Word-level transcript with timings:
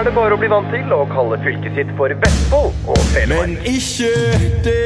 er 0.00 0.06
det 0.08 0.12
bare 0.16 0.32
å 0.32 0.40
bli 0.40 0.48
vant 0.48 0.70
til 0.72 0.92
å 0.96 1.02
kalle 1.10 1.36
fylket 1.44 1.74
sitt 1.76 1.90
for 1.98 2.12
Vestfold 2.22 2.86
og 2.88 3.00
Telemark. 3.12 3.50
Men 3.50 3.58
ikke 3.68 4.08
det. 4.64 4.76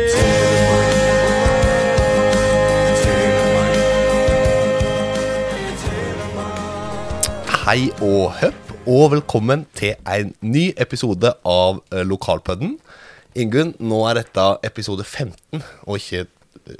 Hei 7.62 7.92
og 8.02 8.34
høpp, 8.40 8.74
og 8.90 9.04
velkommen 9.14 9.62
til 9.78 9.94
en 10.02 10.34
ny 10.42 10.72
episode 10.82 11.30
av 11.46 11.78
Lokalpodden. 12.10 12.80
Ingunn, 13.38 13.70
nå 13.78 14.02
er 14.10 14.18
dette 14.24 14.48
episode 14.66 15.06
15, 15.06 15.62
og 15.86 16.02
ikke 16.02 16.26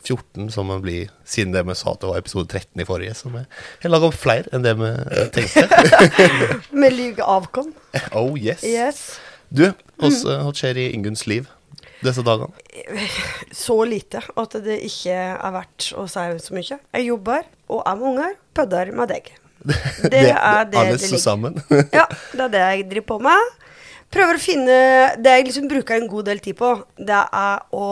14, 0.02 0.48
som 0.54 0.68
man 0.70 0.82
blir 0.84 1.10
siden 1.28 1.52
det 1.54 1.64
vi 1.68 1.76
sa 1.78 1.92
at 1.92 2.02
det 2.02 2.10
var 2.10 2.22
episode 2.22 2.48
13 2.48 2.82
i 2.82 2.86
forrige. 2.88 3.14
Så 3.18 3.32
vi 3.32 3.42
har 3.84 3.92
laga 3.92 4.10
flere 4.14 4.50
enn 4.54 4.64
det 4.64 4.74
vi 4.80 4.90
eh, 4.90 5.28
tenkte. 5.34 5.66
Med 6.84 6.96
lyge 6.96 7.24
avkom. 7.24 7.72
Oh 8.12 8.32
yes. 8.38 8.64
Yes. 8.64 9.04
Du, 9.54 9.68
hva 10.00 10.10
hva 10.10 10.54
skjer 10.56 10.80
i 10.80 10.88
Ingunns 10.96 11.26
liv 11.30 11.48
disse 12.04 12.24
dagene? 12.24 12.52
Så 13.64 13.76
lite 13.88 14.22
at 14.24 14.56
det 14.64 14.80
ikke 14.88 15.14
er 15.14 15.54
verdt 15.54 15.90
å 15.96 16.06
si 16.10 16.24
så 16.42 16.56
mye. 16.56 16.78
Jeg 16.78 17.08
jobber 17.08 17.44
og 17.72 17.84
er 17.86 17.98
med 18.00 18.08
unger, 18.12 18.38
pødder 18.56 18.92
med 18.96 19.12
deg. 19.12 19.30
Det 20.12 20.26
er 20.28 20.66
det 20.68 20.76
Alle 20.76 20.96
det 21.00 21.20
sammen. 21.22 21.54
Ja, 21.94 22.04
det 22.34 22.42
er 22.42 22.50
det 22.52 22.60
jeg 22.60 22.82
driver 22.90 23.06
på 23.14 23.16
med. 23.24 23.54
Prøver 24.12 24.36
å 24.36 24.42
finne 24.42 24.74
Det 25.16 25.32
jeg 25.38 25.46
liksom 25.48 25.70
bruker 25.70 25.96
en 25.96 26.10
god 26.10 26.28
del 26.28 26.42
tid 26.44 26.58
på, 26.58 26.74
det 27.00 27.22
er 27.24 27.62
å 27.72 27.86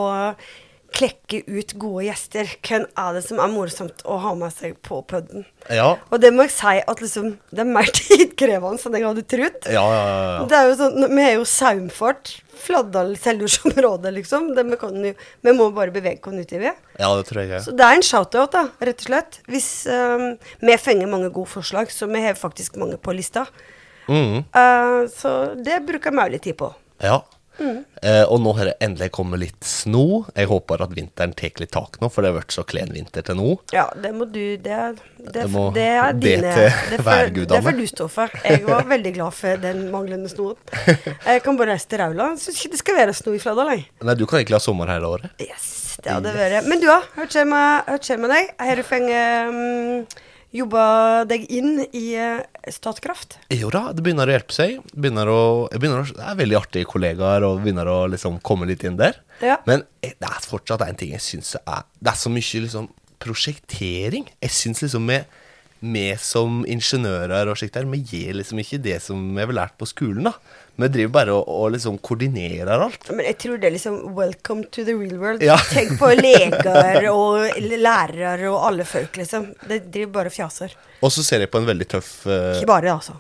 klekke 0.94 1.42
ut 1.48 1.74
gode 1.80 2.06
gjester. 2.06 2.48
Hvem 2.64 2.84
er 2.98 3.16
det 3.16 3.22
som 3.26 3.40
er 3.42 3.50
morsomt 3.52 4.04
å 4.08 4.18
ha 4.22 4.32
med 4.38 4.54
seg 4.54 4.76
på 4.84 5.00
puben? 5.08 5.46
Ja. 5.72 5.94
Og 6.10 6.22
det 6.22 6.32
må 6.34 6.46
jeg 6.46 6.54
si 6.56 6.78
at 6.90 7.02
liksom 7.02 7.36
Det 7.52 7.62
er 7.62 7.68
mer 7.68 7.90
tidkrevende 7.98 8.78
enn 8.78 8.96
jeg 8.98 9.06
hadde 9.06 9.26
trodd. 9.34 9.58
Ja, 9.66 9.82
ja, 9.82 10.00
ja, 10.06 10.22
ja. 10.36 10.46
Det 10.50 10.58
er 10.58 10.70
jo 10.70 10.78
sånn, 10.80 11.06
Vi 11.12 11.26
har 11.26 11.36
jo 11.36 11.44
saumfart. 11.48 12.34
Fladdal 12.62 13.16
selvjordsområde, 13.18 14.12
liksom. 14.14 14.52
Det, 14.54 14.62
vi, 14.68 14.78
kan 14.78 14.98
jo, 15.02 15.12
vi 15.42 15.54
må 15.58 15.70
bare 15.74 15.94
bevege 15.94 16.30
oss 16.30 16.44
utover. 16.44 16.76
Ja, 17.00 17.10
det 17.18 17.26
tror 17.26 17.42
jeg. 17.42 17.62
Så 17.64 17.74
det 17.74 17.88
er 17.88 17.98
en 17.98 18.06
shout-out, 18.06 18.54
da, 18.54 18.66
rett 18.78 19.02
og 19.02 19.08
slett. 19.08 19.40
Hvis 19.50 19.70
um, 19.90 20.28
Vi 20.62 20.78
fenger 20.78 21.10
mange 21.10 21.32
gode 21.34 21.50
forslag, 21.50 21.90
så 21.90 22.06
vi 22.12 22.22
har 22.22 22.38
faktisk 22.38 22.78
mange 22.78 23.00
på 23.02 23.16
lista. 23.16 23.48
Mm. 24.06 24.44
Uh, 24.54 25.02
så 25.10 25.36
det 25.58 25.82
bruker 25.88 26.14
vi 26.14 26.28
litt 26.36 26.46
tid 26.46 26.58
på. 26.60 26.70
Ja. 27.02 27.22
Mm. 27.62 27.76
Eh, 28.02 28.24
og 28.26 28.40
nå 28.42 28.52
har 28.58 28.66
det 28.72 28.74
endelig 28.82 29.10
kommet 29.14 29.38
litt 29.38 29.64
sno. 29.68 30.24
Jeg 30.34 30.48
håper 30.50 30.82
at 30.82 30.90
vinteren 30.96 31.32
tar 31.38 31.60
litt 31.62 31.70
tak 31.70 32.00
nå, 32.02 32.08
for 32.10 32.24
det 32.26 32.32
har 32.32 32.40
vært 32.40 32.54
så 32.56 32.64
klen 32.66 32.90
vinter 32.94 33.22
til 33.28 33.38
nå. 33.38 33.52
Ja, 33.72 33.84
det 34.02 34.10
må 34.16 34.26
du 34.26 34.40
Det, 34.58 34.78
det, 35.22 35.32
Det 35.36 35.44
må 35.52 35.68
det 35.76 35.84
er 35.86 36.12
dine 36.18 36.54
til 36.56 36.66
det 36.90 36.98
får- 36.98 37.06
værgudene. 37.06 37.54
Det 37.54 37.62
får 37.68 37.78
du 37.78 37.86
stå 37.92 38.08
for. 38.10 38.34
Jeg 38.42 38.64
var 38.66 38.82
veldig 38.90 39.12
glad 39.14 39.36
for 39.38 39.62
den 39.62 39.84
manglende 39.94 40.28
snøen. 40.32 40.58
Jeg 41.28 41.42
kan 41.46 41.56
bare 41.60 41.76
reise 41.76 41.86
til 41.92 42.02
Raula. 42.02 42.32
Syns 42.42 42.58
ikke 42.58 42.72
det 42.74 42.82
skal 42.82 42.98
være 42.98 43.14
sno 43.14 43.36
i 43.36 43.38
Fladal, 43.42 43.70
jeg. 43.76 43.86
Nei, 44.02 44.14
du 44.18 44.26
kan 44.26 44.40
egentlig 44.42 44.58
ha 44.58 44.64
sommer 44.66 44.90
hele 44.90 45.06
året. 45.14 45.30
Yes, 45.40 45.70
det 46.02 46.10
hadde 46.16 46.34
vært 46.34 46.66
Men 46.66 46.82
du, 46.82 46.88
da? 46.90 46.98
Hva 47.14 47.28
skjer 47.30 47.46
med, 47.48 48.10
med 48.26 48.34
deg? 48.34 48.52
Har 48.58 48.76
du 48.82 48.82
fengt 48.90 49.14
um, 49.54 50.22
jobba 50.52 50.84
deg 51.28 51.44
inn 51.52 51.82
i 51.92 52.04
eh, 52.18 52.42
Statkraft? 52.72 53.38
Jo 53.52 53.70
da, 53.72 53.88
det 53.96 54.04
begynner 54.04 54.28
å 54.28 54.34
hjelpe 54.36 54.56
seg. 54.56 54.80
Begynner 54.92 55.30
å, 55.32 55.42
begynner 55.72 56.02
å, 56.04 56.08
det 56.16 56.24
er 56.28 56.40
veldig 56.40 56.58
artige 56.60 56.88
kollegaer 56.90 57.46
og 57.48 57.62
begynner 57.64 57.88
å 57.90 58.00
liksom 58.12 58.40
komme 58.44 58.68
litt 58.68 58.84
inn 58.86 58.98
der. 59.00 59.20
Ja. 59.42 59.58
Men 59.68 59.86
eh, 60.04 60.14
det 60.18 60.28
er 60.28 60.48
fortsatt 60.48 60.84
en 60.86 60.98
ting 60.98 61.14
jeg 61.14 61.24
syns 61.24 61.54
er 61.62 61.86
Det 61.98 62.12
er 62.12 62.20
så 62.20 62.32
mye 62.32 62.64
liksom 62.66 62.90
prosjektering. 63.22 64.28
Jeg 64.42 64.54
syns 64.54 64.82
liksom 64.84 65.08
vi, 65.08 65.20
vi 65.82 66.06
som 66.20 66.62
ingeniører 66.68 67.50
og 67.50 67.58
slikt 67.60 67.78
der, 67.78 67.88
vi 67.90 68.02
gir 68.02 68.36
liksom 68.38 68.60
ikke 68.62 68.82
det 68.82 68.98
som 69.04 69.22
vi 69.32 69.44
har 69.44 69.54
lært 69.56 69.78
på 69.80 69.88
skolen, 69.88 70.28
da. 70.30 70.36
Vi 70.76 70.88
driver 70.88 71.12
bare 71.12 71.34
og, 71.36 71.48
og 71.52 71.72
liksom 71.74 71.98
koordinerer 72.04 72.70
alt. 72.86 73.10
Men 73.12 73.26
jeg 73.28 73.38
tror 73.44 73.58
det 73.60 73.68
er 73.68 73.74
liksom 73.74 73.98
welcome 74.16 74.64
to 74.72 74.84
the 74.86 74.94
real 74.96 75.18
world. 75.20 75.44
Ja. 75.44 75.58
Tenk 75.70 75.98
på 76.00 76.08
leger 76.16 77.08
og 77.12 77.58
lærere 77.60 78.48
og 78.50 78.60
alle 78.70 78.86
folk, 78.88 79.16
liksom. 79.20 79.50
Det 79.68 79.82
driver 79.92 80.14
bare 80.16 80.32
og 80.32 80.36
fjaser. 80.36 80.76
Og 81.02 81.12
så 81.12 81.24
ser 81.26 81.44
jeg 81.44 81.52
på 81.52 81.60
en 81.60 81.68
veldig 81.68 81.88
tøff 81.96 82.12
eh, 82.26 82.54
Ikke 82.56 82.70
bare, 82.72 82.94
altså. 82.96 83.18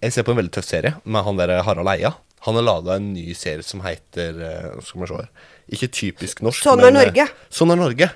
Jeg 0.00 0.16
ser 0.16 0.26
på 0.26 0.34
en 0.34 0.40
veldig 0.40 0.52
tøff 0.58 0.68
serie 0.68 0.94
med 1.04 1.24
han 1.24 1.40
der 1.40 1.58
Harald 1.64 1.92
Eia. 1.92 2.12
Han 2.46 2.56
har 2.56 2.64
laga 2.64 2.94
en 2.96 3.10
ny 3.12 3.34
serie 3.36 3.64
som 3.64 3.82
heter 3.84 4.38
Nå 4.40 4.84
skal 4.84 5.02
vi 5.02 5.08
se 5.10 5.18
her. 5.18 5.32
Ikke 5.76 5.88
typisk 5.92 6.40
norsk. 6.42 6.64
Sånn 6.64 6.80
er 6.80 6.88
men, 6.88 6.96
eh, 6.96 7.04
Norge. 7.04 7.26
Mm. 7.28 7.50
Sånn 7.52 7.72
er 7.74 7.78
Norge. 7.78 8.08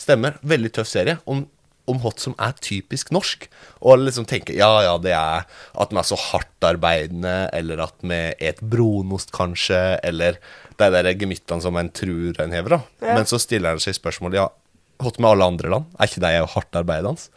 Stemmer. 0.00 0.38
Veldig 0.54 0.70
tøff 0.78 0.88
serie 0.88 1.18
om, 1.28 1.42
om 1.90 1.98
hva 1.98 2.12
som 2.20 2.34
er 2.38 2.52
typisk 2.62 3.10
norsk. 3.14 3.48
Og 3.82 3.98
liksom 4.04 4.26
tenker 4.30 4.54
ja, 4.54 4.70
ja, 4.86 4.94
det 5.02 5.12
er 5.16 5.46
at 5.82 5.90
vi 5.92 5.98
er 5.98 6.06
så 6.06 6.18
hardtarbeidende, 6.20 7.36
eller 7.52 7.82
at 7.86 7.96
vi 8.06 8.20
et 8.38 8.60
brunost, 8.62 9.32
kanskje, 9.34 9.80
eller 10.06 10.38
de 10.78 10.90
der 10.94 11.10
gemyttene 11.18 11.62
som 11.64 11.76
en 11.78 11.90
tror 11.94 12.38
en 12.42 12.54
hever, 12.54 12.76
da. 12.78 12.80
Ja. 13.02 13.16
Men 13.18 13.26
så 13.30 13.40
stiller 13.42 13.74
han 13.74 13.82
seg 13.82 13.98
spørsmålet 13.98 14.38
ja, 14.40 14.48
hva 15.02 15.10
med 15.18 15.30
alle 15.32 15.48
andre 15.54 15.72
land? 15.72 15.90
Er 15.98 16.10
ikke 16.10 16.22
de 16.22 16.32
hardtarbeidende? 16.54 17.28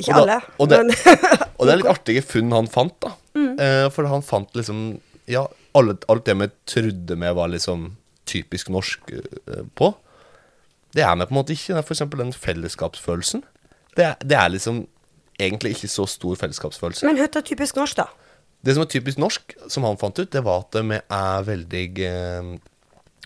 Ikke 0.00 0.14
Og 0.14 0.14
da- 0.16 0.22
alle, 0.22 0.38
og 0.58 0.68
det, 0.72 0.78
men 0.78 0.92
Mm. 0.92 1.48
og 1.58 1.66
det 1.66 1.72
er 1.72 1.76
litt 1.82 1.90
artige 1.92 2.22
funn 2.24 2.52
han 2.56 2.66
fant, 2.72 2.94
da. 3.04 3.12
Eh, 3.36 3.88
for 3.92 4.08
han 4.08 4.22
fant 4.24 4.50
liksom 4.56 5.00
Ja, 5.30 5.46
alt, 5.78 6.04
alt 6.10 6.24
det 6.26 6.34
vi 6.40 6.48
trodde 6.66 7.16
vi 7.20 7.30
var 7.36 7.48
liksom 7.52 7.96
typisk 8.26 8.68
norsk 8.72 9.12
uh, 9.12 9.62
på, 9.78 9.92
det 10.96 11.04
er 11.04 11.14
meg 11.16 11.28
på 11.28 11.34
en 11.34 11.40
måte 11.40 11.54
ikke. 11.54 11.72
Det 11.74 11.80
er 11.80 11.86
for 11.88 11.96
eksempel 11.96 12.22
den 12.24 12.34
fellesskapsfølelsen. 12.36 13.44
Det 13.96 14.04
er, 14.06 14.16
det 14.24 14.38
er 14.38 14.50
liksom 14.54 14.82
egentlig 15.40 15.76
ikke 15.76 15.90
så 15.90 16.06
stor 16.08 16.36
fellesskapsfølelse. 16.40 17.06
Men 17.08 17.20
hva 17.20 17.28
er 17.28 17.46
typisk 17.46 17.78
norsk, 17.80 18.00
da? 18.02 18.08
Det 18.62 18.76
som 18.76 18.84
er 18.84 18.90
typisk 18.92 19.18
norsk, 19.18 19.54
som 19.72 19.86
han 19.88 19.98
fant 19.98 20.18
ut, 20.20 20.30
det 20.30 20.42
var 20.46 20.66
at 20.66 20.76
vi 20.78 20.98
er 21.00 21.46
veldig 21.48 21.86
eh, 22.06 22.50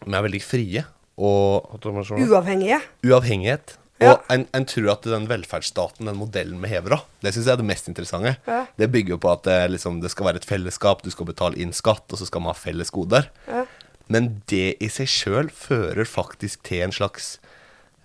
Vi 0.06 0.14
er 0.14 0.28
veldig 0.28 0.42
frie. 0.44 0.84
Og? 1.16 1.76
Uavhengige? 1.82 2.80
uavhengighet. 3.04 3.78
Ja. 3.96 4.12
Og 4.12 4.26
en, 4.32 4.42
en 4.52 4.66
tror 4.68 4.90
at 4.92 5.06
den 5.08 5.24
velferdsstaten, 5.30 6.08
den 6.08 6.18
modellen 6.20 6.58
vi 6.60 6.68
hever 6.68 6.98
av, 6.98 7.04
det 7.24 7.32
syns 7.32 7.46
jeg 7.48 7.54
er 7.54 7.62
det 7.62 7.68
mest 7.70 7.88
interessante. 7.88 8.34
Ja. 8.44 8.58
Det 8.76 8.90
bygger 8.92 9.14
jo 9.14 9.20
på 9.22 9.30
at 9.32 9.46
det, 9.48 9.56
liksom, 9.72 10.02
det 10.02 10.10
skal 10.12 10.28
være 10.28 10.42
et 10.42 10.48
fellesskap, 10.48 11.00
du 11.00 11.08
skal 11.14 11.30
betale 11.30 11.56
inn 11.62 11.72
skatt, 11.76 12.04
og 12.12 12.20
så 12.20 12.28
skal 12.28 12.44
man 12.44 12.52
ha 12.52 12.58
felles 12.60 12.92
goder. 12.92 13.30
Ja. 13.48 13.64
Men 14.08 14.42
det 14.50 14.76
i 14.80 14.88
seg 14.92 15.08
sjøl 15.10 15.48
fører 15.50 16.06
faktisk 16.06 16.62
til 16.68 16.84
en 16.86 16.92
slags 16.94 17.38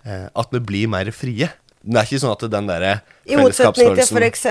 eh, 0.04 0.26
At 0.34 0.48
vi 0.50 0.58
blir 0.58 0.88
mer 0.90 1.10
frie. 1.14 1.50
Det 1.82 1.98
er 1.98 2.06
ikke 2.06 2.20
sånn 2.22 2.32
at 2.36 2.42
den 2.50 2.66
derre 2.70 2.92
I 3.26 3.34
motsetning 3.38 3.96
til 3.98 4.18
f.eks. 4.18 4.42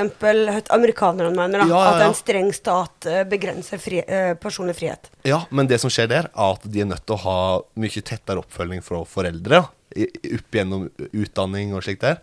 amerikanerne 0.72 1.32
mener, 1.36 1.62
da. 1.64 1.68
Ja, 1.70 1.80
ja, 1.80 1.92
At 1.96 2.06
en 2.10 2.16
streng 2.18 2.50
stat 2.56 3.08
eh, 3.08 3.22
begrenser 3.30 3.80
fri, 3.80 4.02
eh, 4.04 4.34
personlig 4.40 4.76
frihet. 4.80 5.08
Ja, 5.28 5.42
men 5.52 5.68
det 5.72 5.80
som 5.84 5.92
skjer 5.94 6.10
der, 6.12 6.28
er 6.32 6.56
at 6.58 6.66
de 6.68 6.84
er 6.84 6.90
nødt 6.92 7.06
til 7.08 7.16
å 7.16 7.24
ha 7.24 7.38
mye 7.80 8.04
tettere 8.04 8.44
oppfølging 8.44 8.84
fra 8.84 9.04
foreldre. 9.08 9.62
Ja. 9.62 9.70
i- 9.96 10.08
Opp 10.38 10.56
gjennom 10.56 10.90
utdanning 11.12 11.74
og 11.76 11.84
slikt 11.84 12.04
der. 12.06 12.20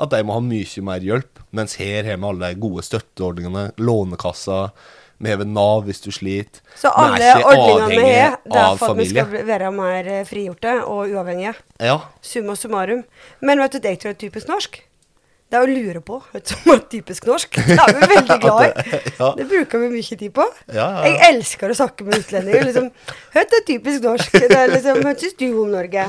At 0.00 0.10
de 0.14 0.22
må 0.24 0.32
ha 0.38 0.40
mye 0.40 0.82
mer 0.84 1.00
hjelp. 1.04 1.40
Mens 1.52 1.74
her 1.76 2.04
har 2.08 2.16
vi 2.16 2.24
alle 2.30 2.52
de 2.54 2.60
gode 2.60 2.84
støtteordningene. 2.86 3.66
Lånekassa. 3.76 4.70
Vi 5.20 5.28
har 5.30 5.42
Nav 5.44 5.84
hvis 5.84 6.00
du 6.00 6.08
sliter. 6.14 6.62
Så 6.80 6.88
alle 6.96 7.32
ordningene 7.44 7.88
vi 7.92 8.12
har, 8.16 8.38
det 8.44 8.60
er 8.60 8.78
for 8.80 8.94
at 8.94 9.00
vi 9.02 9.08
skal 9.10 9.34
være 9.50 9.72
mer 9.74 10.06
eh, 10.08 10.22
frigjorte 10.28 10.78
og 10.88 11.10
uavhengige. 11.12 11.52
Ja, 11.80 11.98
Summa 12.24 12.56
summarum. 12.56 13.02
Men 13.44 13.60
vet 13.60 13.76
du 13.76 13.82
det 13.84 13.96
jeg 13.96 14.00
tror 14.04 14.14
er 14.14 14.22
typisk 14.22 14.48
norsk? 14.48 14.80
Det 15.50 15.58
er 15.58 15.66
å 15.66 15.68
lure 15.68 16.00
på 16.06 16.20
vet 16.30 16.46
du, 16.46 16.52
som 16.54 16.72
er 16.72 16.82
typisk 16.92 17.26
norsk. 17.28 17.60
Det 17.68 17.76
er 17.76 17.94
vi 17.98 18.08
veldig 18.14 18.40
glad 18.44 18.64
i. 18.64 19.00
Ja. 19.18 19.30
Det 19.36 19.46
bruker 19.50 19.82
vi 19.84 19.92
mye 19.98 20.18
tid 20.24 20.28
på. 20.36 20.46
Ja, 20.72 20.88
ja. 20.88 21.06
Jeg 21.10 21.20
elsker 21.34 21.72
å 21.74 21.78
snakke 21.82 22.06
med 22.06 22.20
utlendinger. 22.22 22.68
Liksom, 22.70 22.90
Hva 23.34 23.44
er 23.44 23.64
typisk 23.68 24.06
norsk? 24.06 24.36
Det 24.40 24.56
er 24.56 24.72
liksom, 24.72 25.00
Hva 25.04 25.16
syns 25.18 25.36
du 25.42 25.48
om 25.50 25.72
Norge? 25.74 26.06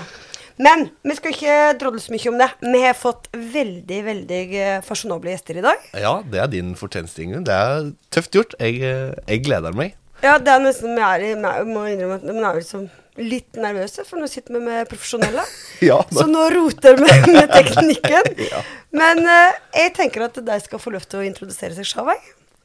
Men 0.60 0.90
vi 1.08 1.16
skal 1.16 1.32
ikke 1.36 1.56
drodle 1.80 2.02
så 2.04 2.12
mye 2.14 2.30
om 2.34 2.38
det. 2.42 2.50
Vi 2.66 2.82
har 2.84 2.98
fått 2.98 3.30
veldig 3.34 4.00
veldig 4.06 4.42
eh, 4.60 4.82
fasjonable 4.86 5.32
gjester 5.36 5.60
i 5.62 5.66
dag. 5.66 5.86
ja, 5.94 6.16
det 6.28 6.40
er 6.44 6.48
din 6.52 6.74
fortjeneste, 6.76 7.24
Ingunn. 7.24 7.46
Det 7.48 7.54
er 7.56 7.92
tøft 8.12 8.36
gjort. 8.36 8.56
Jeg, 8.60 8.82
eh, 8.84 9.14
jeg 9.28 9.44
gleder 9.48 9.74
meg. 9.78 9.96
Ja, 10.22 10.36
det 10.38 10.52
er 10.54 10.60
nesten 10.62 10.94
Vi 10.96 11.02
er, 11.02 11.24
i- 11.32 11.64
må 11.66 11.88
innrømme 11.90 12.20
at 12.20 12.26
vi 12.28 12.36
er 12.38 12.60
liksom 12.60 12.90
litt 13.18 13.58
nervøse, 13.60 14.06
for 14.08 14.20
nå 14.22 14.28
sitter 14.30 14.54
vi 14.54 14.60
med 14.66 14.88
profesjonelle. 14.90 15.44
Ja, 15.82 15.98
Så 16.14 16.28
nå 16.30 16.46
roter 16.54 16.96
vi 17.00 17.10
med 17.34 17.50
teknikken. 17.50 18.30
Men 19.02 19.24
uh, 19.26 19.52
jeg 19.74 19.96
tenker 19.98 20.28
at 20.28 20.38
de 20.46 20.60
skal 20.62 20.80
få 20.80 20.94
lov 20.94 21.08
til 21.10 21.20
å 21.24 21.26
introdusere 21.26 21.74
seg 21.76 21.90
sjøl. 21.90 22.14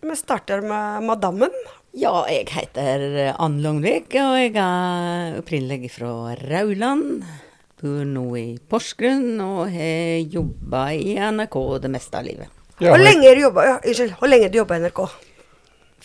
Vi 0.05 0.15
starter 0.21 0.61
med 0.63 1.03
madammen. 1.09 1.51
Ja, 1.97 2.13
jeg 2.29 2.51
heter 2.53 3.33
Ann 3.41 3.63
Longvik, 3.65 4.13
og 4.21 4.37
jeg 4.37 4.53
er 4.61 5.39
opprinnelig 5.41 5.89
fra 5.97 6.35
Rauland. 6.45 7.25
Bor 7.77 8.05
nå 8.09 8.25
i 8.41 8.47
Porsgrunn 8.71 9.41
og 9.45 9.67
har 9.75 10.23
jobba 10.33 10.87
i 10.97 11.17
NRK 11.21 11.57
det 11.85 11.91
meste 11.93 12.17
av 12.17 12.25
livet. 12.25 12.53
Hvor 12.81 13.01
lenge 13.01 13.25
har 13.29 13.37
du 13.37 13.43
jobba 13.43 13.65
ja, 13.65 13.77
Unnskyld, 13.83 14.15
hvor 14.21 14.31
lenge 14.33 14.49
du 14.53 14.59
jobba 14.61 14.79
i 14.79 14.85
NRK? 14.85 15.01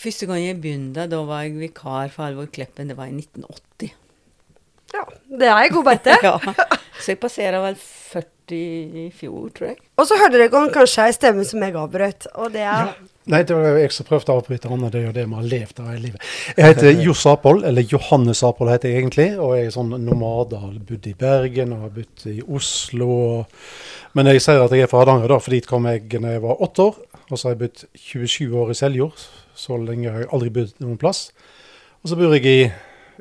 Første 0.02 0.28
gang 0.28 0.42
jeg 0.42 0.60
begynte, 0.64 1.06
da 1.12 1.20
var 1.28 1.46
jeg 1.46 1.60
vikar 1.60 2.12
for 2.12 2.28
Alvor 2.28 2.48
Kleppen. 2.52 2.92
Det 2.92 2.98
var 2.98 3.12
i 3.12 3.16
1980. 3.16 3.92
Ja, 4.92 5.04
det 5.40 5.48
er 5.48 5.64
jeg 5.64 5.74
god 5.78 5.88
beite. 5.88 6.18
Ja, 6.28 6.36
så 7.02 7.14
jeg 7.14 7.20
passerer 7.22 7.64
vel 7.64 7.78
40 7.80 8.58
i 8.58 9.06
fjor, 9.16 9.48
tror 9.56 9.72
jeg. 9.72 9.80
Og 9.96 10.08
så 10.10 10.20
hørte 10.20 10.38
dere 10.42 10.60
om 10.60 10.68
kanskje 10.74 11.08
ei 11.08 11.16
stemme 11.16 11.46
som 11.48 11.64
jeg 11.64 11.78
avbrøt, 11.80 12.28
og 12.36 12.52
det 12.56 12.66
er 12.68 12.92
Nei, 13.30 13.44
det 13.46 13.54
var 13.54 13.76
jeg 13.78 13.94
som 13.94 14.06
prøvde 14.08 14.34
å 14.34 14.40
avbryte 14.40 14.70
Anne. 14.74 14.90
Det 14.90 14.98
er 14.98 15.04
jo 15.06 15.14
det 15.14 15.28
vi 15.30 15.38
har 15.38 15.50
levd 15.52 15.82
av 15.84 15.90
hele 15.92 16.08
livet. 16.08 16.24
Jeg 16.58 16.66
heter 16.72 16.96
Johs 17.06 17.22
Apoll, 17.30 17.62
eller 17.70 17.86
Johannes 17.86 18.42
Apoll 18.48 18.72
heter 18.74 18.90
jeg 18.90 19.04
egentlig. 19.04 19.28
Og 19.38 19.54
jeg 19.58 19.68
er 19.70 19.76
sånn 19.76 19.94
nomade. 20.02 20.58
Har 20.58 20.74
bodd 20.90 21.06
i 21.06 21.14
Bergen 21.20 21.76
og 21.76 21.84
har 21.86 21.94
bodd 22.00 22.26
i 22.32 22.40
Oslo. 22.42 23.10
Og... 23.38 23.68
Men 24.18 24.32
jeg 24.32 24.42
sier 24.42 24.64
at 24.64 24.74
jeg 24.74 24.88
er 24.88 24.90
fra 24.90 25.04
Hardanger, 25.04 25.30
da, 25.36 25.38
for 25.44 25.54
dit 25.54 25.70
kom 25.70 25.86
jeg 25.92 26.08
da 26.16 26.34
jeg 26.34 26.44
var 26.48 26.66
åtte 26.66 26.88
år. 26.90 26.98
Og 27.30 27.36
så 27.36 27.48
har 27.48 27.54
jeg 27.54 27.62
bodd 27.62 27.84
27 28.10 28.58
år 28.64 28.74
i 28.74 28.80
Seljord. 28.82 29.28
Så 29.54 29.78
lenge 29.78 30.10
har 30.10 30.26
jeg 30.26 30.32
aldri 30.34 30.56
bodd 30.58 30.74
noen 30.82 30.98
plass. 31.02 31.28
Og 32.02 32.10
så 32.10 32.18
bor 32.18 32.34
jeg 32.34 32.50
i 32.50 32.72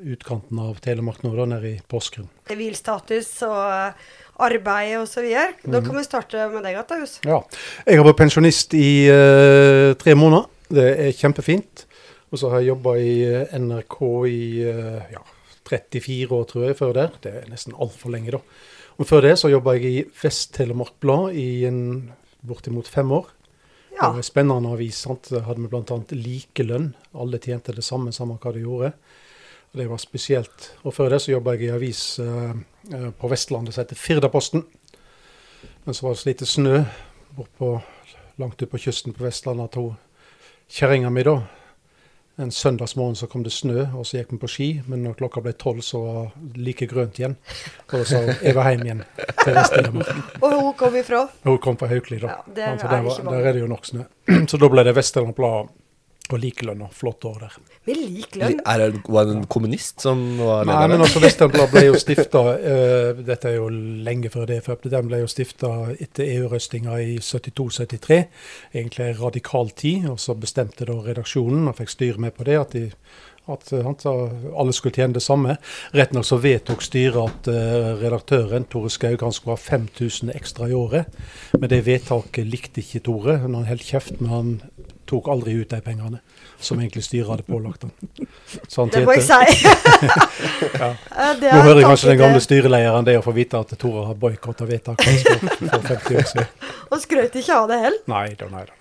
utkanten 0.00 0.56
av 0.64 0.80
Telemark 0.80 1.20
nå, 1.26 1.34
da, 1.36 1.44
nede 1.50 1.74
i 1.74 1.80
Porsgrunn. 1.92 2.30
Sivilstatus 2.48 3.28
og 3.44 4.00
arbeid 4.42 4.96
og 5.00 5.06
så 5.10 5.24
videre. 5.24 5.54
Da 5.64 5.82
kan 5.84 5.96
vi 5.98 6.04
starte 6.06 6.46
med 6.52 6.64
deg, 6.66 6.78
Attaus. 6.80 7.18
Ja. 7.26 7.40
Jeg 7.86 8.00
har 8.00 8.06
vært 8.08 8.20
pensjonist 8.22 8.74
i 8.78 8.90
uh, 9.12 9.92
tre 10.00 10.16
måneder. 10.18 10.48
Det 10.70 10.88
er 11.06 11.16
kjempefint. 11.16 11.86
Og 12.30 12.38
så 12.38 12.52
har 12.52 12.62
jeg 12.62 12.70
jobba 12.70 12.94
i 13.02 13.14
eh, 13.26 13.56
NRK 13.58 13.96
i 14.30 14.42
uh, 14.62 15.00
ja, 15.10 15.22
34 15.66 16.30
år, 16.30 16.44
tror 16.46 16.68
jeg, 16.68 16.76
før 16.78 16.94
der. 16.94 17.16
Det 17.24 17.32
er 17.40 17.50
nesten 17.50 17.74
altfor 17.74 18.14
lenge, 18.14 18.36
da. 18.36 18.42
Og 19.00 19.08
før 19.08 19.24
det 19.24 19.34
så 19.40 19.50
jobba 19.50 19.74
jeg 19.78 19.90
i 19.90 20.04
Vest-Telemark 20.20 20.98
Blad 21.02 21.34
i 21.40 21.64
en, 21.66 21.80
bortimot 22.46 22.88
fem 22.88 23.10
år. 23.12 23.26
Ja. 23.90 24.06
Det 24.06 24.08
var 24.08 24.20
en 24.22 24.28
spennende 24.28 24.72
avis. 24.72 25.02
sant? 25.04 25.28
Der 25.32 25.44
hadde 25.44 25.64
vi 25.64 25.70
bl.a. 25.72 25.98
likelønn. 26.14 26.92
Alle 27.12 27.40
tjente 27.42 27.74
det 27.76 27.84
samme, 27.84 28.12
samme 28.16 28.38
hva 28.40 28.52
de 28.54 28.64
gjorde. 28.64 28.92
Og 29.72 29.80
Det 29.80 29.88
var 29.90 30.02
spesielt. 30.02 30.70
Og 30.84 30.94
før 30.94 31.10
det 31.10 31.22
så 31.22 31.34
jobba 31.34 31.54
jeg 31.56 31.68
i 31.68 31.74
avis 31.74 32.02
eh, 32.22 32.54
på 33.18 33.28
Vestlandet 33.28 33.74
som 33.74 33.84
heter 33.84 33.96
Firdaposten. 33.96 34.64
Men 35.84 35.94
så 35.94 36.06
var 36.06 36.14
det 36.14 36.18
så 36.18 36.28
lite 36.28 36.46
snø 36.46 36.82
på, 37.58 37.80
langt 38.36 38.62
ute 38.62 38.70
på 38.70 38.78
kysten 38.78 39.12
på 39.16 39.24
Vestlandet 39.24 39.70
at 39.70 39.80
hun 39.80 39.96
kjerringa 40.70 41.10
mi 41.10 41.24
da 41.26 41.40
En 42.40 42.50
søndagsmorgen 42.50 43.16
så 43.16 43.26
kom 43.26 43.42
det 43.44 43.50
snø, 43.52 43.82
og 43.92 44.06
så 44.06 44.16
gikk 44.16 44.30
vi 44.32 44.36
på 44.40 44.48
ski. 44.48 44.68
Men 44.88 45.02
når 45.04 45.18
klokka 45.18 45.42
ble 45.44 45.52
tolv, 45.60 45.82
så 45.84 45.98
var 46.00 46.30
det 46.40 46.62
like 46.64 46.86
grønt 46.88 47.18
igjen. 47.20 47.34
Og 47.92 48.06
så 48.08 48.22
jeg 48.30 48.54
var 48.56 48.70
hjem 48.70 48.84
igjen 48.86 49.02
til 49.42 49.58
Vest-Telemark. 49.58 50.38
Og 50.40 50.54
hun 50.54 50.70
kom 50.78 50.96
ifra. 50.96 51.26
Hun 51.44 51.58
kom 51.60 51.76
fra 51.76 51.90
Haukeli, 51.90 52.22
da. 52.22 52.38
Ja, 52.38 52.54
der 52.56 52.70
altså, 52.70 52.86
er 52.86 52.94
der, 52.94 53.02
var, 53.02 53.34
der 53.34 53.50
er 53.50 53.58
det 53.58 53.60
jo 53.60 53.68
nok 53.68 53.84
snø. 53.84 54.06
Så 54.48 54.60
da 54.62 54.70
ble 54.72 54.86
det 54.88 54.96
Vest-Telemark 54.96 55.36
Blad 55.36 55.68
og 56.36 56.80
og 56.80 56.92
flott 56.94 57.24
år 57.24 57.38
der. 57.44 57.56
Med 57.86 57.96
lik 57.96 58.36
lønn. 58.36 58.60
Er 58.66 58.78
det, 58.78 59.02
var 59.08 59.26
det 59.28 59.36
en 59.36 59.46
kommunist 59.50 60.00
som 60.04 60.20
var 60.38 60.68
Nei, 60.68 60.86
men 60.92 61.00
altså 61.00 61.22
Vest-Telemark 61.22 61.72
ble 61.72 61.84
jo 61.88 61.98
stifta 62.00 62.42
Dette 63.16 63.50
er 63.50 63.56
jo 63.58 63.68
lenge 63.70 64.30
før 64.32 64.46
det, 64.50 64.60
for 64.66 64.90
den 64.90 65.08
ble 65.10 65.22
jo 65.22 65.30
stifta 65.30 65.70
etter 65.96 66.28
EU-røstinga 66.36 66.98
i 67.02 67.18
72-73. 67.18 68.20
Egentlig 68.74 69.06
en 69.06 69.18
radikal 69.20 69.70
tid. 69.70 70.08
Og 70.10 70.20
så 70.20 70.36
bestemte 70.38 70.86
da 70.88 70.96
redaksjonen, 71.04 71.68
og 71.70 71.78
fikk 71.80 71.94
styret 71.94 72.22
med 72.22 72.36
på 72.36 72.46
det, 72.48 72.56
at, 72.60 72.76
de, 72.76 72.90
at 73.50 73.72
eh, 73.72 73.84
han 73.86 73.96
sa 74.00 74.14
alle 74.58 74.74
skulle 74.76 74.96
tjene 74.96 75.16
det 75.16 75.24
samme. 75.24 75.56
Rett 75.96 76.14
nok 76.16 76.26
så 76.28 76.40
vedtok 76.42 76.84
styret 76.84 77.20
at 77.22 77.50
eh, 77.52 77.90
redaktøren, 78.00 78.68
Tore 78.70 78.92
Skaug, 78.92 79.24
han 79.24 79.34
skulle 79.36 79.56
ha 79.58 79.62
5000 79.62 80.34
ekstra 80.36 80.70
i 80.70 80.76
året. 80.76 81.10
Men 81.56 81.70
det 81.72 81.84
vedtaket 81.88 82.48
likte 82.48 82.84
ikke 82.84 83.04
Tore. 83.08 83.40
Han 83.44 83.58
holdt 83.68 83.88
kjeft, 83.92 84.20
men 84.20 84.34
han 84.34 84.54
tok 85.10 85.28
aldri 85.32 85.56
ut 85.58 85.70
de 85.70 85.80
pengene 85.84 86.20
som 86.60 86.80
egentlig 86.80 87.04
styret 87.06 87.30
hadde 87.32 87.46
pålagt 87.48 87.86
han. 87.86 87.92
Sånn 88.74 88.92
Det 88.92 89.04
må 89.06 89.16
jeg 89.16 89.26
si. 89.26 89.68
Ja. 90.80 90.92
Nå 91.40 91.48
er 91.50 91.64
hører 91.66 91.82
kanskje 91.84 92.12
den 92.12 92.20
gamle 92.20 92.40
styrelederen 92.44 93.06
det 93.06 93.16
å 93.18 93.24
få 93.24 93.34
vite 93.36 93.60
at 93.60 93.72
Tore 93.80 94.06
har 94.08 94.16
boikotta 94.18 94.68
vedtaket 94.68 95.26
for 95.26 95.66
for 95.66 95.88
50 95.90 96.20
år 96.20 96.28
siden. 96.32 96.70
Og 96.90 97.02
skrøt 97.02 97.36
ikke 97.40 97.56
av 97.56 97.68
det 97.70 97.80
heller. 97.84 98.02
Nei 98.10 98.26
da, 98.38 98.48
nei 98.52 98.64
da. 98.68 98.76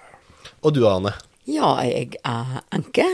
Og 0.64 0.76
du, 0.76 0.84
Ane? 0.90 1.14
Ja, 1.50 1.76
jeg 1.88 2.20
er 2.24 2.60
enke. 2.76 3.08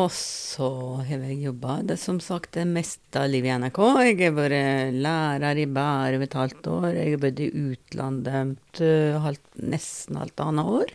Og 0.00 0.12
så 0.14 0.68
har 1.02 1.24
jeg 1.26 1.40
jobba 1.42 1.80
det 1.82 1.96
som 1.98 2.20
sagt 2.22 2.54
det 2.54 2.66
meste 2.70 3.24
av 3.24 3.30
livet 3.32 3.50
i 3.50 3.56
NRK. 3.58 3.80
Jeg 4.06 4.18
har 4.22 4.36
vært 4.36 4.94
lærer 5.02 5.58
i 5.58 5.66
Bærum 5.66 6.22
et 6.22 6.36
halvt 6.38 6.70
år. 6.70 6.88
Jeg 6.94 7.16
har 7.16 7.22
bodd 7.24 7.42
i 7.42 7.48
utlandet 7.50 8.52
nesten 8.52 9.24
halvt, 9.26 9.46
nesten 9.74 10.20
halvannet 10.20 10.70
år. 10.78 10.94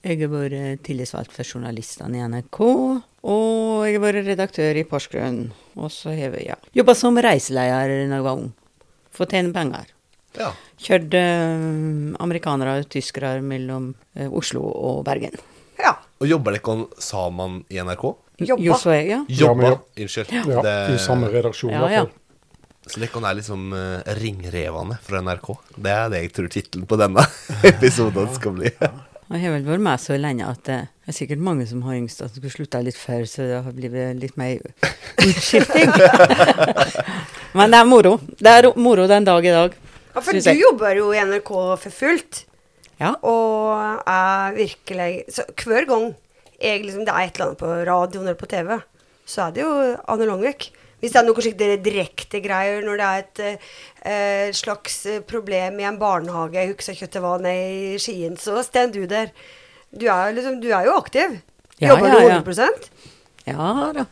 Jeg 0.00 0.16
har 0.22 0.30
vært 0.32 0.80
tillitsvalgt 0.86 1.32
for 1.36 1.44
journalistene 1.44 2.16
i 2.16 2.24
NRK. 2.24 2.60
Og 3.28 3.82
jeg 3.84 3.98
har 3.98 4.04
vært 4.06 4.28
redaktør 4.30 4.78
i 4.80 4.84
Porsgrunn. 4.88 5.42
Og 5.76 5.90
så 5.92 6.14
har 6.16 6.36
jeg 6.38 6.46
ja, 6.48 6.56
jobba 6.76 6.94
som 6.96 7.18
reiseleder 7.20 7.92
da 8.08 8.16
jeg 8.16 8.24
var 8.24 8.38
ung. 8.40 8.46
For 9.12 9.26
å 9.26 9.30
tjene 9.34 9.52
penger. 9.52 9.90
Ja. 10.38 10.52
Kjørte 10.80 11.20
eh, 11.20 11.66
amerikanere 12.22 12.78
og 12.80 12.88
tyskere 12.92 13.34
mellom 13.44 13.90
eh, 14.14 14.30
Oslo 14.30 14.62
og 14.70 15.02
Bergen. 15.08 15.34
Ja. 15.80 15.96
Og 16.22 16.28
jobber 16.30 16.56
dere 16.56 16.78
sammen 17.02 17.60
i 17.72 17.80
NRK? 17.82 18.06
Jobba. 18.40 18.64
Jo, 18.64 18.78
så 18.80 18.94
jeg, 18.94 19.10
ja. 19.10 19.20
Ja, 19.28 19.50
Jobba, 19.50 19.74
unnskyld. 20.00 20.32
Ja, 20.32 20.62
Det- 20.64 20.94
I 20.94 20.98
samme 21.02 21.28
redaksjon, 21.28 21.74
i 21.74 21.76
Ja, 21.76 21.82
hvert 21.84 21.92
ja. 21.98 22.02
fall. 22.06 22.16
Så 22.90 23.02
dere 23.02 23.20
er 23.28 23.36
liksom 23.36 23.66
uh, 23.76 24.00
ringrevene 24.16 24.96
fra 25.04 25.20
NRK. 25.20 25.50
Det 25.76 25.92
er 25.92 26.08
det 26.14 26.22
jeg 26.24 26.32
tror 26.38 26.48
tittelen 26.48 26.86
på 26.88 26.96
denne 26.96 27.26
episoden 27.74 28.32
skal 28.38 28.56
bli. 28.56 28.72
Jeg 29.30 29.44
har 29.44 29.52
vel 29.54 29.66
vært 29.68 29.82
med 29.84 30.00
så 30.02 30.16
lenge 30.18 30.46
at 30.50 30.62
det 30.66 30.76
er 31.06 31.14
sikkert 31.14 31.42
mange 31.46 31.62
som 31.70 31.84
har 31.86 31.94
yngst 31.94 32.22
at 32.24 32.34
skulle 32.34 32.50
slutta 32.50 32.80
litt 32.82 32.98
før, 32.98 33.22
så 33.30 33.44
det 33.46 33.60
har 33.62 33.76
blitt 33.76 33.94
litt 34.18 34.38
mer 34.40 34.58
utskifting. 35.22 35.92
Men 37.56 37.70
det 37.70 37.78
er 37.78 37.86
moro. 37.86 38.16
Det 38.40 38.54
er 38.58 38.68
moro 38.74 39.06
den 39.10 39.28
dag 39.28 39.46
i 39.46 39.52
dag. 39.54 39.76
Ja, 40.10 40.18
for 40.18 40.34
du 40.34 40.50
jobber 40.58 40.98
jo 40.98 41.12
i 41.14 41.22
NRK 41.22 41.52
for 41.84 41.94
fullt. 41.94 42.42
Ja. 42.98 43.14
Og 43.22 44.02
er 44.10 44.56
virkelig 44.58 45.22
Så 45.32 45.46
hver 45.62 45.86
gang 45.88 46.10
jeg 46.60 46.82
liksom, 46.84 47.06
det 47.06 47.14
er 47.14 47.28
et 47.28 47.38
eller 47.38 47.52
annet 47.52 47.62
på 47.62 47.70
radioen 47.88 48.26
eller 48.26 48.36
på 48.36 48.50
TV, 48.50 48.74
så 49.24 49.46
er 49.46 49.54
det 49.54 49.62
jo 49.62 49.70
Anne 50.10 50.26
Longvik. 50.28 50.72
Hvis 51.00 51.14
det 51.14 51.20
er 51.20 51.26
noen 51.26 51.44
slike 51.44 51.70
direkte 51.84 52.42
greier, 52.44 52.82
når 52.84 53.00
det 53.00 53.06
er 53.08 53.22
et 53.24 53.42
eh, 53.46 54.50
slags 54.56 54.98
eh, 55.08 55.22
problem 55.24 55.80
i 55.80 55.86
en 55.88 55.98
barnehage 56.00 56.60
Jeg 56.60 56.74
husker 56.74 56.96
ikke 56.96 57.06
hva 57.06 57.14
det 57.14 57.24
var 57.24 57.44
nede 57.46 57.94
i 57.94 57.98
Skien, 58.02 58.36
så 58.40 58.60
står 58.64 58.92
du 58.94 59.02
der. 59.08 59.32
Du 59.90 60.06
er, 60.06 60.34
liksom, 60.36 60.60
du 60.62 60.68
er 60.70 60.86
jo 60.86 60.98
aktiv. 60.98 61.40
Ja, 61.80 61.94
Jobber 61.94 62.12
ja, 62.12 62.40
du 62.44 62.50
100% 62.52 62.90
Ja 63.48 63.68
da. 63.96 64.06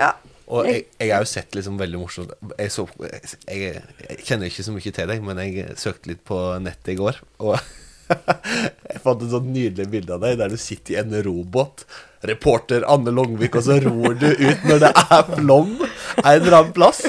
Ja. 0.00 0.10
Og 0.50 0.66
jeg, 0.66 0.86
jeg 0.98 1.12
har 1.12 1.22
jo 1.22 1.28
sett 1.30 1.54
liksom 1.54 1.76
veldig 1.78 1.98
morsomt 2.00 2.32
jeg, 2.56 2.72
så, 2.74 2.86
jeg, 2.98 3.82
jeg 4.00 4.16
kjenner 4.24 4.48
ikke 4.48 4.64
så 4.66 4.72
mye 4.74 4.94
til 4.96 5.12
deg, 5.12 5.20
men 5.22 5.42
jeg 5.44 5.76
søkte 5.78 6.10
litt 6.10 6.24
på 6.26 6.38
nettet 6.64 6.94
i 6.94 6.98
går. 6.98 7.20
Og 7.44 7.54
jeg 8.10 9.02
fant 9.04 9.22
et 9.22 9.32
sånt 9.32 9.50
nydelig 9.50 9.88
bilde 9.90 10.16
av 10.16 10.24
deg 10.24 10.38
der 10.40 10.52
du 10.52 10.60
sitter 10.60 10.96
i 10.96 11.00
en 11.02 11.18
robåt. 11.24 11.86
Reporter 12.28 12.84
Anne 12.90 13.14
Longvik, 13.16 13.54
og 13.56 13.64
så 13.64 13.78
ror 13.80 14.16
du 14.20 14.26
ut 14.28 14.64
når 14.68 14.82
det 14.82 14.90
er 14.90 15.22
flom 15.30 15.70
en 15.80 16.34
eller 16.34 16.56
annen 16.58 16.74
plass. 16.76 17.00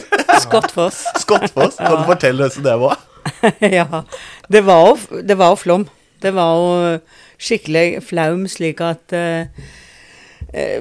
Skottfoss. 0.45 1.03
Skottfoss. 1.19 1.79
Kan 1.81 1.99
du 1.99 2.05
fortelle 2.07 2.47
hvordan 2.47 2.67
det 2.67 2.77
var? 2.85 3.01
ja. 3.81 4.03
Det 4.47 4.63
var, 4.67 4.87
jo, 4.87 5.21
det 5.27 5.37
var 5.39 5.53
jo 5.53 5.59
flom. 5.59 5.85
Det 6.21 6.31
var 6.35 6.55
jo 6.55 6.97
skikkelig 7.41 8.01
flaum, 8.05 8.45
slik 8.49 8.81
at 8.85 9.15
uh, 9.17 9.71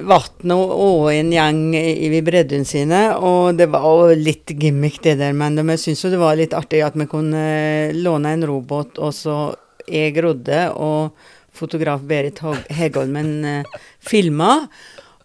vannet 0.05 0.51
og 0.53 1.07
en 1.13 1.31
gjeng 1.33 1.61
i 1.75 2.21
breddene 2.25 2.67
sine. 2.67 3.01
Og 3.17 3.57
det 3.59 3.67
var 3.73 3.87
jo 3.87 4.19
litt 4.19 4.53
gimmick, 4.55 5.01
det 5.03 5.17
der, 5.21 5.35
men 5.37 5.59
vi 5.59 5.79
syntes 5.79 6.05
jo 6.05 6.13
det 6.13 6.21
var 6.21 6.39
litt 6.39 6.55
artig 6.57 6.83
at 6.85 6.97
vi 6.99 7.09
kunne 7.09 7.41
eh, 7.41 7.95
låne 7.95 8.35
en 8.35 8.47
robåt, 8.47 8.99
og 9.01 9.15
så 9.15 9.37
jeg 9.87 10.17
rodde, 10.23 10.63
og 10.75 11.11
fotograf 11.55 12.01
Berit 12.07 12.41
Hegholmen 12.71 13.31
uh, 13.45 13.79
filma. 13.99 14.55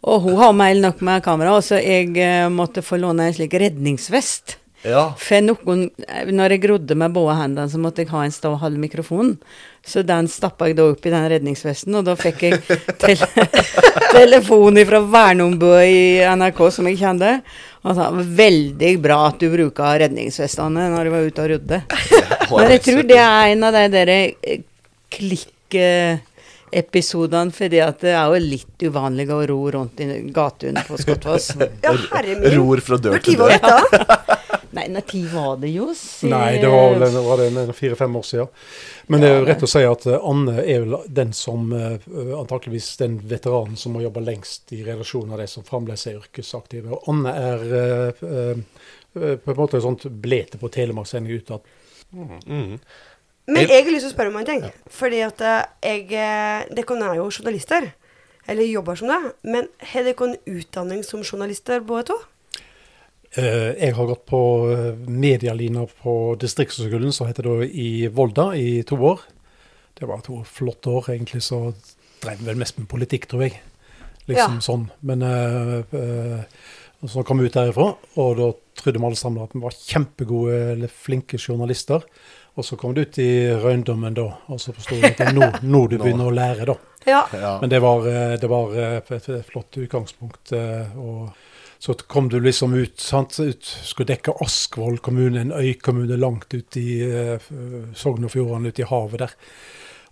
Og 0.07 0.23
hun 0.23 0.39
har 0.39 0.55
mer 0.55 0.75
enn 0.75 0.85
nok 0.87 1.03
med 1.07 1.25
kamera, 1.25 1.57
så 1.65 1.81
jeg 1.81 2.13
eh, 2.23 2.47
måtte 2.53 2.85
få 2.85 2.99
låne 3.01 3.27
en 3.27 3.35
slik 3.35 3.57
redningsvest. 3.59 4.55
Ja. 4.87 5.09
For 5.19 5.43
noen, 5.43 5.89
når 6.31 6.55
jeg 6.55 6.63
grodde 6.63 6.97
med 6.99 7.15
begge 7.15 7.35
hendene, 7.35 7.67
så 7.73 7.81
måtte 7.83 8.05
jeg 8.05 8.13
ha 8.13 8.23
en 8.23 8.35
stå 8.35 8.53
og 8.55 8.61
halv 8.63 8.79
mikrofon, 8.79 9.37
Så 9.87 10.03
den 10.03 10.27
stappa 10.27 10.67
jeg 10.67 10.75
da 10.77 10.89
opp 10.91 11.05
i 11.07 11.11
den 11.11 11.29
redningsvesten, 11.31 11.95
og 11.95 12.05
da 12.09 12.17
fikk 12.19 12.41
jeg 12.43 12.57
tel 13.03 13.21
telefon 14.17 14.81
fra 14.83 14.99
verneombudet 14.99 15.85
i 15.87 16.01
NRK 16.27 16.63
som 16.75 16.89
jeg 16.91 16.99
kjente. 16.99 17.37
Han 17.87 17.95
sa 17.95 18.09
veldig 18.11 18.97
bra 18.99 19.21
at 19.29 19.39
du 19.39 19.47
bruka 19.53 19.93
redningsvestene 20.03 20.89
når 20.91 21.07
du 21.07 21.11
var 21.13 21.29
ute 21.29 21.45
og 21.45 21.53
rodde. 21.53 21.79
Men 22.51 22.73
jeg 22.75 22.83
tror 22.89 23.07
det 23.07 23.21
er 23.23 23.53
en 23.53 23.63
av 23.69 23.77
de 23.77 23.85
der 23.95 24.11
eh, 24.17 26.25
klikk-episodene, 26.71 27.53
fordi 27.53 27.81
at 27.81 28.01
det 28.01 28.13
er 28.15 28.27
jo 28.31 28.41
litt 28.43 28.83
uvanlig 28.83 29.29
å 29.31 29.47
ro 29.47 29.59
rundt 29.71 30.01
i 30.01 30.07
gatene 30.35 30.83
på 30.87 30.99
Skottfoss. 30.99 31.55
ja, 31.85 31.95
herre 32.13 32.39
min. 32.41 32.51
Ror 32.57 32.81
fra 32.81 32.97
dør 32.99 33.17
Når 33.17 33.25
til 33.25 33.39
var 33.39 33.55
dør. 33.55 33.89
dette? 33.91 34.39
Nei, 34.77 34.89
når 34.93 35.13
var 35.33 35.57
det, 35.57 35.69
Johs? 35.73 36.03
Nei, 36.29 36.59
det 36.61 36.69
var 36.69 36.99
vel 37.41 37.73
fire-fem 37.73 38.17
år 38.17 38.27
siden. 38.29 38.51
Men 39.07 39.23
det 39.23 39.31
er 39.31 39.39
jo 39.39 39.47
rett 39.49 39.65
å 39.65 39.71
si 39.71 39.83
at 39.89 40.05
eh, 40.11 40.19
Anne 40.21 40.59
er 40.61 40.83
vel 40.85 40.99
den 41.09 41.33
som 41.33 41.71
eh, 41.73 41.97
antakeligvis 42.37 42.91
den 43.01 43.17
veteranen 43.25 43.79
som 43.81 43.97
har 43.97 44.09
jobba 44.09 44.27
lengst 44.27 44.75
i 44.77 44.83
relasjon 44.85 45.33
av 45.33 45.41
de 45.41 45.47
som 45.49 45.65
fremdeles 45.65 46.07
er 46.11 46.19
yrkesaktive. 46.19 46.93
Og 46.93 47.09
Anne 47.15 47.33
er 47.41 47.67
eh, 47.81 48.23
eh, 48.27 49.33
på 49.41 49.55
en 49.55 49.57
måte 49.63 49.81
sånt 49.81 50.05
blete 50.11 50.61
på 50.61 50.69
telemarkssending 50.75 51.41
utad. 51.41 51.73
Mm. 52.13 52.77
Men 53.47 53.69
Jeg- 53.69 53.85
har 53.85 53.91
lyst 53.93 54.07
til 54.07 54.11
å 54.13 54.15
spørre 54.17 54.29
om 54.33 54.37
en 54.37 54.47
ting. 54.47 54.63
Fordi 54.91 55.21
at 55.27 55.41
eh, 55.41 55.65
jeg 55.83 56.13
eh, 56.13 56.65
Dere 56.75 57.11
er 57.11 57.17
jo 57.17 57.31
journalister. 57.31 57.93
Eller 58.49 58.63
jobber 58.67 58.95
som 58.97 59.09
det. 59.09 59.33
Men 59.45 59.69
har 59.81 60.03
dere 60.07 60.27
en 60.27 60.37
utdanning 60.47 61.05
som 61.05 61.23
journalister, 61.23 61.81
både 61.81 62.05
to? 62.07 62.17
Eh, 63.37 63.75
Jeg 63.79 63.95
har 63.95 64.07
gått 64.07 64.25
på 64.27 64.41
medialina 65.09 65.87
på 66.03 66.37
distriktshøgskolen, 66.41 67.13
som 67.13 67.27
heter 67.29 67.43
det 67.43 67.71
i 67.75 68.07
Volda, 68.09 68.53
i 68.57 68.83
to 68.87 68.97
år. 68.97 69.21
Det 69.99 70.07
var 70.09 70.21
to 70.25 70.43
flotte 70.45 70.87
år, 70.93 71.11
egentlig, 71.15 71.43
så 71.43 71.73
drev 72.23 72.39
vel 72.47 72.57
mest 72.57 72.79
med 72.79 72.89
politikk, 72.89 73.27
tror 73.29 73.43
jeg. 73.47 73.61
Liksom 74.29 74.55
Ja. 74.55 74.61
sånn. 74.61 74.91
Men 75.03 75.23
eh, 75.23 75.85
eh, 75.93 76.45
så 77.07 77.25
kom 77.25 77.39
vi 77.39 77.47
ut 77.47 77.53
derifra, 77.55 77.97
og 78.17 78.37
da 78.37 78.53
trodde 78.75 78.99
vi 78.99 79.07
alle 79.07 79.17
sammen 79.17 79.43
at 79.43 79.53
vi 79.55 79.61
var 79.61 79.71
kjempegode 79.71 80.73
eller 80.73 80.89
flinke 80.89 81.39
journalister. 81.39 82.03
Og 82.57 82.65
så 82.65 82.77
kom 82.81 82.95
du 82.97 83.03
ut 83.05 83.19
i 83.21 83.31
røyndommen 83.61 84.15
da, 84.17 84.31
og 84.49 84.61
så 84.61 84.73
forsto 84.73 84.97
du 84.97 85.05
at 85.05 85.19
det 85.19 85.27
er 85.29 85.37
nå, 85.37 85.51
nå 85.61 85.83
du 85.93 85.99
begynner 86.01 86.31
å 86.31 86.35
lære, 86.35 86.69
da. 86.71 86.77
Ja. 87.07 87.21
Men 87.61 87.71
det 87.71 87.83
var, 87.85 88.07
eh, 88.09 88.39
det 88.41 88.49
var 88.51 88.73
eh, 88.75 88.97
et 89.19 89.29
flott 89.47 89.77
utgangspunkt. 89.79 90.53
eh, 90.57 90.97
og 90.97 91.29
så 91.79 91.95
kom 91.95 92.29
du 92.29 92.41
liksom 92.41 92.75
ut, 92.75 93.01
sant? 93.01 93.37
ut 93.41 93.65
Skulle 93.65 94.15
dekke 94.15 94.39
Askvoll 94.45 94.99
kommune, 94.99 95.41
en 95.41 95.53
øykommune 95.53 96.17
langt 96.17 96.55
ut 96.55 96.77
i 96.81 97.01
eh, 97.05 97.51
Sogn 97.95 98.25
og 98.25 98.33
Fjordane, 98.33 98.73
ute 98.73 98.83
i 98.83 98.89
havet 98.89 99.27
der. 99.27 99.37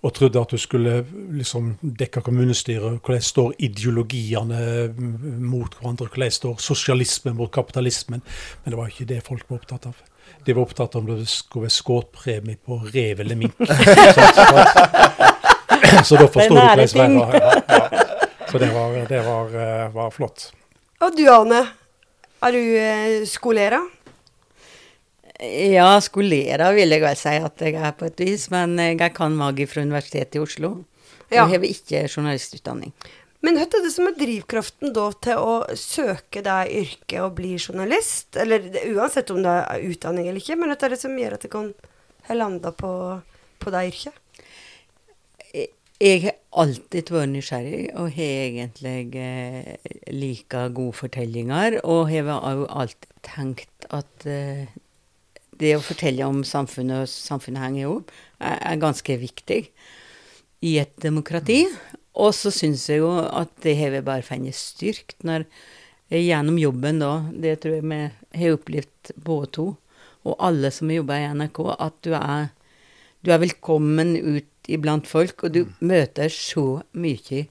Og 0.04 0.12
trodde 0.12 0.40
at 0.40 0.52
du 0.52 0.60
skulle 0.60 0.98
liksom 1.32 1.78
dekke 1.80 2.20
kommunestyret. 2.26 3.00
Hvordan 3.00 3.24
står 3.24 3.54
ideologiene 3.64 4.90
mm, 4.92 5.38
mot 5.48 5.78
hverandre? 5.78 6.10
Hvordan 6.12 6.34
står 6.36 6.60
sosialismen 6.60 7.38
mot 7.38 7.52
kapitalismen? 7.52 8.20
Men 8.64 8.74
det 8.74 8.80
var 8.80 8.92
ikke 8.92 9.08
det 9.08 9.22
folk 9.24 9.48
var 9.48 9.62
opptatt 9.62 9.88
av. 9.88 10.02
De 10.44 10.52
var 10.52 10.62
opptatt 10.66 10.94
av 10.94 11.00
om 11.02 11.06
det 11.08 11.28
skulle 11.30 11.66
være 11.66 11.76
skuddpremie 11.76 12.58
på 12.60 12.80
rev 12.92 13.20
eller 13.24 13.38
mink. 13.38 13.56
Så 16.04 16.16
da 16.18 16.26
forsto 16.28 16.54
du 16.54 16.60
hvordan 16.60 17.16
det 17.16 17.20
var. 17.20 17.34
Ja, 17.38 17.52
ja. 17.68 18.04
Så 18.50 18.58
det 18.60 18.70
var, 18.74 18.92
det 19.08 19.20
var, 19.24 19.54
eh, 19.62 19.88
var 19.94 20.10
flott. 20.14 20.52
Og 21.02 21.16
du, 21.16 21.24
Ane. 21.32 21.62
Er 22.44 22.52
du 22.52 23.26
skolera? 23.26 23.80
Ja, 25.74 25.88
skolera 26.04 26.70
vil 26.76 26.92
jeg 26.94 27.02
vel 27.02 27.16
si 27.18 27.34
at 27.40 27.64
jeg 27.64 27.74
er 27.80 27.94
på 27.98 28.06
et 28.06 28.20
vis, 28.22 28.46
men 28.52 28.76
jeg 28.78 29.12
kan 29.16 29.34
magi 29.36 29.66
fra 29.66 29.82
Universitetet 29.82 30.38
i 30.38 30.42
Oslo. 30.44 30.76
Ja. 31.30 31.42
Jeg 31.42 31.48
har 31.54 31.66
ikke 31.66 32.04
journalistutdanning. 32.06 32.92
Men 33.44 33.58
hva 33.58 33.66
er 33.66 33.84
det 33.84 33.92
som 33.92 34.08
er 34.08 34.16
drivkraften 34.16 34.94
da 34.96 35.10
til 35.24 35.40
å 35.42 35.54
søke 35.76 36.40
deg 36.44 36.70
yrket 36.80 37.20
og 37.20 37.34
bli 37.36 37.54
journalist? 37.58 38.38
Eller 38.40 38.70
uansett 38.94 39.32
om 39.34 39.42
det 39.44 39.52
er 39.52 39.84
utdanning 39.90 40.30
eller 40.30 40.40
ikke, 40.40 40.56
men 40.56 40.72
hva 40.72 40.78
er 40.78 40.94
det 40.94 41.00
som 41.02 41.18
gjør 41.18 41.36
at 41.36 41.44
du 41.44 41.50
kan 41.52 41.72
ha 42.28 42.36
landa 42.38 42.72
på, 42.72 42.92
på 43.60 43.74
det 43.74 43.82
yrket? 43.90 44.20
Jeg 46.02 46.22
har 46.24 46.34
alltid 46.64 47.12
vært 47.14 47.30
nysgjerrig 47.30 47.82
og 47.94 48.08
har 48.16 48.32
egentlig 48.48 49.14
eh, 49.20 49.92
like 50.10 50.64
gode 50.74 50.96
fortellinger. 50.98 51.78
Og 51.86 52.08
har 52.10 52.32
òg 52.34 52.64
alltid 52.66 53.12
tenkt 53.24 53.86
at 53.94 54.26
eh, 54.28 54.66
det 55.60 55.76
å 55.76 55.84
fortelle 55.84 56.26
om 56.26 56.42
samfunnet 56.44 57.04
og 57.04 57.12
samfunnet 57.12 57.62
henger 57.62 57.84
ihop, 57.84 58.10
er, 58.40 58.58
er 58.72 58.82
ganske 58.82 59.18
viktig 59.20 59.60
i 60.64 60.74
et 60.82 60.96
demokrati. 61.04 61.62
Og 62.14 62.34
så 62.36 62.52
syns 62.54 62.86
jeg 62.90 63.02
jo 63.02 63.10
at 63.18 63.50
det 63.64 63.74
har 63.80 63.94
vi 63.94 64.04
bare 64.06 64.26
funnet 64.26 64.54
styrkt 64.54 65.24
når 65.26 65.48
jeg 66.12 66.28
gjennom 66.28 66.60
jobben 66.60 67.00
da, 67.02 67.12
det 67.32 67.56
tror 67.62 67.78
jeg 67.78 67.86
vi 67.90 68.00
har 68.38 68.58
opplevd 68.58 69.14
både 69.26 69.50
to, 69.56 69.66
og 70.24 70.36
alle 70.46 70.70
som 70.72 70.90
har 70.90 71.00
jobba 71.00 71.18
i 71.18 71.26
NRK, 71.34 71.60
at 71.74 71.96
du 72.06 72.12
er, 72.16 72.46
du 73.24 73.32
er 73.34 73.42
velkommen 73.42 74.14
ut 74.20 74.70
iblant 74.70 75.08
folk, 75.08 75.44
og 75.44 75.56
du 75.56 75.64
møter 75.84 76.30
så 76.32 76.84
mye 76.96 77.44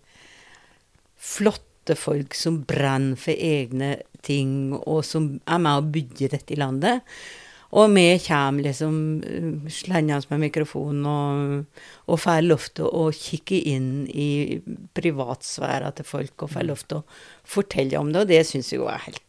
flotte 1.24 1.98
folk 2.00 2.36
som 2.38 2.62
brenner 2.68 3.20
for 3.20 3.36
egne 3.36 3.98
ting, 4.24 4.74
og 4.80 5.04
som 5.06 5.34
er 5.44 5.62
med 5.62 5.82
og 5.82 5.92
bygger 5.94 6.38
dette 6.38 6.56
i 6.56 6.62
landet. 6.62 7.04
Og 7.74 7.90
vi 7.96 8.06
kommer 8.22 8.68
liksom 8.68 8.96
uh, 9.26 9.70
slengende 9.74 10.30
med 10.30 10.46
mikrofonen 10.46 11.10
og, 11.10 11.84
og 12.06 12.22
får 12.22 12.46
lov 12.46 12.70
til 12.78 12.88
å 12.90 13.08
kikke 13.18 13.60
inn 13.74 13.92
i 14.08 14.62
privatsfæra 14.94 15.94
til 15.98 16.08
folk 16.08 16.46
og 16.46 16.54
får 16.54 16.68
lov 16.70 16.88
til 16.88 17.02
å 17.02 17.06
fortelle 17.56 18.00
om 18.00 18.14
det, 18.14 18.24
og 18.24 18.34
det 18.34 18.44
syns 18.50 18.74
jeg 18.74 18.84
jo 18.84 18.90
er 18.92 19.08
helt 19.08 19.24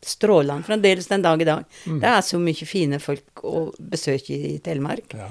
strålende 0.00 0.64
fremdeles 0.64 1.08
den 1.10 1.22
dag 1.22 1.42
i 1.42 1.44
dag. 1.44 1.64
Det 1.84 2.08
er 2.08 2.22
så 2.24 2.38
mye 2.40 2.66
fine 2.68 2.96
folk 3.02 3.42
å 3.44 3.66
besøke 3.92 4.32
i 4.32 4.54
Telemark. 4.64 5.12
Ja. 5.12 5.28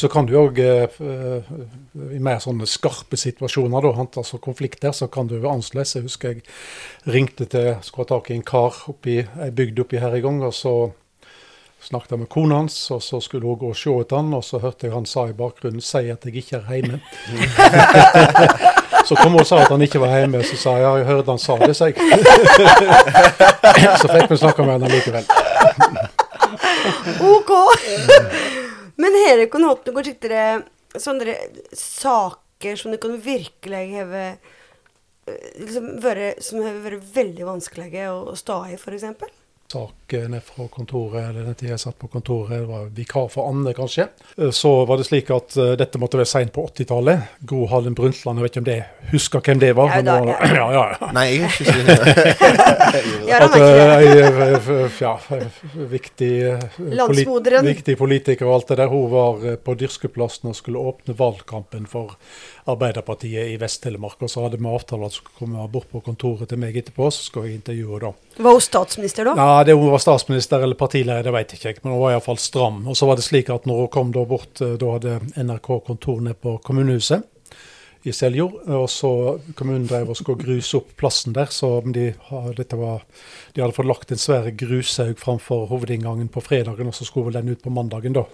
Så 0.00 0.08
kan 0.12 0.28
du 0.28 0.34
òg, 0.40 0.60
i 0.60 2.22
mer 2.22 2.40
sånne 2.40 2.68
skarpe 2.70 3.18
situasjoner, 3.20 3.84
da, 3.84 4.06
altså 4.22 4.40
konflikter, 4.42 4.94
så 4.96 5.10
kan 5.12 5.28
du 5.28 5.36
være 5.36 5.58
annerledes. 5.58 5.96
Jeg 5.98 6.06
husker 6.08 6.32
jeg 6.32 6.44
ringte 7.12 7.48
til 7.50 7.74
skulle 7.84 8.06
ha 8.06 8.14
tak 8.14 8.32
i 8.32 8.38
en 8.38 8.46
kar 8.46 8.84
oppi 8.88 9.20
ei 9.20 9.50
bygd 9.52 9.84
oppi 9.84 10.00
her 10.00 10.16
i 10.16 10.24
gang, 10.24 10.40
og 10.46 10.56
så 10.56 10.74
snakket 11.84 12.18
med 12.18 12.28
kona 12.28 12.54
hans, 12.62 12.90
og 12.90 13.02
så 13.02 13.20
skulle 13.20 13.46
hun 13.46 13.58
gå 13.60 13.68
og 13.72 13.76
se 13.76 13.90
etter 14.00 14.16
han, 14.16 14.34
og 14.34 14.44
så 14.44 14.58
hørte 14.62 14.86
jeg 14.86 14.94
han 14.94 15.06
sa 15.06 15.26
i 15.28 15.32
bakgrunnen 15.36 15.80
'si 15.80 16.10
at 16.10 16.24
jeg 16.24 16.36
ikke 16.36 16.56
er 16.56 16.62
hjemme'. 16.68 17.00
så 19.08 19.14
kom 19.20 19.32
hun 19.32 19.40
og 19.40 19.46
sa 19.46 19.56
at 19.62 19.68
han 19.68 19.82
ikke 19.82 20.00
var 20.00 20.18
hjemme, 20.18 20.44
så 20.44 20.56
sa 20.56 20.70
jeg 20.70 20.82
'ja, 20.82 20.96
jeg 20.96 21.06
hørte 21.06 21.30
han 21.30 21.38
sa 21.38 21.56
det', 21.58 21.74
sa 21.74 21.84
så 24.02 24.08
fikk 24.08 24.30
vi 24.30 24.36
snakka 24.36 24.62
med 24.62 24.80
han 24.80 24.90
likevel. 24.90 25.24
OK! 27.20 27.50
Men 28.96 29.12
har 29.26 29.36
dere 29.40 29.68
hatt 29.68 29.86
noen 29.86 30.04
skikkere 30.04 30.62
sånne 31.00 31.34
saker 31.74 32.76
som 32.78 32.90
dere 32.92 33.02
kan 33.02 33.20
virkelig 33.20 33.96
have 33.96 34.24
eh, 34.24 34.36
liksom 35.58 35.84
være, 36.04 36.34
som 36.44 36.62
har 36.62 36.72
vært 36.84 37.02
veldig 37.14 37.44
vanskelige 37.48 38.10
å, 38.12 38.14
å 38.30 38.34
stå 38.38 38.56
i, 38.70 38.74
f.eks.? 38.78 39.04
Sak 39.72 40.12
ned 40.30 40.42
fra 40.46 40.68
kontoret, 40.70 41.24
eller 41.30 41.42
den 41.48 41.54
tida 41.58 41.72
jeg 41.72 41.80
satt 41.82 41.96
på 41.98 42.06
kontoret, 42.12 42.50
det 42.60 42.68
var 42.68 42.84
vikar 42.94 43.24
for 43.32 43.48
Anne, 43.50 43.72
kanskje. 43.74 44.04
Eh, 44.38 44.50
Så 44.54 44.70
var 44.86 44.96
det 45.00 45.06
slik 45.08 45.30
at 45.34 45.56
eh, 45.58 45.72
dette 45.80 45.98
måtte 45.98 46.20
være 46.20 46.28
seint 46.30 46.52
på 46.54 46.62
80-tallet. 46.68 47.24
Gro 47.48 47.64
Harlem 47.72 47.94
Brundtland, 47.98 48.38
jeg 48.38 48.44
vet 48.46 48.52
ikke 48.54 48.62
om 48.62 48.68
det 48.68 48.76
husker 49.10 49.40
hvem 49.48 49.58
det 49.64 49.72
var. 49.74 49.90
Ja, 49.96 50.02
da, 50.06 50.18
var- 50.22 50.54
ja, 50.54 50.68
ja, 50.76 50.84
ja. 51.00 51.10
Nei, 51.16 51.26
jeg 51.32 51.48
husker 51.48 51.64
ikke 51.72 51.84
det. 51.98 53.44
Eh, 55.34 55.88
viktig, 55.90 56.30
polit- 57.08 57.24
viktig 57.66 57.96
politiker 57.98 58.46
og 58.48 58.54
alt 58.60 58.68
det 58.68 58.76
der, 58.82 58.88
hun 58.92 59.10
var 59.12 59.56
på 59.64 59.74
Dyrskeplassen 59.80 60.50
og 60.52 60.56
skulle 60.58 60.78
åpne 60.78 61.16
valgkampen 61.18 61.86
for 61.90 62.14
Arbeiderpartiet 62.70 63.50
i 63.52 63.56
Vest-Telemark. 63.60 64.22
Og 64.24 64.30
så 64.30 64.44
hadde 64.44 64.60
vi 64.60 64.68
avtale 64.70 65.08
at 65.08 65.12
hun 65.12 65.18
skulle 65.18 65.40
komme 65.40 65.66
bort 65.72 65.90
på 65.92 66.00
kontoret 66.04 66.48
til 66.50 66.60
meg 66.60 66.76
etterpå, 66.80 67.10
så 67.12 67.26
skulle 67.26 67.50
jeg 67.50 67.60
intervjue 67.60 67.98
henne 67.98 68.14
da. 68.14 68.42
Var 68.46 68.56
hun 68.56 68.64
statsminister 68.64 69.28
da? 69.28 69.36
Ja, 69.38 69.66
det 69.66 69.76
hun 69.76 69.92
var 69.92 70.02
statsminister 70.02 70.64
eller 70.64 70.78
partileder, 70.80 71.26
det 71.26 71.34
vet 71.36 71.54
jeg 71.54 71.76
ikke, 71.76 71.84
men 71.84 71.96
hun 71.96 72.02
var 72.06 72.16
iallfall 72.16 72.40
stram. 72.40 72.82
Og 72.88 72.96
så 72.98 73.10
var 73.10 73.20
det 73.20 73.26
slik 73.28 73.52
at 73.52 73.68
når 73.68 73.84
hun 73.84 73.94
kom 73.98 74.16
da 74.16 74.24
bort, 74.28 74.64
eh, 74.64 74.76
da 74.80 74.96
hadde 74.96 75.20
NRK 75.36 75.70
kontor 75.86 76.24
nede 76.24 76.40
på 76.40 76.56
kommunehuset 76.64 77.28
i 78.04 78.12
Seljord. 78.12 78.56
Og 78.68 78.86
så 78.92 79.10
kommunen 79.56 79.86
drev 79.88 80.12
og 80.12 80.18
skulle 80.18 80.42
gruse 80.42 80.78
opp 80.80 80.92
plassen 81.00 81.36
der, 81.36 81.50
så 81.52 81.78
de, 81.84 82.10
dette 82.58 82.78
var, 82.78 83.04
de 83.54 83.64
hadde 83.64 83.76
fått 83.76 83.88
lagt 83.88 84.12
en 84.12 84.20
svær 84.20 84.50
grushaug 84.64 85.16
framfor 85.20 85.68
hovedinngangen 85.72 86.30
på 86.32 86.44
fredagen, 86.44 86.90
og 86.90 86.96
så 86.96 87.08
skulle 87.08 87.30
vel 87.30 87.40
den 87.40 87.54
ut 87.54 87.64
på 87.64 87.72
mandagen, 87.72 88.16
da. 88.16 88.26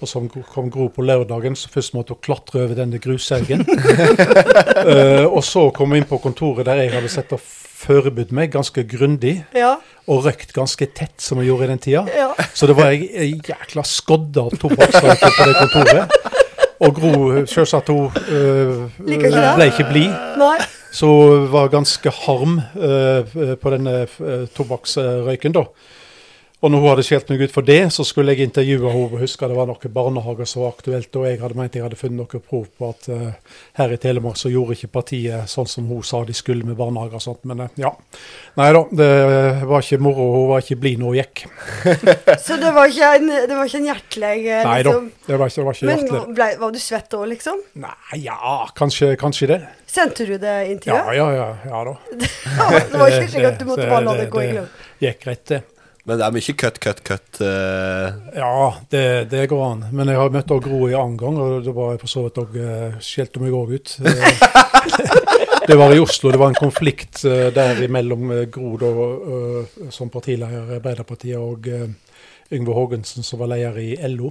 Og 0.00 0.08
så 0.10 0.20
kom 0.52 0.70
Gro 0.70 0.88
på 0.92 1.04
lørdagen, 1.06 1.56
så 1.56 1.70
først 1.72 1.94
måtte 1.96 2.12
hun 2.12 2.20
klatre 2.24 2.64
over 2.66 2.74
denne 2.76 2.98
grushaugen. 3.00 3.62
uh, 3.64 5.24
og 5.36 5.42
så 5.44 5.70
kom 5.76 5.94
hun 5.94 6.02
inn 6.02 6.08
på 6.08 6.18
kontoret 6.20 6.68
der 6.68 6.82
jeg 6.82 6.92
hadde 6.92 7.12
sett 7.12 7.32
og 7.36 7.40
forberedt 7.76 8.32
meg 8.34 8.52
ganske 8.54 8.84
grundig 8.88 9.38
Ja. 9.54 9.76
og 10.08 10.24
røykt 10.24 10.52
ganske 10.56 10.86
tett, 10.96 11.16
som 11.22 11.40
jeg 11.40 11.50
gjorde 11.50 11.64
i 11.66 11.70
den 11.74 11.82
tida. 11.82 12.04
Ja. 12.16 12.30
Så 12.54 12.68
det 12.68 12.76
var 12.76 12.92
ei 12.92 13.08
ei 13.12 13.32
jækla 13.36 13.84
skodde 13.84 14.46
av 14.46 14.56
tobakksrøyker 14.60 15.36
på 15.36 15.48
det 15.48 15.56
kontoret. 15.60 16.16
Og 16.80 16.94
Gro, 16.94 17.12
selvsagt, 17.48 17.88
hun 17.88 18.10
øh, 18.28 18.90
ble 19.00 19.68
ikke 19.70 19.86
blid. 19.88 20.12
Så 20.36 20.52
Så 20.92 21.08
var 21.52 21.68
ganske 21.68 22.10
harm 22.10 22.60
øh, 22.76 23.56
på 23.56 23.70
denne 23.70 24.06
øh, 24.20 24.46
tobakksrøyken, 24.56 25.52
da. 25.52 25.64
Og 26.64 26.72
når 26.72 26.80
hun 26.80 26.88
hadde 26.88 27.02
skjelt 27.04 27.28
meg 27.28 27.42
ut 27.44 27.52
for 27.52 27.66
det, 27.68 27.82
så 27.92 28.04
skulle 28.06 28.32
jeg 28.32 28.48
intervjue 28.48 28.88
henne. 28.88 29.10
Jeg 29.12 29.22
husker 29.26 29.50
det 29.52 29.58
var 29.58 29.68
noen 29.68 29.92
barnehager 29.92 30.48
som 30.48 30.62
var 30.64 30.72
aktuelt, 30.72 31.18
og 31.20 31.26
jeg 31.28 31.36
hadde 31.42 31.58
ment 31.58 31.76
jeg 31.76 31.84
hadde 31.84 31.98
funnet 32.00 32.16
noe 32.22 32.40
prov 32.40 32.64
på 32.78 32.88
at 32.88 33.08
uh, 33.12 33.58
her 33.76 33.92
i 33.92 33.98
Telemark 34.00 34.40
så 34.40 34.48
gjorde 34.48 34.72
ikke 34.78 34.88
partiet 34.94 35.52
sånn 35.52 35.68
som 35.68 35.90
hun 35.92 36.00
sa 36.06 36.22
de 36.24 36.32
skulle 36.36 36.64
med 36.64 36.78
barnehager 36.78 37.20
og 37.20 37.24
sånt. 37.26 37.44
Men 37.44 37.60
uh, 37.66 37.68
ja. 37.76 37.92
Nei 38.56 38.70
da, 38.72 38.82
det 39.02 39.10
var 39.68 39.84
ikke 39.84 40.00
moro. 40.06 40.30
Hun 40.32 40.48
var 40.54 40.64
ikke 40.64 40.78
blid 40.80 41.02
når 41.02 41.12
hun 41.12 41.20
gikk. 41.20 41.44
Så 42.46 42.56
det 42.64 42.72
var 42.72 42.88
ikke 42.88 43.12
en, 43.20 43.30
det 43.36 43.52
var 43.52 43.68
ikke 43.68 43.82
en 43.82 43.90
hjertelig 43.92 44.34
Liksom. 44.36 44.66
Nei 44.66 44.80
da, 44.82 44.90
liksom. 44.90 45.06
det 45.26 45.36
var 45.36 45.50
ikke, 45.50 45.60
det 45.60 45.66
var 45.66 45.76
ikke 45.76 46.16
Men 46.16 46.34
ble, 46.36 46.46
var 46.60 46.72
du 46.72 46.80
svett 46.80 47.14
òg, 47.18 47.28
liksom? 47.30 47.60
Nei, 47.84 48.18
ja, 48.24 48.50
kanskje, 48.78 49.12
kanskje 49.20 49.52
det. 49.52 49.62
Sendte 49.90 50.26
du 50.28 50.34
det 50.40 50.56
intervjuet? 50.72 51.14
ja, 51.16 51.28
ja, 51.28 51.28
ja 51.36 51.70
ja 51.70 51.84
da. 51.86 51.94
det 52.90 53.00
var 53.00 53.12
ikke 53.12 53.30
slik 53.36 53.48
at 53.52 53.60
du 53.60 53.68
måtte 53.68 53.88
bare 53.90 54.04
la 54.08 54.16
det 54.22 54.28
gå 54.32 54.42
i 54.42 54.52
glem? 54.54 54.68
gikk 55.04 55.24
greit, 55.26 55.44
det. 55.52 55.62
Men 56.06 56.20
det 56.20 56.26
er 56.26 56.34
mye 56.36 56.54
cut, 56.54 56.76
cut, 56.78 57.00
cut. 57.02 57.40
Uh... 57.42 58.14
Ja, 58.36 58.58
det, 58.94 59.04
det 59.32 59.48
går 59.50 59.64
an. 59.66 59.86
Men 59.90 60.12
jeg 60.12 60.20
har 60.20 60.30
møtt 60.34 60.52
Gro 60.62 60.84
i 60.86 60.94
annen 60.94 61.16
gang, 61.18 61.38
og 61.42 61.64
det 61.66 61.74
var 61.74 61.98
for 61.98 62.10
så 62.12 62.26
vidt 62.28 62.38
òg 62.38 62.54
Skjelte 63.02 63.42
meg 63.42 63.56
òg 63.58 63.74
ut. 63.74 63.96
Eh, 64.06 65.26
Det 65.66 65.74
var 65.74 65.94
i 65.94 65.98
Oslo. 65.98 66.30
Det 66.30 66.38
var 66.38 66.48
en 66.48 66.54
konflikt 66.54 67.24
uh, 67.24 67.48
der 67.54 67.88
mellom 67.90 68.30
eh, 68.30 68.44
Gro 68.54 68.76
da, 68.78 68.90
eh, 69.36 69.88
som 69.90 70.10
partileder 70.14 70.70
i 70.70 70.76
Arbeiderpartiet 70.78 71.40
og 71.42 71.66
eh, 71.66 71.88
Yngve 72.54 72.76
Haagensen, 72.76 73.26
som 73.26 73.40
var 73.42 73.50
leder 73.50 73.80
i 73.82 73.96
LO. 74.12 74.30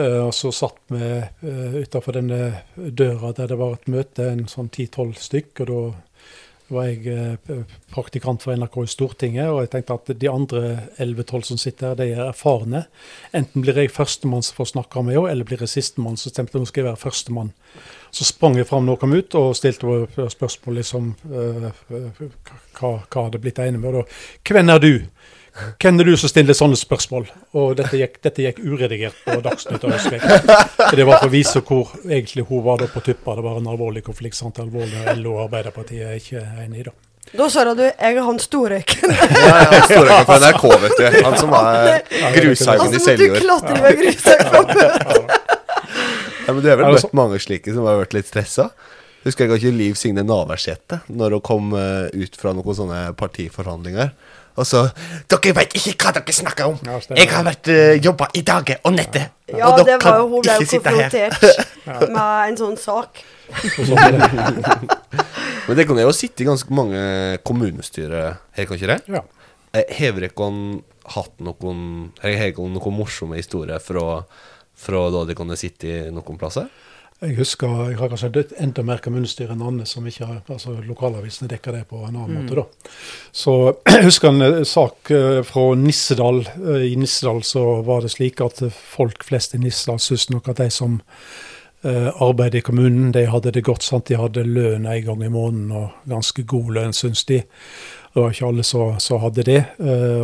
Eh, 0.00 0.16
Og 0.24 0.32
så 0.34 0.52
satt 0.54 0.80
vi 0.88 1.10
utafor 1.82 2.16
denne 2.16 2.62
døra 2.76 3.34
der 3.36 3.52
det 3.52 3.58
var 3.60 3.76
et 3.76 3.90
møte, 3.92 4.30
en 4.30 4.46
sånn 4.48 4.72
ti-tolv 4.72 5.18
stykk. 5.20 5.60
og 5.60 5.68
da 5.68 5.80
var 6.70 6.88
jeg 6.88 7.06
eh, 7.10 7.62
praktikant 7.92 8.42
for 8.44 8.56
NRK 8.56 8.76
i 8.82 8.90
Stortinget, 8.90 9.50
og 9.50 9.62
jeg 9.64 9.72
tenkte 9.74 9.96
at 9.98 10.12
de 10.22 10.30
andre 10.30 10.62
11-12 11.02 11.46
som 11.50 11.60
sitter 11.60 11.90
her, 11.90 11.98
de 11.98 12.08
er 12.14 12.22
erfarne. 12.28 12.84
Enten 13.36 13.64
blir 13.64 13.78
jeg 13.78 13.92
førstemann 13.94 14.44
som 14.46 14.58
får 14.60 14.72
snakke 14.74 15.04
med 15.04 15.18
henne, 15.18 15.32
eller 15.32 15.48
blir 15.48 15.64
jeg 15.64 15.72
sistemann. 15.74 16.18
Så 16.20 16.32
stemte 16.32 16.56
jeg 16.56 16.64
nå 16.64 16.70
skal 16.70 16.84
jeg 16.84 16.90
være 16.90 17.02
førstemann. 17.02 17.52
Så 18.10 18.26
sprang 18.26 18.58
jeg 18.58 18.66
fram 18.66 18.86
når 18.86 18.98
kom 19.02 19.14
ut 19.14 19.36
og 19.38 19.52
stilte 19.58 20.28
spørsmål 20.34 20.80
liksom 20.80 21.12
eh, 21.30 21.68
eh, 21.70 22.24
hva, 22.78 22.96
hva 23.04 23.26
hadde 23.26 23.42
blitt 23.42 23.60
enig 23.62 23.82
med. 23.82 23.92
Og 23.92 24.02
da, 24.02 24.20
Hvem 24.50 24.74
er 24.74 24.82
du? 24.82 24.92
Hvem 25.82 26.00
er 26.00 26.08
du 26.08 26.16
som 26.20 26.30
stiller 26.30 26.56
sånne 26.56 26.78
spørsmål? 26.78 27.26
Og 27.58 27.74
dette 27.78 27.98
gikk, 27.98 28.18
dette 28.24 28.44
gikk 28.46 28.60
uredigert 28.62 29.16
på 29.26 29.36
Dagsnytt. 29.44 29.84
og 29.84 29.92
husker 29.96 30.22
Det 30.96 31.06
var 31.06 31.20
for 31.20 31.28
å 31.28 31.32
vise 31.32 31.62
hvor 31.66 31.92
egentlig 32.06 32.46
hun 32.48 32.62
var 32.64 32.80
da 32.82 32.88
på 32.92 33.02
tuppa. 33.04 33.34
Det 33.38 33.44
var 33.46 33.60
en 33.60 33.70
alvorlig 33.72 34.04
konflikt. 34.06 34.38
sant? 34.38 34.58
Alvorlig 34.62 35.04
LO 35.20 35.36
og 35.38 35.46
Arbeiderpartiet 35.48 36.06
er 36.06 36.18
ikke 36.20 36.44
enig 36.64 36.84
i 36.84 36.86
da. 36.90 36.94
Da 37.36 37.46
sa 37.52 37.62
du 37.68 37.82
jeg 37.84 37.94
er 38.00 38.22
han 38.26 38.38
storrøyken. 38.42 39.12
Ja, 39.12 39.56
ja, 39.62 39.82
Storøyken 39.86 40.24
på 40.26 40.38
NRK, 40.40 40.64
vet 40.84 40.96
du. 40.98 41.04
Han 41.26 41.36
som 41.38 41.52
er 41.54 42.00
grushaugen 42.34 42.88
i 42.88 42.96
måtte 42.96 42.96
du 42.96 43.04
Seljord. 43.04 43.36
klatre 43.44 43.76
med 43.84 44.00
grushaug 44.00 44.46
fra 44.48 44.62
møtet. 44.70 45.36
Ja, 46.46 46.54
men 46.54 46.62
du 46.64 46.68
har 46.70 46.80
vel 46.80 46.88
Er 46.88 46.96
møtt 46.96 47.12
mange 47.14 47.38
slike 47.42 47.74
som 47.76 47.86
har 47.86 48.00
vært 48.00 48.16
litt 48.16 48.26
stressa? 48.30 48.70
Husker 49.22 49.44
jeg 49.46 49.60
ikke 49.60 49.74
Liv 49.76 49.98
Signe 50.00 50.24
Navarsete 50.24 51.02
når 51.12 51.36
hun 51.36 51.42
kom 51.44 51.74
eh, 51.76 52.08
ut 52.24 52.38
fra 52.40 52.54
noen 52.56 52.76
sånne 52.78 53.00
partiforhandlinger. 53.20 54.14
Og 54.60 54.66
så 54.68 54.82
Dere 55.30 55.52
veit 55.56 55.72
ikke 55.78 55.94
hva 56.04 56.10
dere 56.18 56.32
snakker 56.36 56.64
om! 56.68 56.76
Ja, 56.86 56.98
jeg 57.16 57.28
har 57.32 57.44
vært 57.46 57.66
uh, 57.72 57.94
jobba 58.02 58.26
i 58.36 58.42
dager 58.46 58.76
og 58.84 58.92
netter! 58.96 59.24
Ja, 59.50 59.66
og 59.70 59.78
det 59.80 59.86
dere 59.88 60.00
var 60.04 60.18
jo, 60.20 60.26
hun 60.34 60.42
ble 60.44 60.52
ikke 60.60 60.70
sitte 60.70 60.90
her. 60.94 61.10
konfrontert 61.10 62.10
med 62.14 62.30
en 62.52 62.58
sånn 62.60 62.78
sak. 62.78 63.10
Men 65.66 65.74
det 65.78 65.84
kan 65.88 65.98
jo 65.98 66.12
sitte 66.14 66.44
i 66.44 66.48
ganske 66.48 66.70
mange 66.76 67.00
kommunestyrer 67.46 68.28
her, 68.56 68.64
kan 68.68 68.76
ikke 68.78 68.92
det? 68.92 69.00
Ja. 69.16 69.22
Eh, 69.74 69.86
Har 69.98 70.12
dere 70.18 70.30
hatt 71.16 71.34
noen 71.42 71.80
noen 72.14 72.94
morsomme 72.94 73.36
historier 73.40 73.80
fra, 73.82 74.04
fra 74.78 75.00
da 75.10 75.18
dere 75.26 75.38
kunne 75.38 75.58
sitte 75.58 75.84
i 75.90 75.96
noen 76.14 76.38
plasser? 76.38 76.66
Jeg 77.20 77.34
husker, 77.36 77.68
jeg 77.90 77.98
har 78.00 78.08
kanskje 78.08 78.30
dødt 78.32 78.52
enda 78.64 78.80
mer 78.86 79.00
kommunestyre 79.04 79.52
enn 79.52 79.64
andre 79.68 79.84
som 79.84 80.06
ikke 80.08 80.24
har, 80.24 80.38
altså 80.48 80.72
lokalavisene 80.86 81.50
dekker 81.50 81.74
det 81.76 81.82
på 81.90 81.98
en 82.06 82.16
annen 82.16 82.38
måte. 82.38 82.56
da. 82.56 82.94
Så 83.36 83.56
jeg 83.92 84.06
husker 84.06 84.32
en 84.32 84.46
eh, 84.46 84.62
sak 84.64 85.12
eh, 85.12 85.42
fra 85.44 85.66
Nissedal. 85.76 86.40
Eh, 86.48 86.86
I 86.88 86.96
Nissedal 86.96 87.42
så 87.44 87.82
var 87.84 88.06
det 88.06 88.14
slik 88.14 88.40
at 88.40 88.62
folk 88.72 89.26
flest 89.28 89.52
i 89.52 89.60
Nissedal 89.60 90.00
syntes 90.00 90.30
nok 90.32 90.48
at 90.48 90.64
de 90.64 90.70
som 90.72 91.00
arbeidet 91.80 92.58
i 92.58 92.64
kommunen, 92.64 93.06
de 93.08 93.22
hadde 93.32 93.54
det 93.56 93.62
godt. 93.64 93.80
sant? 93.80 94.10
De 94.10 94.18
hadde 94.20 94.42
lønn 94.44 94.84
en 94.84 95.04
gang 95.06 95.22
i 95.24 95.30
måneden, 95.32 95.70
og 95.72 96.10
ganske 96.12 96.42
god 96.44 96.74
lønn, 96.76 96.92
syns 96.92 97.22
de. 97.24 97.38
Det 97.40 98.20
var 98.20 98.34
ikke 98.34 98.50
alle 98.50 98.66
som 99.00 99.22
hadde 99.22 99.46
det. 99.48 99.62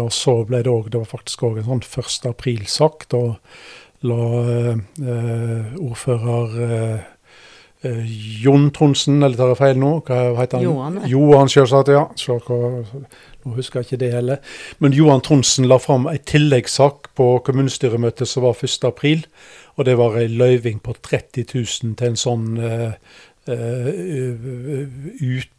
Og 0.02 0.10
så 0.12 0.34
ble 0.44 0.60
det 0.60 0.68
òg 0.68 0.90
Det 0.92 1.00
var 1.00 1.08
faktisk 1.08 1.46
òg 1.48 1.62
en 1.62 1.68
sånn 1.70 1.80
1. 2.04 2.28
april-sak. 2.28 3.08
Da 3.08 3.22
la 4.04 4.22
eh, 4.52 4.72
eh, 5.00 5.76
ordfører 5.80 6.56
eh, 6.66 7.12
Jon 8.42 8.70
Tronsen, 8.74 9.22
eller 9.22 9.36
tar 9.38 9.52
jeg 9.52 9.60
feil 9.60 9.78
nå? 9.78 9.92
Hva 10.06 10.20
heter 10.40 10.58
han? 10.58 10.64
Johan. 10.66 10.96
Johan, 11.10 11.50
selvsagt, 11.52 11.92
ja. 11.94 12.06
Så, 12.18 12.38
nå 13.44 13.54
husker 13.54 13.80
jeg 13.80 13.86
ikke 13.86 14.00
det 14.00 14.10
heller. 14.14 14.56
Men 14.82 14.96
Johan 14.96 15.22
Tronsen 15.22 15.68
la 15.70 15.78
fram 15.78 16.08
ei 16.10 16.18
tilleggssak 16.18 17.12
på 17.18 17.28
kommunestyremøtet 17.46 18.28
som 18.28 18.46
var 18.46 18.58
1. 18.58 18.88
april. 18.88 19.26
Og 19.76 19.86
det 19.86 19.96
var 20.00 20.16
ei 20.18 20.26
løyving 20.32 20.80
på 20.82 20.96
30 20.98 21.46
000 21.52 21.94
til 22.00 22.10
en 22.10 22.18
sånn 22.18 22.46
eh, 22.58 22.96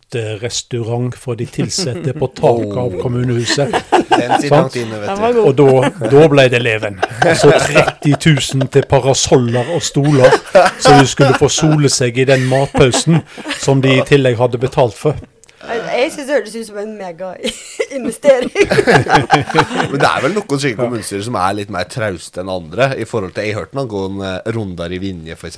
uterestaurant 0.08 1.16
for 1.16 1.36
de 1.36 1.48
ansatte 1.62 2.14
på 2.14 2.28
taket 2.36 2.78
av 2.78 2.98
kommunehuset. 3.02 3.76
Inne, 4.18 5.00
vet 5.02 5.20
var 5.20 5.34
du. 5.36 5.42
Og 5.44 5.56
da, 5.58 5.92
da 6.12 6.28
ble 6.32 6.48
det 6.52 6.62
leven. 6.64 7.00
Altså 7.22 7.52
30 7.52 8.16
000 8.16 8.68
til 8.74 8.84
parasoller 8.90 9.74
og 9.76 9.82
stoler, 9.84 10.32
så 10.80 10.98
de 11.00 11.08
skulle 11.08 11.36
få 11.40 11.50
sole 11.52 11.90
seg 11.92 12.18
i 12.18 12.28
den 12.30 12.48
matpausen 12.50 13.22
som 13.60 13.82
de 13.84 13.98
i 14.00 14.06
tillegg 14.08 14.40
hadde 14.40 14.58
betalt 14.62 14.96
for. 14.98 15.16
Jeg, 15.58 15.80
jeg 15.90 16.10
syns 16.14 16.28
det 16.28 16.36
hørtes 16.36 16.56
ut 16.56 16.68
som 16.68 16.78
en 16.84 16.92
mega-investering. 17.00 18.52
Men 19.92 19.96
det 19.98 20.10
er 20.10 20.26
vel 20.26 20.36
noen 20.36 20.62
slike 20.62 20.78
kommunestyrer 20.78 21.24
som 21.26 21.40
er 21.42 21.56
litt 21.58 21.72
mer 21.74 21.88
trauste 21.90 22.44
enn 22.44 22.52
andre. 22.54 22.92
I 22.98 23.08
forhold 23.10 23.34
til, 23.34 23.48
Jeg 23.50 23.58
hørte 23.58 23.80
noen 23.80 24.22
eh, 24.22 24.52
runder 24.54 24.94
i 24.94 25.00
Vinje, 25.02 25.38
f.eks. 25.38 25.58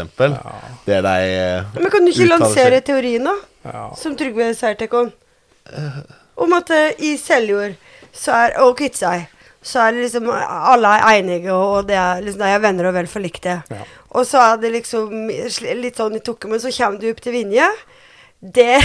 Der 0.88 1.04
de 1.04 1.18
eh, 1.34 1.74
Men 1.76 1.92
kan 1.92 2.08
du 2.08 2.14
ikke 2.14 2.30
lansere 2.30 2.80
teorien, 2.86 3.28
da? 3.28 3.90
Som 4.00 4.16
Trygve 4.20 4.54
Seiertekon? 4.56 5.12
Om 6.40 6.56
at 6.56 6.72
eh, 6.72 7.04
i 7.12 7.18
Seljord 7.20 7.76
så 8.16 8.38
er, 8.38 8.56
og 8.64 8.78
Kviteseid 8.80 9.28
så 9.60 9.82
er 9.84 9.92
det 9.92 10.06
liksom 10.06 10.30
alle 10.32 10.88
er 10.96 11.18
enige, 11.20 11.52
og 11.52 11.88
det 11.90 11.98
er 12.00 12.22
liksom 12.24 12.40
de 12.46 12.52
er 12.56 12.62
venner 12.64 12.88
og 12.88 12.94
vel 12.96 13.10
forlikte. 13.12 13.58
Ja. 13.68 13.82
Og 14.16 14.24
så 14.26 14.40
er 14.40 14.62
det 14.62 14.72
liksom 14.72 15.28
litt 15.28 16.00
sånn 16.00 16.16
i 16.16 16.22
tukke, 16.24 16.48
men 16.48 16.62
så 16.64 16.72
kommer 16.72 17.02
du 17.02 17.10
opp 17.12 17.20
til 17.26 17.36
Vinje. 17.36 17.68
Der, 18.39 18.80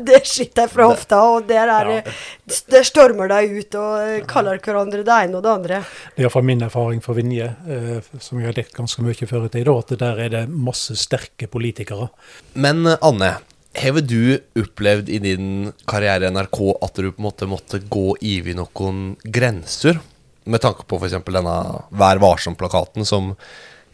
der 0.00 0.22
skyter 0.24 0.62
jeg 0.64 0.70
fra 0.72 0.86
hofta, 0.88 1.18
og 1.36 1.42
der, 1.48 1.68
er, 1.68 1.88
det- 1.90 2.60
der 2.72 2.86
stormer 2.88 3.28
de 3.28 3.58
ut 3.60 3.74
og 3.76 4.22
kaller 4.30 4.56
hverandre 4.64 5.02
det 5.04 5.16
ene 5.26 5.36
og 5.36 5.42
det 5.44 5.50
andre. 5.52 5.80
Det 6.14 6.22
er 6.22 6.24
iallfall 6.24 6.46
min 6.48 6.62
erfaring 6.64 7.02
fra 7.04 7.12
Vinje, 7.18 7.50
eh, 7.68 7.98
som 8.24 8.40
jeg 8.40 8.48
har 8.48 8.56
dekt 8.56 8.72
ganske 8.78 9.04
mye 9.04 9.28
før 9.28 9.44
i 9.44 9.52
tid, 9.58 9.68
at 9.74 9.92
der 10.00 10.22
er 10.24 10.32
det 10.32 10.44
masse 10.48 10.96
sterke 10.96 11.50
politikere. 11.52 12.08
Men 12.56 12.80
eh, 12.86 12.96
Anne, 13.04 13.34
har 13.76 14.00
du 14.00 14.38
opplevd 14.62 15.12
i 15.12 15.20
din 15.20 15.52
karriere 15.90 16.30
i 16.30 16.32
NRK 16.32 16.58
at 16.86 16.96
du 16.96 17.10
på 17.12 17.18
en 17.20 17.26
måte 17.28 17.50
måtte 17.50 17.82
gå 17.84 18.06
over 18.16 18.58
noen 18.62 19.04
grenser? 19.26 20.00
Med 20.48 20.60
tanke 20.64 20.84
på 20.88 20.96
f.eks. 21.00 21.20
denne 21.28 21.54
Vær 21.92 22.18
varsom-plakaten, 22.24 23.04
som 23.08 23.34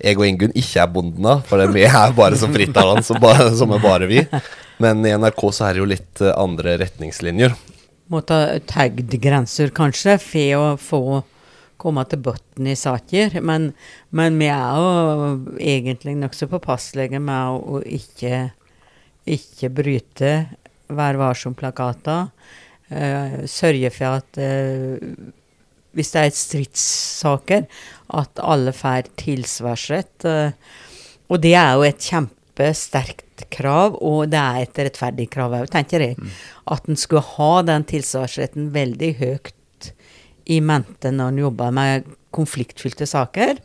jeg 0.01 0.17
og 0.19 0.25
Ingunn 0.27 0.55
ikke 0.55 0.81
er 0.83 0.91
bonden 0.91 1.27
av. 1.35 1.43
For 1.51 1.59
det 1.61 1.73
vi 1.75 1.83
er 1.91 2.15
bare 2.17 2.39
som 2.39 2.55
frittalende, 2.55 3.03
som, 3.07 3.19
bare- 3.23 3.51
som 3.59 3.75
er 3.75 3.83
bare 3.83 4.07
vi. 4.11 4.23
Men 4.81 5.05
i 5.05 5.13
NRK 5.13 5.43
så 5.53 5.67
er 5.67 5.77
det 5.77 5.83
jo 5.83 5.91
litt 5.91 6.23
eh, 6.25 6.33
andre 6.41 6.79
retningslinjer. 6.81 7.57
Måtte 8.11 8.37
ha 8.39 8.61
tagd 8.67 9.13
grenser, 9.23 9.73
kanskje, 9.77 10.17
for 10.23 10.57
å 10.57 10.71
få 10.81 11.03
komme 11.81 12.05
til 12.09 12.23
bunnen 12.25 12.71
i 12.73 12.77
saker. 12.77 13.37
Men, 13.45 13.71
men 14.17 14.39
vi 14.41 14.49
er 14.53 14.81
jo 14.81 15.35
egentlig 15.61 16.17
nokså 16.19 16.49
påpasselige 16.51 17.21
med 17.23 17.61
å, 17.61 17.83
ikke, 17.85 18.49
ikke 19.29 19.73
bryte 19.77 20.35
Vær 20.91 21.15
varsom-plakater. 21.21 22.33
Uh, 22.91 23.45
sørge 23.47 23.93
for 23.95 24.17
at 24.19 24.39
uh, 24.43 24.97
hvis 25.95 26.11
det 26.11 26.25
er 26.25 26.33
stridssaker, 26.35 27.69
at 28.19 28.43
alle 28.43 28.75
får 28.75 29.13
tilsvarsrett. 29.21 30.27
Uh, 30.27 30.51
og 31.31 31.39
det 31.45 31.55
er 31.55 31.77
jo 31.79 31.87
et 31.87 32.03
kjempesterkt 32.61 33.47
krav, 33.51 33.97
og 34.03 34.29
det 34.31 34.39
er 34.39 34.63
et 34.67 34.81
rettferdig 34.87 35.29
krav 35.33 35.55
òg, 35.57 35.71
tenker 35.73 36.01
jeg. 36.05 36.17
At 36.71 36.89
en 36.89 36.97
skulle 36.97 37.23
ha 37.37 37.63
den 37.63 37.85
tilsvarsretten 37.89 38.71
veldig 38.75 39.15
høyt 39.21 39.93
i 40.51 40.61
mente 40.61 41.11
når 41.13 41.33
en 41.33 41.43
jobber 41.47 41.71
med 41.73 42.05
konfliktfylte 42.35 43.07
saker. 43.09 43.59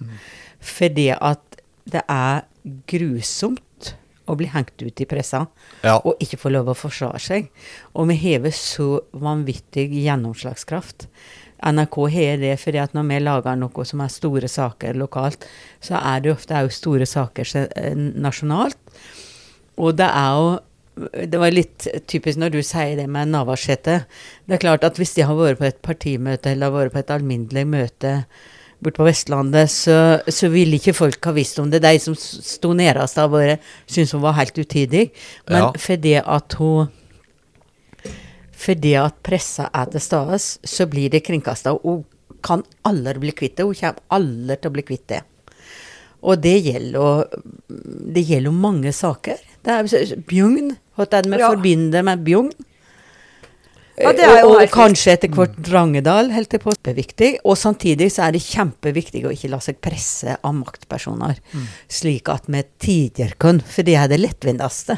Fordi 0.59 1.11
at 1.13 1.41
det 1.85 2.01
er 2.09 2.45
grusomt 2.89 3.61
å 4.25 4.33
bli 4.35 4.47
hengt 4.49 4.81
ut 4.81 5.01
i 5.01 5.05
pressa 5.05 5.45
Ja. 5.83 5.99
og 6.03 6.17
ikke 6.19 6.39
få 6.39 6.49
lov 6.49 6.67
å 6.67 6.73
forsvare 6.73 7.19
seg. 7.19 7.49
Og 7.93 8.07
vi 8.07 8.15
hever 8.15 8.49
så 8.49 9.01
vanvittig 9.13 9.91
gjennomslagskraft. 9.91 11.05
NRK 11.61 11.95
har 12.11 12.37
det 12.37 12.59
fordi 12.59 12.81
at 12.81 12.93
når 12.93 13.07
vi 13.07 13.19
lager 13.19 13.55
noe 13.55 13.85
som 13.85 14.01
er 14.01 14.07
store 14.07 14.47
saker 14.47 14.97
lokalt, 14.97 15.45
så 15.79 16.01
er 16.01 16.21
det 16.21 16.33
ofte 16.33 16.53
òg 16.57 16.71
store 16.73 17.05
saker 17.05 17.45
nasjonalt. 18.17 18.77
Og 19.77 19.95
det 19.99 20.07
er 20.07 20.31
jo 20.39 20.59
Det 21.27 21.39
var 21.41 21.51
litt 21.51 21.87
typisk 22.07 22.39
når 22.39 22.53
du 22.53 22.61
sier 22.63 22.95
det 22.95 23.09
med 23.11 23.27
Navarsete. 23.27 24.05
Det 24.47 24.55
er 24.55 24.61
klart 24.63 24.85
at 24.87 24.95
hvis 24.95 25.11
de 25.17 25.25
har 25.27 25.35
vært 25.35 25.59
på 25.59 25.65
et 25.67 25.81
partimøte 25.83 26.53
eller 26.53 26.71
har 26.71 26.85
vært 26.85 26.93
på 26.93 27.01
et 27.01 27.11
alminnelig 27.11 27.65
møte 27.67 28.13
borte 28.79 28.99
på 29.01 29.07
Vestlandet, 29.07 29.71
så, 29.71 30.21
så 30.27 30.47
ville 30.53 30.77
ikke 30.79 30.93
folk 30.95 31.25
ha 31.27 31.33
visst 31.35 31.59
om 31.59 31.67
det. 31.71 31.81
De 31.83 31.91
som 31.99 32.15
sto 32.15 32.71
nærmest 32.71 33.19
av 33.19 33.31
våre, 33.33 33.57
syntes 33.87 34.13
hun 34.15 34.23
var 34.23 34.37
helt 34.39 34.55
utidig. 34.55 35.09
Men 35.49 35.63
Ja. 35.63 35.71
fordi 35.77 36.15
at 36.23 36.53
hun 36.59 36.87
Fordi 38.55 38.93
at 38.95 39.21
pressa 39.21 39.69
er 39.73 39.85
til 39.91 39.99
stede, 39.99 40.37
så 40.39 40.85
blir 40.87 41.09
det 41.11 41.25
kringkasta. 41.25 41.75
Hun 41.83 42.05
kan 42.41 42.63
aldri 42.85 43.19
bli 43.19 43.31
kvitt 43.31 43.57
det. 43.57 43.65
Hun 43.65 43.75
kommer 43.75 43.99
aldri 44.09 44.55
til 44.55 44.71
å 44.71 44.73
bli 44.73 44.81
kvitt 44.87 45.07
det. 45.07 45.21
Og 46.23 46.41
det 46.41 46.63
gjelder 46.63 47.27
Det 47.67 48.23
gjelder 48.23 48.49
jo 48.49 48.51
mange 48.51 48.93
saker. 48.93 49.37
Det 49.65 49.73
er 49.73 50.15
Bjugn. 50.29 50.75
Hva 50.95 51.07
er 51.09 51.21
det 51.25 51.31
vi 51.31 51.39
Ja. 51.41 51.49
forbinder 51.51 52.03
med 52.05 52.23
Bjugn? 52.23 52.51
Ja, 53.95 54.11
og, 54.43 54.57
og 54.59 54.69
kanskje 54.73 55.13
etter 55.13 55.31
hvert 55.31 55.55
Drangedal, 55.63 56.27
helt 56.35 56.49
til 56.51 56.59
på. 56.59 56.73
Viktig. 56.83 57.37
Og 57.47 57.55
samtidig 57.55 58.09
så 58.11 58.25
er 58.27 58.35
det 58.35 58.41
kjempeviktig 58.43 59.23
å 59.23 59.31
ikke 59.31 59.49
la 59.53 59.59
seg 59.63 59.79
presse 59.83 60.35
av 60.43 60.53
maktpersoner, 60.57 61.39
slik 61.87 62.27
at 62.33 62.49
vi 62.51 62.63
tider 62.83 63.35
kan, 63.39 63.61
for 63.63 63.87
det 63.87 63.95
er 63.95 64.11
det 64.11 64.19
lettvinteste. 64.19 64.97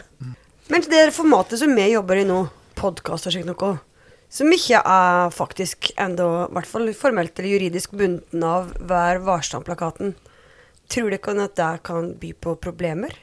Men 0.73 0.81
det 0.89 1.13
formatet 1.15 1.61
som 1.61 1.75
vi 1.77 1.91
jobber 1.93 2.23
i 2.23 2.25
nå, 2.27 2.39
podkast 2.75 3.29
og 3.29 3.35
slikt 3.35 3.47
noe, 3.51 3.75
som 4.33 4.49
ikke 4.51 4.81
er 4.81 5.29
faktisk 5.31 5.91
enda, 5.95 6.47
i 6.49 6.57
hvert 6.57 6.67
fall 6.67 6.89
formelt 6.97 7.37
eller 7.37 7.53
juridisk 7.53 7.93
bundet 7.95 8.43
av 8.43 8.73
Vær 8.89 9.21
varsom-plakaten, 9.23 10.15
tror 10.89 11.13
dere 11.13 11.21
kan 11.21 11.39
at 11.45 11.55
det 11.55 11.69
kan 11.87 12.11
by 12.19 12.33
på 12.33 12.57
problemer? 12.65 13.13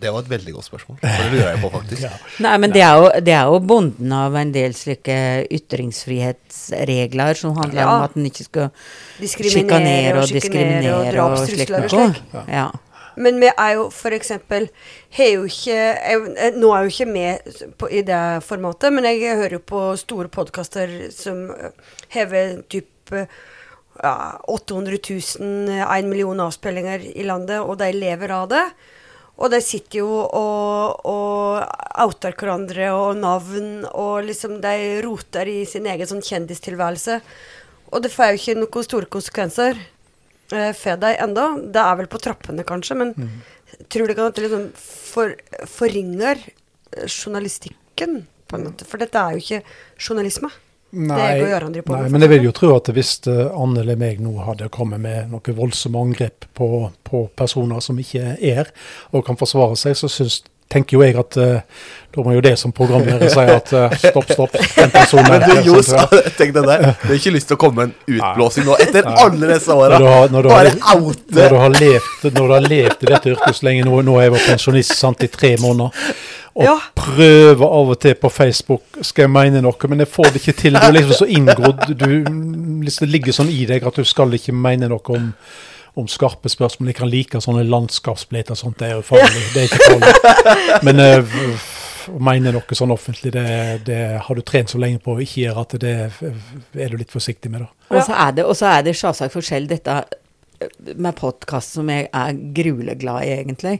Det 0.00 0.10
var 0.12 0.20
et 0.20 0.28
veldig 0.28 0.52
godt 0.52 0.66
spørsmål. 0.66 0.98
og 1.00 1.08
Det 1.08 1.28
lurer 1.32 1.50
jeg 1.50 1.60
på, 1.62 1.70
faktisk. 1.72 2.02
Ja. 2.06 2.10
Nei, 2.44 2.56
men 2.60 2.72
det 2.74 2.82
er, 2.84 2.96
jo, 3.00 3.06
det 3.24 3.32
er 3.32 3.44
jo 3.48 3.60
bonden 3.64 4.12
av 4.12 4.34
en 4.36 4.50
del 4.52 4.74
slike 4.76 5.16
ytringsfrihetsregler 5.56 7.34
som 7.34 7.56
handler 7.56 7.80
Ja. 7.82 7.94
om 7.96 8.02
at 8.02 8.16
en 8.16 8.26
ikke 8.28 8.44
skal 8.44 8.68
Diskriminere 9.20 9.62
sjikanere 9.62 10.16
og 10.18 10.22
og 10.22 10.34
diskriminere 10.34 11.22
og 11.22 11.30
og 11.32 11.48
slikt 11.48 11.70
noe. 11.70 11.88
slik. 11.88 12.22
Ja. 12.48 12.70
Men 13.16 13.40
vi 13.40 13.48
er 13.48 13.72
jo 13.78 13.88
for 13.90 14.10
eksempel 14.12 14.68
har 15.16 15.30
jo 15.32 15.44
ikke 15.48 15.72
jeg, 15.72 16.36
eh, 16.36 16.50
Nå 16.60 16.72
er 16.76 16.82
jo 16.84 16.92
ikke 16.92 17.06
med 17.08 17.38
på, 17.78 17.88
i 17.88 18.02
det 18.02 18.42
formatet, 18.44 18.92
men 18.92 19.04
jeg 19.04 19.36
hører 19.36 19.52
jo 19.56 19.58
på 19.64 19.96
store 19.96 20.28
podkaster 20.28 21.10
som 21.10 21.50
eh, 21.50 21.70
hever 22.12 22.60
typ 22.68 23.12
eh, 23.12 23.24
ja, 24.02 24.36
800 24.46 24.98
000, 25.40 25.88
1 25.88 26.04
million 26.10 26.40
avspillinger 26.44 27.00
i 27.16 27.22
landet, 27.24 27.60
og 27.64 27.78
de 27.78 27.88
lever 27.96 28.30
av 28.30 28.48
det. 28.52 28.64
Og 29.36 29.52
de 29.52 29.60
sitter 29.60 30.00
jo 30.00 30.08
og, 30.24 31.02
og 31.04 31.66
outer 32.00 32.36
hverandre 32.38 32.88
og 32.96 33.18
navn, 33.20 33.84
og 33.92 34.24
liksom 34.24 34.60
de 34.62 35.02
roter 35.04 35.50
i 35.52 35.58
sin 35.68 35.88
egen 35.90 36.08
sånn 36.08 36.24
kjendistilværelse. 36.24 37.18
Og 37.92 38.02
det 38.02 38.12
får 38.14 38.32
jo 38.32 38.40
ikke 38.40 38.56
noen 38.58 38.86
store 38.86 39.10
konsekvenser 39.12 39.76
eh, 39.76 40.72
for 40.76 41.02
deg 41.02 41.20
enda. 41.22 41.50
Det 41.60 41.82
er 41.82 42.00
vel 42.00 42.10
på 42.12 42.22
trappene, 42.24 42.64
kanskje, 42.66 42.96
men 42.98 43.12
tror 43.92 44.08
du 44.08 44.14
ikke 44.14 44.30
at 44.30 44.38
det 44.38 44.46
liksom 44.46 44.70
for, 44.80 45.36
forringer 45.68 46.40
eh, 46.40 47.04
journalistikken, 47.04 48.22
på 48.48 48.56
en 48.56 48.70
måte? 48.70 48.88
For 48.88 49.02
dette 49.02 49.20
er 49.20 49.36
jo 49.36 49.44
ikke 49.44 49.62
journalisme. 50.00 50.50
Det 50.90 51.16
jeg 51.18 51.62
og 51.66 51.78
på 51.84 51.96
nei, 51.96 52.08
men 52.12 52.22
jeg 52.24 52.30
vil 52.30 52.44
jo 52.46 52.52
tro 52.56 52.68
at 52.76 52.90
hvis 52.94 53.12
eh, 53.28 53.46
Anne 53.58 53.82
eller 53.82 53.98
meg 54.00 54.20
nå 54.22 54.36
hadde 54.46 54.68
kommet 54.72 55.02
med 55.02 55.32
noen 55.32 55.56
voldsomme 55.58 55.98
angrep 56.00 56.46
på, 56.56 56.68
på 57.04 57.26
personer 57.36 57.82
som 57.84 57.98
ikke 58.00 58.36
er 58.38 58.70
og 59.10 59.24
kan 59.26 59.36
forsvare 59.36 59.76
seg, 59.80 59.98
så 59.98 60.08
syns 60.12 60.42
tenker 60.72 60.96
jo 60.96 61.02
jeg 61.04 61.14
at 61.18 61.36
uh, 61.38 61.82
da 62.14 62.22
må 62.26 62.32
jo 62.34 62.40
det 62.42 62.56
som 62.58 62.72
programleder 62.74 63.30
si 63.30 63.42
at 63.52 63.72
uh, 63.76 63.92
stopp, 64.00 64.32
stopp, 64.34 64.56
den 64.56 64.90
personen 64.94 65.28
Men 65.30 65.44
du, 65.44 65.60
Jos, 65.68 65.92
Johs, 65.94 66.30
tenk 66.38 66.56
det. 66.56 66.64
Du 66.64 67.06
har 67.06 67.18
ikke 67.18 67.34
lyst 67.36 67.50
til 67.52 67.58
å 67.58 67.60
komme 67.60 67.84
med 67.84 67.92
en 67.92 68.16
utblåsing 68.16 68.66
nå, 68.66 68.78
etter 68.82 69.06
Nei. 69.06 69.14
alle 69.22 69.50
disse 69.52 69.76
åra. 69.76 70.00
Når 70.00 70.02
du 70.02 70.10
har- 70.10 70.32
når 70.34 70.42
du 70.42 70.50
har- 70.50 70.70
Bare 70.72 70.96
oute. 71.04 71.36
når 71.36 71.54
du 72.40 72.54
har 72.56 72.66
levd 72.66 73.04
i 73.06 73.10
dette 73.12 73.30
yrket 73.34 73.60
så 73.60 73.68
lenge, 73.68 73.84
nå, 73.86 74.00
nå 74.02 74.18
er 74.18 74.26
jeg 74.26 74.34
vært 74.34 74.50
pensjonist 74.54 74.96
sant, 74.98 75.22
i 75.22 75.30
tre 75.30 75.54
måneder, 75.62 75.90
og 76.56 76.64
Ja. 76.64 76.74
prøver 76.96 77.66
av 77.66 77.90
og 77.92 77.98
til 78.00 78.14
på 78.16 78.30
Facebook 78.32 78.82
skal 79.04 79.26
jeg 79.26 79.30
mene 79.36 79.60
noe, 79.62 79.88
men 79.92 79.98
jeg 80.02 80.08
får 80.08 80.32
det 80.32 80.40
ikke 80.42 80.56
til. 80.62 80.72
Du 80.72 80.78
er 80.86 80.92
liksom 80.96 81.18
så 81.20 81.28
inngrodd, 81.28 81.86
du, 81.92 82.06
liksom, 82.86 83.06
det 83.06 83.12
ligger 83.12 83.36
sånn 83.36 83.52
i 83.52 83.66
deg 83.68 83.84
at 83.86 83.94
du 84.00 84.04
skal 84.08 84.32
ikke 84.38 84.54
mene 84.56 84.88
noe 84.88 85.12
om, 85.16 85.30
om 85.96 86.08
skarpe 86.08 86.48
spørsmål. 86.52 86.88
Jeg 86.94 86.98
kan 87.02 87.12
like 87.12 87.40
sånne 87.44 87.64
landskapsbleter 87.68 88.56
og 88.56 88.60
sånt, 88.62 88.78
det 88.80 88.88
er 88.90 88.94
jo 88.98 89.04
farlig. 89.04 89.44
Det 89.54 89.62
er 89.62 89.68
ikke 89.68 89.90
farlig. 89.90 90.82
Men 90.88 91.00
eh, 91.04 91.38
å 92.16 92.20
mene 92.22 92.52
noe 92.54 92.76
sånn 92.78 92.92
offentlig, 92.94 93.32
det, 93.34 93.46
det 93.84 94.00
har 94.22 94.34
du 94.38 94.42
trent 94.46 94.70
så 94.72 94.78
lenge 94.78 95.00
på 95.02 95.16
å 95.16 95.20
ikke 95.20 95.42
gjøre 95.46 95.64
at 95.66 95.76
det 95.82 95.94
er 96.86 96.92
du 96.92 96.96
litt 97.00 97.10
forsiktig 97.12 97.50
med, 97.52 97.66
da. 97.66 97.96
Og 97.96 98.04
så 98.06 98.14
er 98.26 98.36
det, 98.36 98.44
og 98.46 98.56
så 98.56 98.68
er 98.78 98.84
det 98.86 98.96
selvsagt 98.96 99.34
forskjell 99.34 99.66
dette 99.68 99.96
med 100.96 101.16
podkast 101.18 101.76
som 101.76 101.90
jeg 101.92 102.08
er 102.14 102.38
gruleglad 102.56 103.24
i, 103.24 103.32
egentlig. 103.40 103.74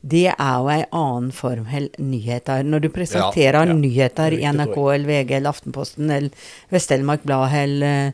Det 0.00 0.26
er 0.32 0.54
jo 0.58 0.70
en 0.72 0.84
annen 0.98 1.32
form 1.34 1.66
for 1.68 2.02
nyheter. 2.02 2.62
Når 2.64 2.84
du 2.84 2.88
presenterer 2.94 3.60
Ja, 3.62 3.66
ja. 3.68 3.76
nyheter 3.76 4.36
i 4.36 4.44
NRK 4.44 4.76
eller 4.94 5.08
VG 5.08 5.36
eller 5.36 5.50
Aftenposten 5.50 6.10
eller 6.10 6.30
Vest-Telemark 6.72 7.22
Blad 7.22 7.52
eller 7.52 8.08
uh, 8.08 8.12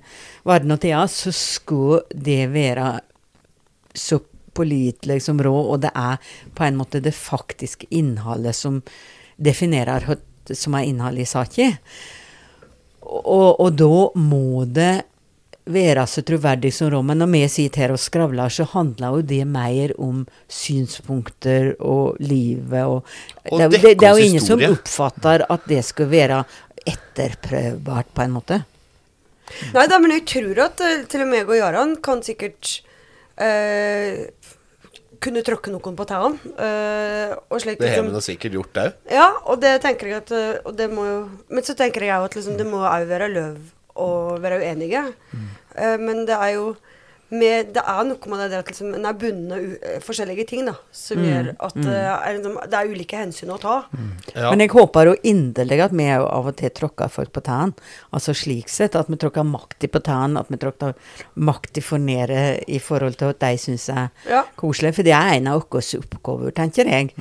Varden 0.49 0.75
og 0.75 0.81
Thea, 0.81 1.07
så 1.09 1.33
skulle 1.33 2.03
det 2.15 2.49
være 2.53 3.01
så 3.95 4.21
pålitelig 4.55 5.23
som 5.23 5.39
råd, 5.43 5.67
og 5.67 5.81
det 5.85 5.91
er 5.95 6.19
på 6.55 6.65
en 6.67 6.79
måte 6.79 7.03
det 7.05 7.15
faktiske 7.15 7.87
innholdet 7.95 8.57
som 8.57 8.83
definerer 9.37 10.07
hva 10.09 10.19
som 10.57 10.75
er 10.75 10.89
innholdet 10.89 11.27
i 11.27 11.29
saken. 11.29 11.77
Og, 13.05 13.61
og 13.61 13.73
da 13.79 13.93
må 14.19 14.65
det 14.65 15.05
være 15.69 16.05
så 16.11 16.23
troverdig 16.27 16.73
som 16.75 16.91
råd. 16.93 17.05
Men 17.11 17.21
når 17.23 17.31
vi 17.33 17.43
sitter 17.53 17.85
her 17.85 17.93
og 17.95 18.01
skravler, 18.03 18.49
så 18.53 18.67
handler 18.73 19.19
jo 19.19 19.27
det 19.33 19.43
mer 19.49 19.93
om 20.01 20.25
synspunkter 20.49 21.75
og 21.81 22.17
livet 22.21 22.85
og, 22.85 23.05
Og 23.51 23.59
det, 23.59 23.67
er 23.67 23.69
det, 23.77 23.95
det 24.01 24.09
er 24.09 24.17
jo 24.19 24.29
ingen 24.31 24.45
som 24.45 24.65
oppfatter 24.71 25.45
at 25.49 25.69
det 25.69 25.85
skal 25.85 26.11
være 26.11 26.43
etterprøvbart, 26.89 28.11
på 28.15 28.25
en 28.25 28.35
måte. 28.35 28.63
Nei 29.73 29.87
da, 29.89 29.97
men 30.01 30.13
jeg 30.13 30.27
tror 30.29 30.59
at 30.67 30.83
eh, 30.85 31.07
til 31.09 31.25
og 31.25 31.31
med 31.31 31.41
jeg 31.41 31.49
og 31.49 31.57
Jaran 31.57 31.95
kan 32.05 32.21
sikkert 32.25 32.75
øh, 33.41 34.27
kunne 35.25 35.43
tråkke 35.47 35.73
noen 35.73 35.97
på 35.97 36.05
tærne. 36.09 36.37
Øh, 36.53 37.33
Det 37.33 37.49
har 37.49 37.65
liksom- 37.65 38.07
vi 38.07 38.13
da 38.13 38.21
sikkert 38.21 38.53
gjort 38.53 38.77
òg. 38.77 38.93
Ja, 39.11 39.31
og 39.45 39.61
det 39.61 39.81
tenker 39.83 40.07
jeg 40.07 40.17
at 40.17 40.33
og 40.65 40.77
det 40.77 40.91
må 40.93 41.05
jo, 41.07 41.29
Men 41.49 41.65
så 41.65 41.75
tenker 41.75 42.01
jeg 42.05 42.13
òg 42.21 42.25
at 42.25 42.35
liksom, 42.37 42.57
det 42.59 42.67
må 42.67 42.85
òg 42.85 43.09
være 43.09 43.29
lov 43.33 43.57
å 43.99 44.11
være 44.43 44.61
uenige. 44.63 45.07
Eh, 45.77 45.97
men 46.01 46.25
det 46.29 46.37
er 46.39 46.55
jo 46.57 46.69
med, 47.29 47.75
det 47.77 47.83
er 47.85 48.07
noe 48.09 48.31
med 48.33 48.39
det 48.41 48.47
der 48.55 48.63
at 48.63 48.69
liksom, 48.71 48.95
en 48.97 49.05
er 49.05 49.17
bundet 49.21 49.53
av 49.53 49.65
eh, 49.85 49.97
forskjellige 50.01 50.47
ting 50.49 50.63
da, 50.65 50.73
som 50.97 51.21
gjør 51.21 51.51
at 51.67 51.77
eh, 51.83 52.07
er, 52.09 52.39
liksom, 52.39 52.55
det 52.73 52.79
er 52.79 52.93
ulike 52.95 53.19
hensyn 53.21 53.53
å 53.53 53.59
ta. 53.61 53.75
Ja. 54.33 54.47
Men 54.49 54.63
jeg 54.65 54.73
håper 54.73 55.11
jo 55.11 55.17
inderlig 55.29 55.83
at 55.85 55.93
vi 55.93 56.07
jo 56.09 56.25
av 56.25 56.49
og 56.49 56.57
til 56.57 56.73
tråkker 56.79 57.13
folk 57.13 57.35
på 57.37 57.43
tærne. 57.45 57.77
Altså 58.17 58.33
slik 58.33 58.73
sett 58.73 58.97
at 58.97 59.11
vi 59.13 59.21
tråkker 59.21 59.45
maktig 59.45 59.93
på 59.93 60.01
tærne, 60.09 60.41
at 60.41 60.49
vi 60.49 60.61
tråkker 60.63 60.97
maktig 61.37 61.85
for 61.85 62.01
nede 62.01 62.63
i 62.65 62.81
forhold 62.81 63.21
til 63.21 63.35
at 63.35 63.43
de 63.45 63.61
syns 63.61 63.91
er 63.93 64.09
Ja. 64.31 64.47
koselig. 64.57 64.95
For 64.97 65.05
det 65.05 65.13
er 65.13 65.35
en 65.37 65.53
av 65.53 65.67
våre 65.69 66.01
oppgaver, 66.01 66.57
tenker 66.57 66.89
jeg. 66.89 67.13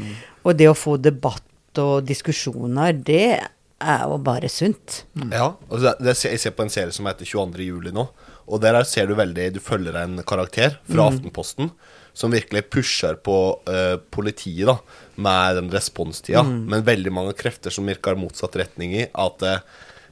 Og 0.48 0.56
det 0.56 0.72
å 0.72 0.78
få 0.78 0.96
debatt 1.02 1.44
og 1.84 2.08
diskusjoner, 2.08 2.96
det 2.96 3.42
er 3.84 4.06
jo 4.10 4.18
bare 4.24 4.50
sunt. 4.50 5.04
Ja, 5.32 5.52
og 5.70 5.84
det, 5.84 5.94
det, 6.02 6.16
jeg 6.26 6.42
ser 6.42 6.56
på 6.58 6.66
en 6.66 6.74
serie 6.74 6.94
som 6.96 7.08
heter 7.10 7.28
22. 7.28 7.68
juli 7.68 7.94
nå. 7.96 8.08
Og 8.48 8.62
der 8.64 8.80
ser 8.88 9.10
du 9.10 9.16
veldig 9.18 9.50
Du 9.58 9.60
følger 9.60 9.98
en 10.00 10.22
karakter 10.24 10.78
fra 10.88 11.10
Aftenposten 11.12 11.72
som 12.18 12.32
virkelig 12.34 12.64
pusher 12.74 13.18
på 13.22 13.36
uh, 13.70 13.98
politiet 14.10 14.66
da 14.66 14.78
med 15.22 15.60
den 15.60 15.68
responstida. 15.70 16.42
Men 16.42 16.86
veldig 16.88 17.14
mange 17.14 17.36
krefter 17.38 17.74
som 17.74 17.86
virker 17.86 18.18
motsatt 18.18 18.58
retning 18.58 18.96
i 18.98 19.04
at 19.06 19.46
uh, 19.46 19.60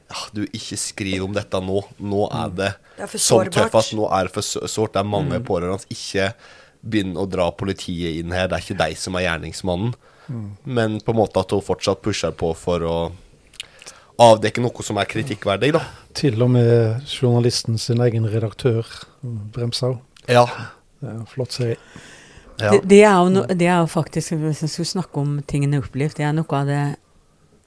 ja, 0.06 0.20
du 0.36 0.44
ikke 0.44 0.78
skriv 0.78 1.24
om 1.26 1.34
dette 1.34 1.58
nå. 1.58 1.80
Nå 1.98 2.28
er 2.30 2.52
det, 2.54 2.70
Det 3.00 3.08
er 3.08 3.18
som 3.18 3.50
tøffest. 3.50 3.96
Nå 3.98 4.06
er 4.14 4.28
det 4.28 4.36
for 4.36 4.46
så- 4.46 4.68
sårt. 4.70 4.94
Det 4.94 5.02
er 5.02 5.10
mange 5.16 5.40
pårørende. 5.42 5.82
Ikke 5.90 6.30
begynn 6.86 7.16
å 7.18 7.26
dra 7.26 7.50
politiet 7.50 8.20
inn 8.20 8.30
her. 8.30 8.46
Det 8.46 8.60
er 8.60 8.66
ikke 8.68 8.78
deg 8.84 9.00
som 9.00 9.18
er 9.18 9.26
gjerningsmannen. 9.26 9.96
Men 10.66 11.00
på 11.02 11.14
en 11.14 11.20
måte 11.20 11.42
at 11.42 11.50
hun 11.54 11.62
fortsatt 11.62 12.02
pusher 12.02 12.32
på 12.34 12.52
for 12.58 12.82
å 12.86 12.96
avdekke 14.22 14.62
noe 14.64 14.84
som 14.84 14.98
er 15.00 15.08
kritikkverdig, 15.10 15.72
da. 15.76 15.82
Til 16.16 16.40
og 16.44 16.52
med 16.54 17.08
journalisten 17.10 17.78
sin 17.80 18.00
egen 18.04 18.28
redaktør 18.32 18.86
bremsa. 19.22 19.94
Ja. 20.28 20.46
Det 21.00 21.10
er 21.10 21.18
en 21.18 21.26
flott 21.28 21.56
serie. 21.56 21.80
ja. 22.60 22.70
Det, 22.72 22.80
det, 22.88 23.02
er 23.04 23.18
jo 23.20 23.32
no, 23.34 23.44
det 23.50 23.68
er 23.68 23.82
jo 23.82 23.90
faktisk, 23.92 24.38
hvis 24.40 24.64
jeg 24.64 24.72
skulle 24.72 24.94
snakke 24.94 25.20
om 25.20 25.36
tingene 25.46 25.82
opplevd, 25.82 26.16
det 26.20 26.24
er 26.28 26.32
noe 26.36 26.60
av 26.62 26.70
det 26.70 26.84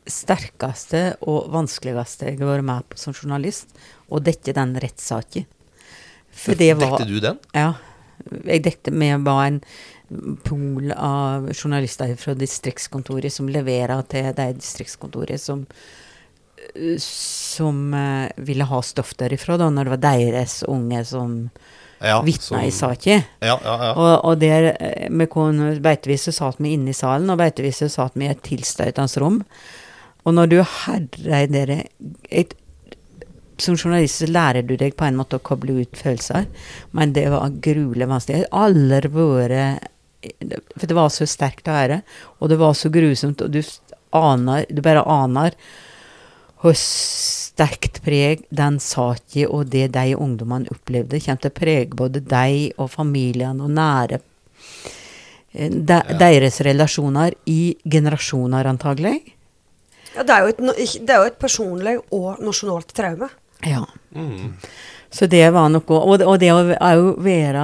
sterkeste 0.10 1.04
og 1.30 1.52
vanskeligste 1.54 2.32
jeg 2.32 2.40
har 2.40 2.50
vært 2.56 2.66
med 2.66 2.90
på 2.90 2.98
som 2.98 3.14
journalist, 3.14 3.70
å 4.10 4.22
dekke 4.24 4.56
den 4.58 4.74
rettssaken. 4.82 5.46
For 6.34 6.58
det 6.58 6.74
var 6.80 6.98
Dekte 6.98 7.10
du 7.10 7.20
den? 7.22 7.40
Ja. 7.54 7.74
Jeg 8.50 8.64
dekte 8.66 8.92
med 8.92 9.24
var 9.24 9.46
en 9.46 9.62
pool 10.44 10.90
av 10.96 11.52
journalister 11.54 12.12
fra 12.20 12.34
distriktskontoret 12.38 13.34
som 13.34 13.50
leverer 13.52 14.02
til 14.10 14.32
de 14.36 14.48
distriktskontoret 14.58 15.42
som 15.42 15.68
som 17.04 17.94
eh, 17.94 18.32
ville 18.36 18.64
ha 18.64 18.82
stoff 18.82 19.16
derifra, 19.20 19.58
da, 19.58 19.70
når 19.70 19.88
det 19.88 19.96
var 19.96 20.06
deres 20.06 20.62
unge 20.68 21.04
som 21.06 21.36
Ja, 22.00 22.22
vitna 22.24 22.62
i 22.64 22.72
saken. 22.72 23.26
Ja, 23.44 23.58
ja, 23.64 23.74
ja. 23.84 23.92
Og, 23.92 24.14
og 24.30 24.40
der 24.40 24.70
eh, 24.80 25.10
med 25.12 25.30
kon 25.34 25.60
beitevis 25.84 26.30
så 26.30 26.36
satt 26.36 26.62
vi 26.64 26.74
inne 26.78 26.94
i 26.94 26.98
salen, 26.98 27.30
og 27.32 27.42
beitevis 27.42 27.82
så 27.84 27.90
satt 27.92 28.16
vi 28.16 28.28
i 28.28 28.32
et 28.32 28.44
tilstøtende 28.46 29.24
rom. 29.24 29.42
Og 30.24 30.36
når 30.36 30.52
du 30.52 30.58
hører 30.62 31.48
dere 31.52 31.84
et 32.30 32.56
som 33.60 33.76
journalist 33.76 34.22
så 34.22 34.30
lærer 34.30 34.64
du 34.64 34.76
deg 34.80 34.96
på 34.96 35.04
en 35.08 35.18
måte 35.20 35.36
å 35.40 35.44
koble 35.44 35.82
ut 35.82 36.00
følelser, 36.00 36.48
men 36.96 37.14
det 37.16 37.26
var 37.34 37.52
gruelig 37.64 38.08
vanskelig. 38.08 38.44
Jeg 38.44 38.48
har 38.52 38.70
aldri 38.70 39.12
vært 39.16 39.90
For 40.76 40.88
det 40.88 40.96
var 40.98 41.12
så 41.16 41.28
sterkt 41.28 41.70
å 41.72 41.76
høre, 41.76 42.02
og 42.40 42.52
det 42.52 42.58
var 42.60 42.74
så 42.76 42.92
grusomt, 42.92 43.42
og 43.44 43.52
du 43.52 43.62
aner 44.16 44.66
Du 44.70 44.82
bare 44.82 45.04
aner 45.06 45.54
hvor 46.60 46.76
sterkt 46.76 48.02
preg 48.04 48.42
den 48.52 48.80
saka 48.84 49.46
og 49.48 49.70
det 49.72 49.90
de 49.96 50.16
ungdommene 50.16 50.68
opplevde, 50.74 51.20
kommer 51.24 51.42
til 51.44 51.52
å 51.54 51.58
prege 51.60 51.96
både 51.96 52.20
de 52.24 52.72
og 52.78 52.90
familiene 52.92 53.64
og 53.64 53.72
nære 53.76 54.20
de, 55.52 55.96
ja. 55.98 56.18
Deres 56.20 56.60
relasjoner 56.62 57.34
i 57.50 57.76
generasjoner, 57.90 58.68
antagelig. 58.70 59.16
Ja, 60.16 60.22
det 60.24 60.36
er, 60.36 60.44
jo 60.46 60.52
et, 60.54 60.60
det 61.08 61.10
er 61.16 61.24
jo 61.24 61.30
et 61.32 61.40
personlig 61.42 61.96
og 62.14 62.38
nasjonalt 62.46 62.94
traume. 62.94 63.30
Ja. 63.66 63.82
Så 65.10 65.26
det 65.28 65.42
var 65.54 65.70
noe 65.74 65.82
Og, 65.98 66.20
det- 66.22 66.28
og 66.30 66.38
det 66.40 66.52
å 66.54 66.62
òg 66.78 67.18
være 67.26 67.64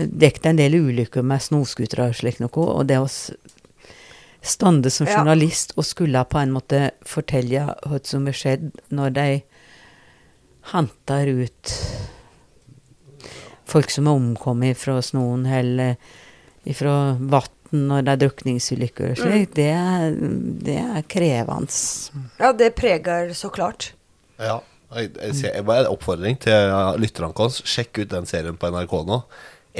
Dekket 0.00 0.46
en 0.46 0.56
del 0.56 0.74
ulykker 0.80 1.22
med 1.22 1.42
snøscootere 1.44 2.08
og 2.08 2.14
slikt 2.16 2.40
noe, 2.40 2.50
og 2.56 2.86
det 2.88 2.96
å 2.98 3.06
stande 4.42 4.90
som 4.90 5.06
Ja. 5.06 5.18
journalist 5.18 5.72
og 5.76 5.84
skulle 5.84 6.24
på 6.24 6.38
en 6.40 6.52
måte 6.52 6.90
fortelle 7.04 7.66
hva 7.86 8.00
som 8.06 8.26
har 8.26 8.32
skjedd 8.32 8.70
når 8.90 9.10
de 9.12 9.42
henter 10.72 11.26
ut 11.44 11.74
folk 13.70 13.90
som 13.90 14.08
er 14.10 14.16
omkommet 14.18 14.76
fra 14.80 14.98
snøen, 15.04 15.44
eller 15.46 15.96
fra 16.76 16.94
vann 17.20 17.56
når 17.70 18.02
det 18.02 18.12
er 18.16 18.20
drukningsulykker 18.24 19.12
og 19.12 19.20
slikt, 19.20 19.52
det, 19.54 19.68
er- 19.70 20.16
det 20.66 20.78
er 20.80 21.04
krevende. 21.06 21.70
Ja, 22.40 22.50
det 22.52 22.72
preger 22.74 23.30
så 23.38 23.50
klart. 23.54 23.92
Ja. 24.40 24.56
Jeg, 24.96 25.12
jeg, 25.14 25.34
ser- 25.38 25.54
jeg 25.54 25.64
bare 25.68 25.84
en 25.84 25.92
oppfordring 25.92 26.40
til 26.42 26.72
lytterne 26.98 27.30
våre. 27.30 27.52
Sjekk 27.62 28.00
ut 28.02 28.08
den 28.10 28.26
serien 28.26 28.56
på 28.58 28.66
NRK 28.74 28.96
nå. 29.06 29.20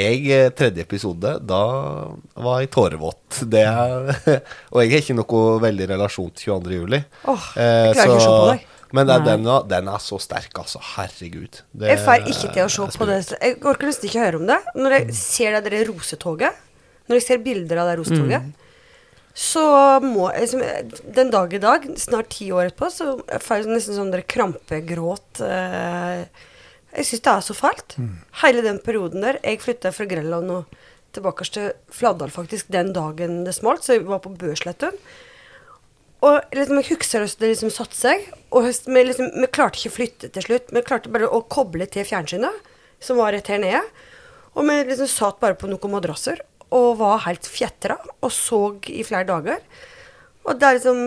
Jeg, 0.01 0.21
eh, 0.33 0.49
Tredje 0.57 0.85
episode, 0.87 1.33
da 1.45 1.61
var 2.41 2.61
jeg 2.63 2.71
tårevåt. 2.73 3.43
Det 3.53 3.63
er, 3.69 4.11
og 4.73 4.83
jeg 4.83 4.93
har 4.95 5.03
ikke 5.05 5.19
noe 5.19 5.43
veldig 5.65 5.89
relasjon 5.93 6.31
til 6.33 6.55
22. 6.55 6.77
juli. 6.81 7.03
Åh, 7.29 7.49
jeg 7.61 7.97
klarer 7.99 8.15
ikke 8.15 8.21
å 8.21 8.25
se 8.25 8.35
på 8.37 8.53
deg. 8.55 8.67
Men 8.97 9.07
det 9.07 9.19
den, 9.23 9.45
den 9.71 9.89
er 9.93 10.03
så 10.03 10.19
sterk, 10.19 10.51
altså. 10.59 10.81
Herregud. 10.97 11.61
Det 11.71 11.93
Jeg 11.93 12.01
får 12.03 12.25
ikke 12.33 12.49
til 12.57 12.65
å 12.65 12.71
se 12.75 12.89
på 12.99 13.07
det. 13.07 13.21
Jeg 13.37 13.61
orker 13.63 13.87
nesten 13.91 14.09
ikke 14.09 14.19
å 14.19 14.25
høre 14.25 14.41
om 14.41 14.49
det. 14.49 14.59
Når 14.75 14.97
jeg 14.97 15.15
ser 15.21 15.55
det 15.61 15.71
der 15.71 15.87
rosetoget, 15.87 16.59
når 17.07 17.21
jeg 17.21 17.27
ser 17.29 17.45
bilder 17.45 17.83
av 17.85 17.91
det 17.93 18.01
rosetoget, 18.01 18.51
så 19.41 19.63
må 20.03 20.27
jeg 20.35 20.43
liksom, 20.43 20.63
Den 21.15 21.31
dag 21.31 21.53
i 21.55 21.61
dag, 21.63 21.87
snart 22.03 22.33
ti 22.35 22.51
år 22.51 22.73
etterpå, 22.73 22.89
så 22.91 23.13
får 23.45 23.61
jeg 23.63 23.71
nesten 23.71 23.99
sånn 24.01 24.11
der 24.11 24.27
krampegråt. 24.27 25.43
eh, 25.47 26.25
Jeg 26.97 27.07
syns 27.07 27.23
det 27.27 27.33
er 27.33 27.47
så 27.47 27.55
fælt. 27.55 27.97
Hele 28.43 28.63
den 28.67 28.79
perioden 28.83 29.23
der. 29.23 29.39
Jeg 29.45 29.61
flytta 29.63 29.93
fra 29.95 30.07
Grenland 30.11 30.51
og 30.51 30.79
tilbake 31.15 31.47
til 31.51 31.73
Fladdal 31.91 32.31
faktisk 32.31 32.71
den 32.71 32.93
dagen 32.95 33.45
det 33.47 33.55
smalt, 33.55 33.83
så 33.85 33.97
jeg 33.97 34.07
var 34.07 34.23
på 34.23 34.31
Børsletten. 34.39 34.95
Og 36.21 36.41
liksom, 36.53 36.77
jeg 36.83 36.91
husker 36.91 37.23
hvordan 37.23 37.41
det 37.41 37.49
liksom 37.55 37.73
satte 37.73 37.97
seg. 37.97 38.27
Og 38.53 38.67
vi, 38.69 39.03
liksom, 39.07 39.31
vi 39.41 39.49
klarte 39.49 39.81
ikke 39.81 39.93
å 39.93 39.97
flytte 39.97 40.31
til 40.35 40.47
slutt. 40.47 40.73
Vi 40.75 40.85
klarte 40.87 41.13
bare 41.13 41.31
å 41.31 41.43
koble 41.49 41.87
til 41.89 42.05
fjernsynet, 42.05 42.71
som 43.01 43.21
var 43.21 43.33
rett 43.33 43.49
her 43.49 43.63
nede. 43.63 43.81
Og 44.55 44.67
vi 44.69 44.77
liksom 44.91 45.09
satt 45.09 45.41
bare 45.41 45.57
på 45.57 45.71
noen 45.71 45.95
madrasser 45.95 46.43
og 46.71 47.01
var 47.01 47.25
helt 47.25 47.47
fjetra 47.51 47.97
og 48.21 48.31
så 48.35 48.61
i 48.91 49.03
flere 49.07 49.27
dager. 49.27 49.63
Og 50.47 50.59
det 50.59 50.67
er 50.67 50.79
liksom 50.79 51.05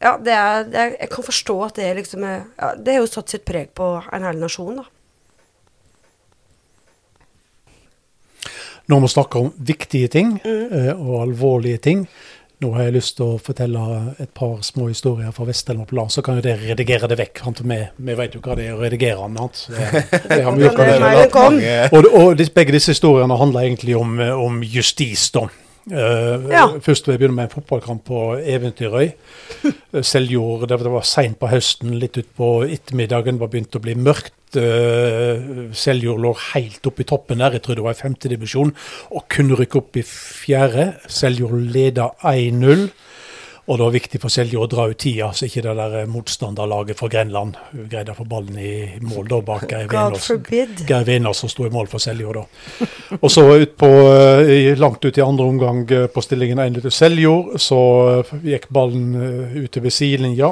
Ja, 0.00 0.14
det 0.16 0.32
er, 0.32 0.64
det 0.64 0.78
er 0.80 0.94
Jeg 0.96 1.10
kan 1.12 1.24
forstå 1.24 1.54
at 1.66 1.76
det 1.76 1.84
er 1.84 1.98
liksom 1.98 2.24
ja, 2.24 2.68
Det 2.76 2.94
har 2.94 3.02
jo 3.02 3.08
satt 3.08 3.32
sitt 3.32 3.44
preg 3.48 3.70
på 3.76 3.86
en 4.00 4.24
hel 4.24 4.40
nasjon, 4.40 4.80
da. 4.80 4.84
Når 8.90 9.00
vi 9.04 9.08
snakker 9.12 9.44
om 9.44 9.50
viktige 9.56 10.10
ting 10.10 10.36
eh, 10.42 10.90
og 10.90 11.20
alvorlige 11.22 11.78
ting, 11.84 12.04
nå 12.60 12.74
har 12.74 12.88
jeg 12.88 12.96
lyst 12.98 13.14
til 13.16 13.36
å 13.36 13.38
fortelle 13.40 13.82
et 14.20 14.32
par 14.36 14.58
små 14.66 14.90
historier 14.90 15.32
fra 15.32 15.46
Vest-Telemark 15.48 15.94
land, 15.96 16.12
så 16.12 16.24
kan 16.24 16.36
jo 16.36 16.44
dere 16.44 16.72
redigere 16.72 17.08
det 17.08 17.16
vekk. 17.16 17.40
Vi, 17.62 17.78
vi 17.96 18.16
vet 18.18 18.34
jo 18.36 18.42
hva 18.44 18.56
det 18.58 18.66
er 18.68 18.74
å 18.74 18.82
redigere. 18.82 19.28
det 21.16 21.30
kom. 21.36 21.56
Og, 21.96 22.10
og 22.20 22.44
begge 22.58 22.76
disse 22.76 22.92
historiene 22.92 23.38
handler 23.40 23.64
egentlig 23.64 23.96
om, 23.96 24.18
eh, 24.20 24.34
om 24.36 24.60
justis, 24.66 25.30
da. 25.32 25.46
Eh, 25.88 26.50
Ja. 26.50 26.66
Først 26.80 27.06
vil 27.06 27.14
jeg 27.14 27.20
begynne 27.22 27.36
med 27.36 27.48
en 27.48 27.54
fotballkamp 27.54 28.04
på 28.04 28.20
Eventyrøy. 28.38 29.12
Seljord, 30.02 30.68
det 30.68 30.80
var 30.84 31.06
seint 31.08 31.38
på 31.40 31.48
høsten, 31.48 31.96
litt 31.98 32.18
utpå 32.20 32.64
ettermiddagen, 32.68 33.40
var 33.40 33.48
begynt 33.52 33.76
å 33.76 33.82
bli 33.82 33.94
mørkt. 33.94 34.34
Uh, 34.50 35.70
Seljord 35.78 36.18
lå 36.24 36.32
helt 36.52 36.86
oppe 36.90 37.04
i 37.04 37.06
toppen 37.06 37.38
der, 37.38 37.54
jeg 37.54 37.62
tror 37.62 37.76
det 37.78 37.84
var 37.84 37.94
i 37.94 38.00
femtedivisjon, 38.00 38.72
og 39.14 39.28
kunne 39.30 39.54
rykke 39.54 39.78
opp 39.78 39.98
i 40.00 40.02
fjerde. 40.02 40.88
Seljord 41.06 41.54
leda 41.70 42.08
1-0. 42.26 42.88
Og 43.70 43.78
det 43.78 43.84
var 43.84 43.92
viktig 43.94 44.18
for 44.18 44.34
Selje 44.34 44.58
å 44.58 44.66
dra 44.66 44.88
ut 44.90 44.98
tida, 44.98 45.28
så 45.30 45.46
ikke 45.46 45.62
det 45.62 45.74
der 45.78 46.08
motstanderlaget 46.10 46.98
fra 46.98 47.06
Grenland 47.12 47.58
greide 47.70 48.10
å 48.10 48.18
få 48.18 48.24
ballen 48.26 48.56
i 48.58 48.72
mål 49.06 49.28
da 49.30 49.38
bak 49.46 49.70
Geir 49.70 51.04
Venås. 51.06 51.38
som 51.38 51.52
sto 51.52 51.68
i 51.68 51.70
mål 51.70 51.86
for 51.92 52.02
Seljo 52.02 52.34
da. 52.34 52.42
Og 53.22 53.28
så 53.30 53.44
ut 53.60 53.76
på, 53.78 53.90
eh, 54.10 54.72
langt 54.78 55.04
ut 55.04 55.20
i 55.20 55.22
andre 55.22 55.46
omgang 55.46 55.84
eh, 55.86 56.08
på 56.10 56.24
stillingen 56.24 56.58
1 56.58 56.80
til 56.82 56.94
Seljord, 56.96 57.60
så 57.62 57.78
eh, 58.24 58.32
gikk 58.56 58.66
ballen 58.74 59.14
eh, 59.14 59.54
ut 59.62 59.78
over 59.78 59.94
sidelinja. 59.94 60.50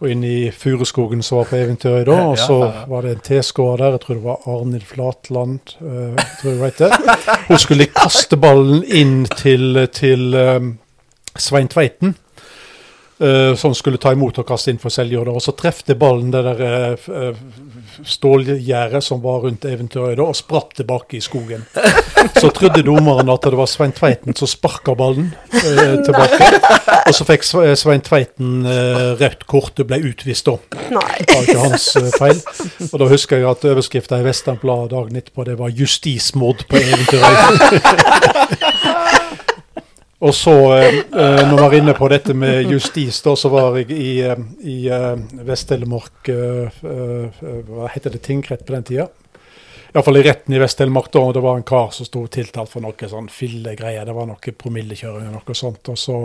Og 0.00 0.08
inn 0.08 0.24
i 0.24 0.48
Furuskogen 0.48 1.20
som 1.20 1.42
var 1.42 1.50
på 1.50 1.58
eventyret 1.60 2.06
da, 2.08 2.22
og 2.30 2.38
så 2.40 2.56
var 2.88 3.04
det 3.04 3.18
en 3.18 3.24
T-skårer 3.26 3.82
der, 3.84 3.98
jeg 3.98 4.04
tror 4.06 4.16
det 4.16 4.24
var 4.30 4.48
Arnhild 4.48 4.88
Flatland, 4.88 5.74
eh, 5.76 6.24
tror 6.40 6.54
jeg 6.54 6.62
vet 6.62 6.80
det. 6.86 7.36
Hun 7.50 7.60
skulle 7.60 7.90
kaste 7.92 8.40
ballen 8.40 8.80
inn 8.88 9.26
til, 9.36 9.84
til 9.92 10.40
eh, 10.40 10.72
Svein 11.36 11.68
Tveiten. 11.68 12.16
Eh, 13.20 13.54
som 13.56 13.74
skulle 13.74 13.98
ta 14.00 14.12
imot 14.12 14.38
og 14.40 14.46
kaste 14.48 14.70
inn 14.72 14.80
for 14.80 14.90
Seljord. 14.92 15.28
Og 15.32 15.42
så 15.44 15.52
trefte 15.56 15.94
ballen 15.98 16.30
det 16.32 16.42
der 16.46 16.60
eh, 16.66 17.34
stålgjerdet 18.06 19.02
som 19.04 19.22
var 19.24 19.44
rundt 19.44 19.64
Eventyrøy, 19.68 20.16
og 20.20 20.36
spratt 20.38 20.74
tilbake 20.80 21.18
i 21.18 21.22
skogen. 21.24 21.62
Så 22.36 22.50
trodde 22.54 22.82
dommeren 22.86 23.28
at 23.32 23.42
det 23.44 23.58
var 23.58 23.68
Svein 23.70 23.92
Tveiten 23.96 24.36
som 24.36 24.48
sparka 24.50 24.94
ballen 24.98 25.32
eh, 25.52 25.96
tilbake. 26.06 26.50
Og 27.06 27.14
så 27.16 27.24
fikk 27.28 27.42
Svein 27.44 28.04
Tveiten 28.06 28.66
rødt 29.20 29.46
kort 29.50 29.80
og 29.80 29.86
ble 29.90 29.98
utvist 30.10 30.46
da. 30.48 30.56
Nei. 30.94 31.16
Det 31.20 31.34
var 31.34 31.42
ikke 31.48 31.64
hans 31.64 31.86
feil. 32.16 32.38
Og 32.90 32.96
da 33.02 33.10
husker 33.10 33.40
jeg 33.40 33.50
at 33.50 33.68
overskrifta 33.72 34.20
i 34.20 34.26
Vestlandbladet 34.26 34.92
dagen 34.94 35.16
etterpå, 35.20 35.40
det 35.48 35.56
var 35.58 35.68
'justismord 35.74 36.60
på 36.68 36.76
Eventyrøy'. 36.76 37.38
Og 40.20 40.34
så, 40.34 40.52
eh, 40.76 40.98
eh, 40.98 41.48
når 41.48 41.56
vi 41.56 41.62
var 41.62 41.74
inne 41.74 41.94
på 41.96 42.08
dette 42.12 42.34
med 42.36 42.68
justis, 42.68 43.22
da, 43.24 43.32
så 43.36 43.48
var 43.48 43.78
jeg 43.78 43.88
i, 43.94 44.20
eh, 44.20 44.42
i 44.68 44.76
eh, 44.92 45.16
Vest-Telemark 45.48 46.28
Hva 46.28 47.88
heter 47.94 48.12
det, 48.12 48.20
tingrett 48.26 48.66
på 48.66 48.74
den 48.74 48.84
tida? 48.84 49.06
Iallfall 49.94 50.20
i 50.20 50.24
retten 50.26 50.54
i 50.54 50.60
Vest-Telemark, 50.60 51.08
da, 51.14 51.22
og 51.24 51.32
det 51.34 51.42
var 51.42 51.56
en 51.56 51.64
kar 51.66 51.88
som 51.96 52.06
sto 52.06 52.26
tiltalt 52.28 52.68
for 52.68 52.84
noe 52.84 53.08
sånn 53.08 53.30
fillegreier. 53.32 54.04
Det 54.06 54.14
var 54.14 54.28
noe 54.28 54.52
promillekjøring 54.60 55.32
og 55.32 55.38
noe 55.40 55.56
sånt. 55.56 55.88
Og 55.88 55.98
så 55.98 56.18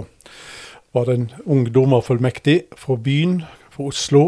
var 0.93 1.08
det 1.08 1.15
en 1.15 1.29
ung 1.55 1.63
dommerfullmektig 1.71 2.60
fra 2.75 2.99
byen, 2.99 3.39
fra 3.71 3.88
Oslo, 3.88 4.25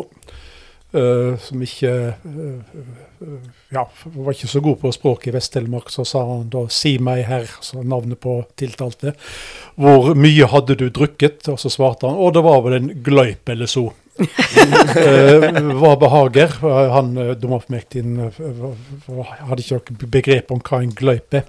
eh, 0.93 1.37
som 1.43 1.61
ikke 1.61 1.91
eh, 1.91 2.79
eh, 3.21 3.37
ja, 3.73 3.83
var 4.15 4.33
ikke 4.33 4.47
så 4.51 4.61
god 4.63 4.79
på 4.81 4.91
språket 4.95 5.31
i 5.31 5.35
Vest-Telemark, 5.35 5.89
så 5.91 6.05
sa 6.05 6.21
han 6.29 6.49
da 6.53 6.65
'si 6.69 6.97
meg 6.99 7.25
herr', 7.25 7.49
så 7.61 7.83
navnet 7.83 8.19
på 8.19 8.45
tiltalte. 8.55 9.13
'Hvor 9.77 10.13
mye 10.15 10.45
hadde 10.47 10.75
du 10.77 10.89
drukket?' 10.89 11.49
Og 11.49 11.57
så 11.59 11.69
svarte 11.69 12.07
han 12.07 12.15
'å, 12.17 12.31
det 12.33 12.43
var 12.43 12.61
vel 12.61 12.73
en 12.73 12.89
gløyp 13.03 13.49
eller 13.49 13.65
så'. 13.65 13.91
uh, 14.17 15.75
hva 15.79 15.95
behager? 15.99 16.47
Han 16.91 17.13
dommerfullmektigen 17.39 18.17
var- 18.17 18.77
var- 19.07 19.37
hadde 19.49 19.61
ikke 19.61 19.81
noe 19.91 20.09
begrep 20.09 20.51
om 20.51 20.59
hva 20.61 20.81
en 20.81 20.91
gløyp 20.93 21.33
er. 21.33 21.43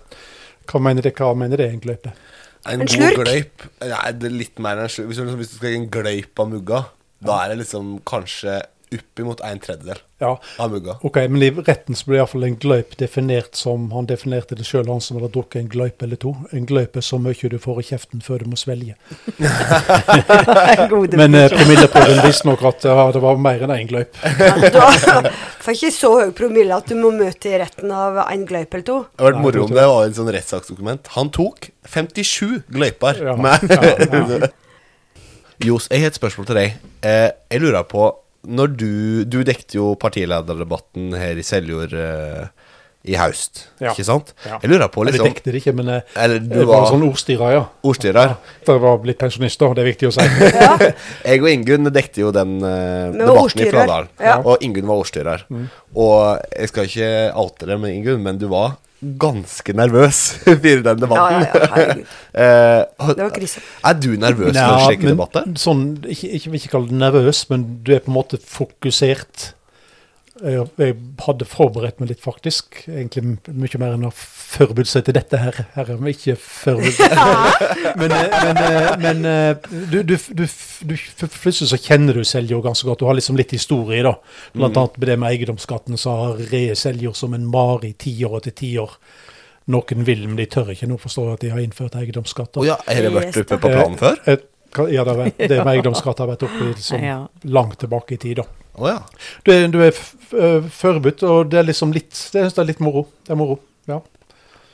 Hva 0.68 0.80
mener 0.84 1.02
det, 1.02 1.14
hva 1.16 1.34
mener 1.34 1.56
det 1.56 1.66
er 1.66 1.72
en 1.72 1.80
gløyp 1.80 2.06
En, 2.08 2.12
En 2.66 2.78
god 2.80 2.88
slurk? 2.88 3.14
gløyp 3.24 3.62
Nei, 3.80 4.12
det 4.12 4.26
er 4.28 4.34
litt 4.34 4.58
mer 4.58 4.76
enn 4.76 4.82
en 4.84 4.88
slurk. 4.92 5.06
Hvis 5.08 5.16
du, 5.16 5.22
liksom, 5.24 5.38
hvis 5.38 5.48
du 5.48 5.56
skal 5.56 5.70
gi 5.70 5.76
en 5.78 5.88
gløyp 5.88 6.38
av 6.42 6.48
mugga, 6.50 6.80
da 7.24 7.38
er 7.44 7.48
det 7.54 7.58
liksom 7.62 7.94
kanskje 8.04 8.58
oppimot 8.94 9.40
en 9.44 9.58
tredjedel 9.60 9.98
Ja, 10.20 10.32
av 10.58 10.70
mugga. 10.72 10.96
ok, 11.06 11.16
men 11.30 11.42
i 11.46 11.50
retten 11.54 11.94
så 11.94 12.08
ble 12.08 12.16
iallfall 12.18 12.44
en 12.48 12.56
gløyp 12.58 12.96
definert 12.98 13.54
som 13.54 13.90
Han 13.94 14.06
definerte 14.10 14.56
det 14.58 14.64
sjøl, 14.66 14.88
han 14.90 15.00
som 15.04 15.18
hadde 15.20 15.30
drukket 15.34 15.60
en 15.62 15.68
gløyp 15.70 16.02
eller 16.02 16.16
to. 16.16 16.32
En 16.52 16.66
gløyp 16.66 16.96
er 16.96 17.04
så 17.06 17.18
mye 17.22 17.50
du 17.52 17.58
får 17.62 17.80
i 17.82 17.86
kjeften 17.92 18.22
før 18.24 18.42
du 18.42 18.48
må 18.50 18.56
svelge. 18.58 18.94
Men 21.18 21.34
eh, 21.34 21.48
promilleprøven 21.52 22.20
viste 22.26 22.48
nok 22.48 22.62
at 22.70 22.86
ja, 22.88 23.06
det 23.14 23.22
var 23.22 23.38
mer 23.42 23.64
enn 23.66 23.72
én 23.74 23.88
gløyp. 23.90 24.14
Du 24.22 24.78
har- 24.80 25.30
får 25.64 25.74
ikke 25.76 25.90
så 25.94 26.12
høy 26.20 26.30
promille 26.36 26.76
at 26.76 26.88
du 26.90 26.96
må 26.98 27.10
møte 27.14 27.50
i 27.52 27.58
retten 27.60 27.92
av 27.94 28.20
en 28.24 28.46
gløyp 28.48 28.74
eller 28.78 28.86
to. 28.86 28.98
Det 29.10 29.24
hadde 29.26 29.34
vært 29.34 29.42
moro 29.46 29.64
om 29.66 29.74
det 29.76 29.86
var 29.90 30.06
en 30.08 30.16
sånn 30.16 30.30
rettssaksdokument. 30.34 31.10
Han 31.16 31.30
tok 31.34 31.70
57 31.88 32.62
gløyper. 32.74 33.22
Ja, 33.30 33.36
med- 33.36 33.68
ja, 33.70 33.82
ja. 34.38 34.48
Jos, 35.68 35.88
jeg 35.90 36.04
har 36.04 36.12
et 36.12 36.18
spørsmål 36.18 36.46
til 36.46 36.54
deg. 36.60 36.74
Eh, 37.02 37.30
jeg 37.50 37.62
lurer 37.64 37.82
på 37.90 38.04
når 38.46 38.76
du 38.78 39.24
Du 39.24 39.40
dekte 39.44 39.78
jo 39.80 39.94
partilederdebatten 40.00 41.12
her 41.18 41.38
i 41.38 41.42
Seljord 41.46 41.92
eh, 41.92 42.46
i 43.08 43.14
høst, 43.16 43.68
Ja. 43.80 43.92
ikke 43.94 44.04
sant? 44.04 44.34
Ja. 44.44 44.58
Jeg 44.60 44.70
lurer 44.72 44.88
på 44.92 45.04
liksom 45.06 45.22
Eller 45.24 45.30
dekte 45.32 45.52
det 45.54 45.60
ikke, 45.62 45.72
men 45.78 45.88
eh, 45.88 46.00
Eller 46.18 46.42
du 46.42 46.58
var 46.66 46.82
var 46.82 46.88
sånn 46.90 47.04
ordstyrer, 47.06 47.52
ja. 47.54 47.62
ordstyrer. 47.86 48.34
Dere 48.66 48.82
var 48.82 48.98
blitt 49.00 49.18
pensjonister, 49.22 49.72
det 49.74 49.84
er 49.84 49.88
viktig 49.88 50.08
å 50.10 50.12
si. 50.16 50.26
Jeg 51.30 51.40
og 51.40 51.48
Ingunn 51.48 51.88
dekte 51.94 52.20
jo 52.24 52.32
den 52.34 52.58
eh, 52.58 53.14
debatten 53.14 53.22
i 53.22 53.44
ordstyrer. 53.44 53.72
Fradal. 53.78 54.10
Ja. 54.20 54.34
Og 54.42 54.62
Ingunn 54.66 54.90
var 54.90 55.00
ordstyrer. 55.00 55.46
Og 55.94 56.42
jeg 56.58 56.68
skal 56.74 56.90
ikke 56.90 57.10
oute 57.44 57.70
det 57.70 57.78
med 57.80 57.94
Ingunn, 57.96 58.20
men 58.26 58.42
du 58.42 58.48
var 58.52 58.76
ganske 59.00 59.72
nervøs 59.78 60.20
for 60.44 60.54
den 60.62 61.02
debatten. 61.02 61.44
Ja, 61.44 61.50
ja, 61.54 61.82
ja. 61.82 61.94
Eh, 62.38 62.84
Det 63.16 63.24
var 63.24 63.30
krise. 63.34 63.60
Er 63.84 63.94
du 63.98 64.10
nervøs 64.20 64.54
for 64.54 64.84
slike 64.86 65.08
debatter? 65.10 65.46
Sånn, 65.58 65.84
ikke, 66.06 66.28
ikke, 66.38 66.52
ikke 66.60 66.72
kall 66.76 66.88
det 66.90 66.98
nervøs, 67.00 67.44
men 67.50 67.64
du 67.86 67.94
er 67.96 68.02
på 68.04 68.12
en 68.12 68.18
måte 68.18 68.38
fokusert. 68.42 69.52
Jeg, 70.38 70.64
jeg 70.78 70.94
hadde 71.24 71.46
forberedt 71.48 71.98
meg 71.98 72.12
litt, 72.12 72.20
faktisk. 72.22 72.82
Egentlig 72.86 73.38
mye 73.46 73.80
mer 73.80 73.96
enn 73.96 74.06
å 74.06 74.12
forberede 74.14 74.90
seg 74.90 75.06
til 75.08 75.16
dette 75.16 75.40
her. 75.40 75.56
her 75.74 75.92
er 75.94 76.00
vi 76.02 76.12
ikke 76.14 76.36
forberedt. 76.38 77.00
men 78.00 78.14
eh, 78.14 78.36
men, 78.36 78.60
eh, 78.62 78.90
men 79.02 79.24
eh, 79.30 79.70
du, 79.90 79.98
du, 80.02 80.14
du, 80.14 80.44
du, 80.44 80.94
plutselig 81.26 81.70
så 81.72 81.80
kjenner 81.80 82.18
du 82.18 82.26
Seljord 82.28 82.66
ganske 82.68 82.86
godt. 82.86 83.02
Du 83.02 83.08
har 83.08 83.18
liksom 83.18 83.38
litt 83.40 83.54
historie, 83.56 84.04
da. 84.06 84.14
Blant 84.54 84.78
annet 84.78 85.00
med 85.00 85.10
det 85.10 85.16
med 85.22 85.32
eiendomsskatten, 85.32 85.98
så 86.00 86.14
har 86.20 86.44
reet 86.52 86.78
Seljord 86.78 87.18
som 87.18 87.34
en 87.34 87.48
mare 87.48 87.90
i 87.90 87.96
tiår 87.98 88.38
etter 88.40 88.54
tiår. 88.62 88.94
Noen 89.74 90.06
vil, 90.06 90.22
men 90.28 90.38
de 90.38 90.46
tør 90.48 90.70
ikke 90.72 90.88
nå 90.88 91.00
forstå 91.00 91.26
at 91.34 91.42
de 91.44 91.52
har 91.52 91.60
innført 91.60 91.98
eiendomsskatt. 91.98 92.56
Oh, 92.60 92.68
ja, 92.68 92.78
har 92.86 93.04
det 93.04 93.12
vært 93.16 93.42
oppe 93.42 93.58
på 93.60 93.74
planen 93.74 93.98
før? 94.00 94.22
Ja, 94.92 95.02
det, 95.04 95.32
det 95.40 95.58
med 95.64 95.72
eiendomsskatt 95.74 96.22
har 96.22 96.30
vært 96.30 96.46
oppe 96.46 96.70
liksom, 96.70 97.04
langt 97.50 97.80
tilbake 97.82 98.16
i 98.16 98.22
tid. 98.22 98.40
da. 98.40 98.67
Å 98.78 98.88
ja. 98.92 98.98
Du 99.44 99.50
er, 99.52 99.66
du 99.72 99.80
er 99.82 99.92
forberedt, 100.70 101.22
og 101.26 101.50
det 101.52 101.58
er 101.62 101.68
liksom 101.70 101.92
litt 101.96 102.14
det, 102.34 102.46
er 102.58 102.68
litt 102.68 102.80
moro. 102.84 103.06
Det 103.26 103.34
er 103.34 103.40
moro, 103.40 103.58
ja. 103.90 104.00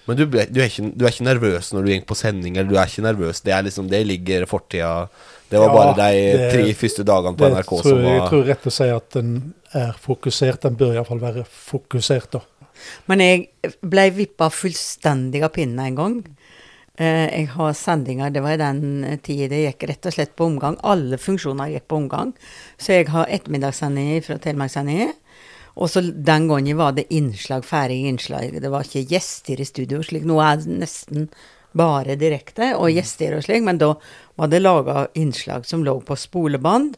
Men 0.04 0.18
du, 0.18 0.26
du, 0.28 0.36
er 0.60 0.68
ikke, 0.68 0.90
du 0.92 1.06
er 1.06 1.14
ikke 1.14 1.24
nervøs 1.24 1.70
når 1.72 1.86
du 1.86 1.92
går 1.94 2.02
på 2.10 2.16
sending, 2.18 2.58
eller 2.58 2.68
du 2.68 2.76
er 2.76 2.90
ikke 2.90 3.06
nervøs. 3.06 3.40
Det 3.40 3.54
er 3.56 3.62
liksom, 3.64 3.86
det 3.88 4.02
ligger 4.04 4.44
i 4.44 4.48
fortida. 4.50 4.90
Det 5.48 5.60
var 5.60 5.70
Ja, 5.70 5.76
bare 5.78 5.94
de 5.96 6.18
det- 6.36 6.50
tre 6.52 6.74
første 6.76 7.04
dagene 7.08 7.36
på 7.38 7.44
Det 7.46 7.52
NRK 7.54 7.70
tror, 7.70 7.82
som 7.88 8.02
jeg- 8.04 8.18
jeg 8.18 8.28
tror 8.28 8.44
rett 8.50 8.66
å 8.68 8.72
si 8.72 8.88
at 8.90 9.10
den 9.16 9.54
er 9.72 9.92
fokusert. 10.04 10.60
Den 10.60 10.76
bør 10.76 10.92
iallfall 10.98 11.20
være 11.20 11.46
fokusert, 11.48 12.30
da. 12.36 12.40
Men 13.08 13.20
jeg 13.20 13.48
ble 13.80 14.10
vippa 14.10 14.50
fullstendig 14.50 15.42
av 15.42 15.52
pinnen 15.54 15.80
en 15.86 15.94
gang. 15.96 16.24
Eh, 16.94 17.26
jeg 17.40 17.48
har 17.57 17.72
sendinger, 17.74 18.30
det 18.30 18.42
var 18.44 18.54
i 18.54 18.61
den 18.61 19.18
tida 19.26 19.48
det 19.50 19.64
gikk 19.64 19.88
rett 19.90 20.07
og 20.07 20.14
slett 20.14 20.37
på 20.38 20.46
omgang. 20.46 20.76
Alle 20.87 21.18
funksjoner 21.18 21.72
gikk 21.72 21.88
på 21.90 21.98
omgang. 22.04 22.30
Så 22.78 22.94
jeg 22.94 23.09
har 23.11 23.30
ettermiddagssendinger 23.35 24.22
fra 24.22 24.38
Telemarkssendinger. 24.38 25.11
Og 25.74 25.90
så 25.90 26.04
den 26.04 26.46
gangen 26.46 26.78
var 26.78 26.94
det 26.94 27.09
innslag, 27.11 27.64
ferdig 27.66 28.04
innslag. 28.07 28.61
Det 28.62 28.70
var 28.70 28.87
ikke 28.87 29.09
gjester 29.11 29.59
i 29.59 29.66
studio, 29.66 30.04
slik 30.07 30.22
nå 30.28 30.38
er 30.38 30.62
det 30.62 30.78
nesten 30.85 31.28
bare 31.74 32.14
direkte, 32.14 32.70
og 32.78 32.92
gjester 32.94 33.35
og 33.35 33.42
slik, 33.42 33.64
men 33.66 33.80
da 33.83 33.90
var 34.38 34.52
det 34.52 34.62
laga 34.62 35.09
innslag 35.18 35.66
som 35.66 35.83
lå 35.83 35.96
på 36.07 36.14
spolebånd. 36.14 36.94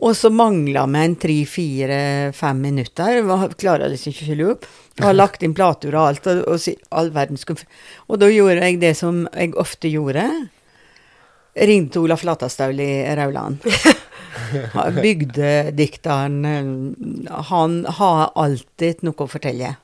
Og 0.00 0.14
så 0.16 0.30
mangla 0.32 0.86
vi 0.88 1.00
en 1.04 1.14
tre, 1.20 1.34
fire, 1.44 1.96
fem 2.32 2.60
minutter. 2.64 3.18
Var- 3.28 3.52
Klarer 3.60 3.90
liksom 3.92 4.14
ikke 4.14 4.24
å 4.24 4.28
fylle 4.30 4.46
opp. 4.54 4.64
Og 5.00 5.04
har 5.04 5.16
lagt 5.16 5.42
inn 5.44 5.52
plater 5.56 5.92
og 5.94 6.06
alt, 6.08 6.26
og, 6.26 6.40
og 6.48 6.88
all 6.96 7.10
verden 7.14 7.36
skulle 7.40 7.66
Og 8.08 8.18
da 8.20 8.28
gjorde 8.32 8.64
jeg 8.64 8.80
det 8.80 8.94
som 8.96 9.26
jeg 9.34 9.52
ofte 9.60 9.88
gjorde. 9.92 10.24
Ringte 11.56 12.00
Olaf 12.00 12.22
Latastøl 12.24 12.78
i 12.80 12.90
Rauland. 13.18 13.60
Bygdedikteren. 15.02 16.44
eh, 16.44 17.40
Han 17.50 17.84
har 17.98 18.30
alltid 18.38 19.02
noe 19.06 19.26
å 19.26 19.28
fortelle. 19.28 19.74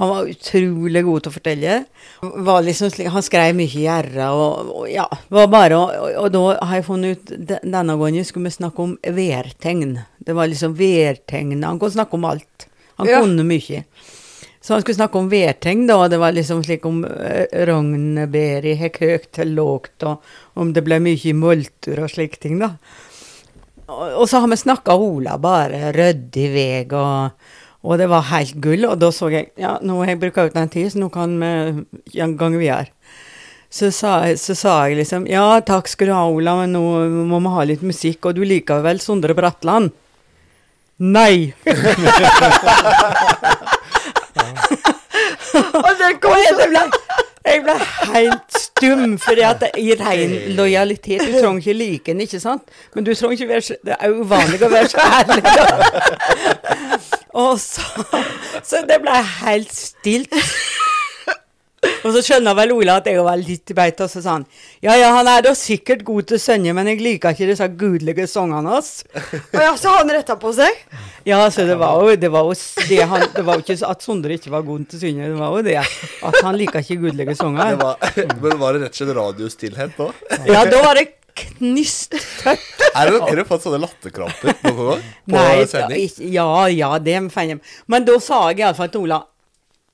Han 0.00 0.08
var 0.08 0.28
utrolig 0.30 1.02
god 1.04 1.22
til 1.24 1.30
å 1.30 1.34
fortelle. 1.34 1.74
Var 2.22 2.62
liksom 2.64 2.90
slik, 2.94 3.10
han 3.12 3.24
skrev 3.26 3.52
mye 3.58 3.68
i 3.68 3.82
gjerra 3.84 4.30
og, 4.32 4.70
og 4.72 4.86
ja, 4.88 5.04
var 5.28 5.50
bare, 5.52 5.76
og, 5.76 6.06
og 6.22 6.30
da 6.32 6.42
har 6.64 6.78
jeg 6.78 6.86
funnet 6.86 7.18
ut 7.18 7.34
Denne 7.52 7.96
gangen 8.00 8.24
skulle 8.24 8.48
vi 8.48 8.54
snakke 8.56 8.86
om 8.86 8.94
værtegn. 9.04 9.98
Det 10.18 10.36
var 10.38 10.48
liksom 10.48 10.74
værtegn. 10.78 11.58
Han 11.62 11.78
kunne 11.82 11.96
snakke 11.98 12.16
om 12.16 12.24
alt. 12.30 12.68
Han 12.96 13.08
Ja. 13.10 13.20
kunne 13.20 13.44
mye. 13.44 13.84
Så 14.62 14.74
han 14.76 14.82
skulle 14.84 14.94
snakke 14.94 15.18
om 15.18 15.28
værtegn, 15.28 15.86
da. 15.90 16.08
Det 16.08 16.18
var 16.22 16.32
liksom 16.32 16.60
slik 16.64 16.84
om 16.86 17.00
uh, 17.04 17.46
rognbæret 17.66 18.78
gikk 18.78 19.00
høyt 19.02 19.24
til 19.34 19.56
lågt, 19.58 20.04
og 20.06 20.22
om 20.54 20.70
det 20.72 20.84
ble 20.86 21.00
mye 21.02 21.32
multer 21.34 21.98
og 22.04 22.12
slike 22.12 22.38
ting, 22.38 22.60
da. 22.62 22.76
Og, 23.90 24.04
og 24.22 24.28
så 24.30 24.38
har 24.40 24.48
vi 24.52 24.60
snakka 24.60 24.94
Ola 24.94 25.34
bare 25.42 25.90
ryddig 25.96 26.46
vei, 26.54 26.84
og, 26.94 27.34
og 27.82 27.98
det 27.98 28.08
var 28.10 28.28
helt 28.30 28.54
gull. 28.62 28.84
Og 28.88 28.98
da 29.02 29.10
så 29.14 29.30
jeg 29.32 29.50
ja, 29.58 29.76
nå 29.82 29.98
har 30.02 30.12
jeg 30.12 30.20
brukt 30.22 30.38
ut 30.38 30.54
den 30.54 30.68
tid, 30.72 30.90
så 30.92 30.98
nå 31.02 31.08
kan 31.14 31.34
vi 31.40 31.52
ja, 32.18 32.26
gange 32.38 32.58
videre. 32.60 32.86
Så 33.72 33.88
sa, 33.90 34.18
så 34.36 34.52
sa 34.54 34.72
jeg 34.86 34.98
liksom 34.98 35.24
Ja, 35.30 35.46
takk 35.64 35.88
skal 35.88 36.10
du 36.10 36.12
ha, 36.12 36.26
Ola, 36.28 36.58
men 36.60 36.74
nå 36.76 36.82
må 37.30 37.38
vi 37.40 37.52
ha 37.54 37.62
litt 37.70 37.82
musikk, 37.88 38.26
og 38.28 38.36
du 38.36 38.42
liker 38.44 38.82
vel 38.84 39.00
Sondre 39.00 39.32
Bratland? 39.34 39.94
Nei! 41.00 41.54
Og 45.72 45.90
det 45.98 46.10
kom 46.22 46.36
jeg 46.36 46.52
jeg 46.52 46.68
ble, 46.70 46.82
jeg 47.44 47.62
ble 47.64 47.74
helt 48.14 48.56
stum, 48.56 49.16
det- 49.60 49.70
i 49.78 49.94
ren 50.00 50.32
lojalitet 50.56 51.20
Du 51.20 51.32
trenger 51.40 51.58
ikke 51.60 51.74
like 51.78 52.12
den, 52.12 52.20
ikke 52.20 52.40
sant? 52.40 52.62
Men 52.94 53.04
du 53.04 53.14
trenger 53.14 53.32
ikke 53.36 53.48
være 53.48 53.60
så 53.66 53.74
Det 53.84 53.96
er 53.98 54.10
uvanlig 54.14 54.62
å 54.62 54.68
være 54.72 54.88
så 54.88 54.98
ærlig. 55.18 55.42
da. 55.42 56.98
Og 57.34 57.58
så 57.60 57.82
Så 58.62 58.82
det 58.88 59.00
ble 59.02 59.18
helt 59.42 59.72
stilt. 59.72 60.34
Og 62.02 62.12
så 62.14 62.20
skjønner 62.22 62.54
vel 62.54 62.72
Ola 62.74 62.96
at 63.00 63.08
jeg 63.10 63.22
var 63.22 63.38
litt 63.38 63.70
i 63.70 63.74
beita, 63.74 64.06
og 64.06 64.10
så 64.10 64.20
sa 64.22 64.36
han 64.36 64.44
ja 64.82 64.94
ja, 64.98 65.08
han 65.16 65.26
er 65.30 65.42
da 65.46 65.52
sikkert 65.58 66.04
god 66.06 66.28
til 66.30 66.38
å 66.38 66.42
synge, 66.42 66.74
men 66.74 66.90
jeg 66.90 67.00
liker 67.02 67.34
ikke 67.34 67.48
disse 67.50 67.66
gudelige 67.78 68.26
sangene 68.30 68.74
hans. 68.74 68.90
Og 69.14 69.58
ja, 69.62 69.72
så 69.78 69.94
han 69.96 70.10
retta 70.14 70.36
på 70.38 70.52
seg. 70.54 70.78
Ja, 71.26 71.40
så 71.54 71.66
det 71.66 71.76
var 71.78 71.98
jo 72.02 72.14
det 72.18 72.30
var 72.34 72.46
jo 72.46 72.54
det 72.88 73.00
han 73.06 73.26
Det 73.34 73.44
var 73.46 73.58
jo 73.58 73.62
ikke 73.62 73.78
at 73.86 74.02
Sondre 74.02 74.34
ikke 74.38 74.50
var 74.54 74.66
god 74.66 74.86
til 74.90 74.98
å 74.98 75.02
synge, 75.02 75.30
det 75.32 75.40
var 75.40 75.56
jo 75.58 75.64
det 75.66 75.78
at 75.82 76.38
han 76.42 76.58
liker 76.58 76.82
ikke 76.82 77.00
gudelige 77.02 77.38
sanger. 77.38 77.78
var, 77.82 78.14
Men 78.42 78.58
var 78.62 78.78
det 78.78 78.84
rett 78.86 78.94
og 78.94 79.02
slett 79.02 79.18
radiostillhet 79.18 79.98
da? 79.98 80.10
Ja, 80.50 80.64
da 80.66 80.82
var 80.86 80.98
det 80.98 81.08
knusttørt. 81.34 82.64
Er 82.92 83.08
det, 83.08 83.20
er 83.24 83.38
det 83.40 83.44
fått 83.48 83.62
sånne 83.64 83.78
latterkramper 83.80 84.52
noen 84.66 84.88
gang? 84.90 85.04
På 85.24 85.36
Nei, 85.38 85.62
sending? 85.70 86.02
ikke- 86.04 86.26
ja, 86.34 86.48
ja, 86.68 86.90
det 87.00 87.14
fant 87.32 87.48
jeg. 87.54 87.60
Men 87.88 88.04
da 88.04 88.18
sa 88.20 88.42
jeg 88.50 88.60
iallfall 88.66 88.90
til 88.92 89.06
Ola 89.06 89.22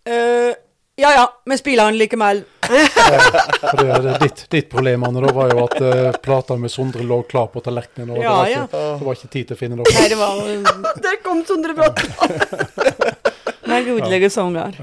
«Øh, 0.09 0.55
Ja 0.99 1.13
ja, 1.15 1.27
vi 1.47 1.55
spiller 1.61 1.87
han 1.87 1.95
likevel. 1.95 2.41
For 2.67 3.77
det, 3.79 3.99
det, 4.03 4.15
ditt, 4.25 4.41
ditt 4.51 4.67
problem 4.73 5.05
Anne, 5.07 5.21
da 5.23 5.31
var 5.37 5.53
jo 5.53 5.61
at 5.69 5.77
uh, 5.79 6.09
plata 6.25 6.57
med 6.59 6.73
Sondre 6.75 7.05
lå 7.07 7.21
klar 7.31 7.47
på 7.53 7.63
tallerkenen. 7.63 8.11
Og 8.17 8.19
Ja, 8.19 8.33
det, 8.33 8.35
var 8.35 8.49
ja. 8.51 8.65
ikke, 8.67 8.81
det 8.99 9.07
var 9.07 9.21
ikke 9.21 9.31
tid 9.37 9.47
til 9.53 9.55
å 9.55 9.61
finne 9.61 9.79
noe. 9.79 9.95
Nei, 9.95 10.09
det 10.11 10.19
var 10.19 10.43
Der 11.07 11.21
kom 11.23 11.45
Sondre 11.47 11.77
Brått! 11.79 12.03
med 13.71 13.87
gudelige 13.87 14.31
sanger. 14.35 14.75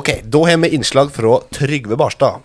Ok, 0.00 0.08
da 0.24 0.42
har 0.48 0.56
vi 0.64 0.72
innslag 0.78 1.12
fra 1.12 1.36
Trygve 1.52 1.96
Barstad. 2.00 2.40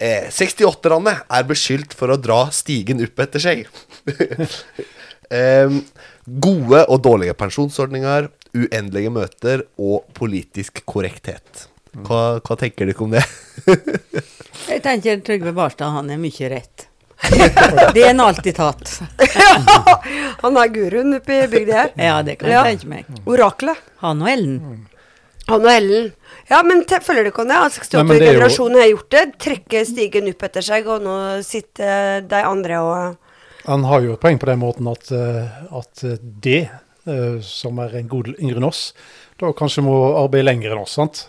Eh, 0.00 0.30
68-erne 0.32 1.12
er 1.28 1.44
beskyldt 1.48 1.92
for 1.96 2.08
å 2.14 2.16
dra 2.16 2.46
stigen 2.56 3.02
opp 3.04 3.20
etter 3.26 3.42
seg. 3.44 3.66
Em, 5.30 5.76
gode 6.26 6.80
og 6.90 7.02
dårlige 7.04 7.36
pensjonsordninger, 7.38 8.26
uendelige 8.56 9.12
møter 9.14 9.62
og 9.78 10.08
politisk 10.16 10.80
korrekthet. 10.90 11.66
Hva, 12.06 12.40
hva 12.42 12.56
tenker 12.58 12.88
dere 12.90 13.04
om 13.04 13.12
det? 13.14 13.22
Jeg 14.70 14.82
tenker 14.82 15.20
Trygve 15.26 15.52
Barstad, 15.54 15.92
han 15.94 16.10
er 16.10 16.18
mye 16.22 16.50
rett. 16.50 16.86
Det 17.94 18.00
er 18.00 18.08
han 18.14 18.22
alltid 18.24 18.56
tatt. 18.56 18.94
Han 20.40 20.56
er 20.56 20.70
guruen 20.72 21.18
oppe 21.18 21.36
i 21.44 21.48
bygda 21.52 21.76
her. 21.76 21.90
Ja, 22.00 22.14
det 22.24 22.38
kan 22.40 22.48
jeg 22.48 22.56
Ja. 22.56 22.62
tenke 22.64 22.88
meg. 22.88 23.10
Oraklet. 23.28 23.76
Han 24.00 24.22
og 24.24 24.30
Ellen. 24.32 24.54
Han 25.50 25.66
og 25.66 25.72
Ellen. 25.72 26.10
Ja, 26.50 26.62
men 26.66 26.82
følger 26.84 27.26
du 27.26 27.30
ikke 27.30 27.44
om 27.44 27.50
det? 27.50 27.58
Det 27.58 27.98
er 27.98 28.04
jo- 28.04 28.10
68-generasjonen 28.10 28.80
har 28.80 28.88
gjort 28.90 29.10
det. 29.14 29.24
Trekke 29.38 29.82
stigen 29.86 30.30
opp 30.32 30.42
etter 30.48 30.64
seg, 30.66 30.86
og 30.90 31.02
nå 31.04 31.16
sitter 31.46 32.22
de 32.26 32.42
andre 32.46 32.80
og 32.82 33.16
Han 33.66 33.84
har 33.84 34.00
jo 34.00 34.14
et 34.14 34.20
poeng 34.22 34.38
på 34.40 34.46
den 34.48 34.58
måten 34.58 34.88
at, 34.90 35.10
eh, 35.12 35.76
at 35.76 36.00
det, 36.40 36.70
eh, 37.06 37.40
som 37.44 37.78
er 37.78 37.98
en 37.98 38.08
god 38.08 38.32
yngre 38.38 38.56
enn 38.56 38.64
oss, 38.64 38.94
da 39.38 39.52
kanskje 39.52 39.84
må 39.84 39.94
arbeide 40.16 40.48
lenger 40.48 40.72
enn 40.72 40.82
oss. 40.82 40.96
sant? 40.96 41.26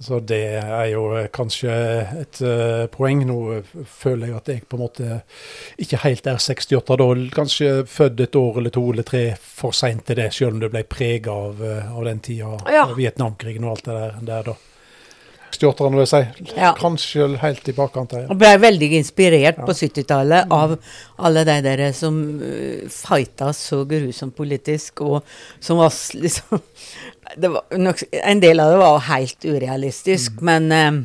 Så 0.00 0.20
det 0.24 0.44
er 0.62 0.86
jo 0.94 1.02
eh, 1.12 1.26
kanskje 1.28 1.72
et 2.22 2.38
uh, 2.40 2.86
poeng. 2.92 3.20
Nå 3.28 3.36
eh, 3.58 3.72
føler 3.84 4.30
jeg 4.30 4.36
at 4.38 4.48
jeg 4.48 4.62
på 4.64 4.78
en 4.78 4.84
måte 4.86 5.18
ikke 5.80 6.00
helt 6.06 6.30
er 6.30 6.40
68 6.40 6.96
da. 7.02 7.08
Kanskje 7.36 7.70
født 7.84 8.24
et 8.24 8.38
år 8.40 8.62
eller 8.62 8.72
to 8.72 8.86
eller 8.94 9.04
tre 9.06 9.22
for 9.44 9.76
seint 9.76 10.06
til 10.08 10.16
det, 10.22 10.30
selv 10.32 10.56
om 10.56 10.64
det 10.64 10.72
ble 10.72 10.86
prega 10.88 11.36
av, 11.36 11.60
av 11.92 12.08
den 12.08 12.24
tida, 12.24 12.56
Ja. 12.72 12.86
av 12.88 12.96
Vietnamkrigen 12.96 13.68
og 13.68 13.76
alt 13.76 13.90
det 13.90 13.98
der, 14.00 14.18
der 14.32 14.50
da. 14.52 14.56
68-erne, 15.60 15.96
vil 15.98 16.04
jeg 16.06 16.10
si. 16.10 16.52
Ja. 16.56 16.72
Kanskje 16.78 17.28
helt 17.42 17.68
i 17.68 17.74
bakkant 17.76 18.14
Ja. 18.16 18.24
Ble 18.34 18.54
veldig 18.62 18.90
inspirert 18.98 19.60
på 19.60 19.74
70-tallet 19.76 20.50
av 20.54 20.76
alle 21.20 21.44
de 21.48 21.56
der 21.66 21.84
som 21.96 22.16
uh, 22.40 22.88
fighta 22.90 23.52
så 23.56 23.84
grusomt 23.88 24.36
politisk, 24.36 25.04
og 25.04 25.24
som 25.60 25.80
var 25.80 25.92
liksom 26.16 26.60
det 27.40 27.52
var 27.52 27.78
nok, 27.78 28.02
En 28.24 28.42
del 28.42 28.60
av 28.60 28.72
det 28.72 28.80
var 28.80 29.00
helt 29.10 29.44
urealistisk, 29.44 30.40
men, 30.40 30.72
eh, 30.72 31.02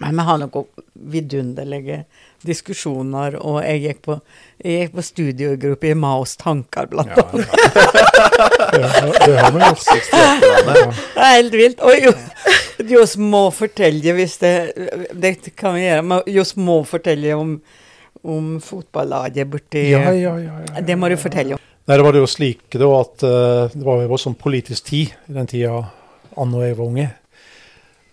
men 0.00 0.16
vi 0.18 0.24
har 0.28 0.38
noen 0.42 0.66
vidunderlige 1.12 2.02
diskusjoner, 2.46 3.36
og 3.40 3.62
jeg 3.64 3.80
gikk 3.82 4.00
på, 4.06 4.16
jeg 4.62 4.82
gikk 4.86 4.92
på 4.98 5.04
studiegruppe 5.06 5.88
i 5.90 5.94
Maos 5.98 6.36
tanker, 6.40 6.86
blant 6.90 7.14
Ja, 7.16 7.24
annet. 7.24 7.48
ja. 7.56 7.86
Det, 8.76 8.82
det 9.24 9.38
har 9.40 9.50
vi 9.54 9.62
også. 9.70 9.96
Det 10.04 11.24
er 11.24 11.32
helt 11.36 11.56
vilt. 11.56 11.80
Og 11.80 11.96
jo, 12.04 12.12
Johs 12.92 13.16
må 13.18 13.46
fortelle, 13.56 14.12
hvis 14.18 14.36
det 14.42 14.52
Det 15.16 15.32
kan 15.56 15.74
vi 15.78 15.86
gjøre. 15.86 16.02
men 16.04 16.22
Johs 16.30 16.54
må 16.60 16.78
fortelle 16.86 17.32
om, 17.36 17.56
om 18.24 18.50
fotballaget 18.60 19.48
borti 19.50 19.86
Ja, 19.94 20.10
ja, 20.12 20.36
ja, 20.38 20.58
ja, 20.74 20.80
Det 20.84 20.98
må 20.98 21.08
du 21.08 21.16
fortelle 21.20 21.56
om. 21.56 21.62
Nei, 21.86 21.96
det 21.96 22.04
var 22.04 22.16
jo 22.18 22.26
slik 22.26 22.74
da 22.74 22.86
at 23.00 23.22
eh, 23.22 23.74
det 23.78 23.84
var 23.86 24.00
jo 24.02 24.08
voldsom 24.10 24.34
politisk 24.34 24.88
tid 24.90 25.12
i 25.30 25.36
den 25.36 25.46
tida 25.46 25.84
Anne 26.36 26.58
og 26.58 26.64
jeg 26.66 26.76
var 26.76 26.84
unge. 26.90 27.04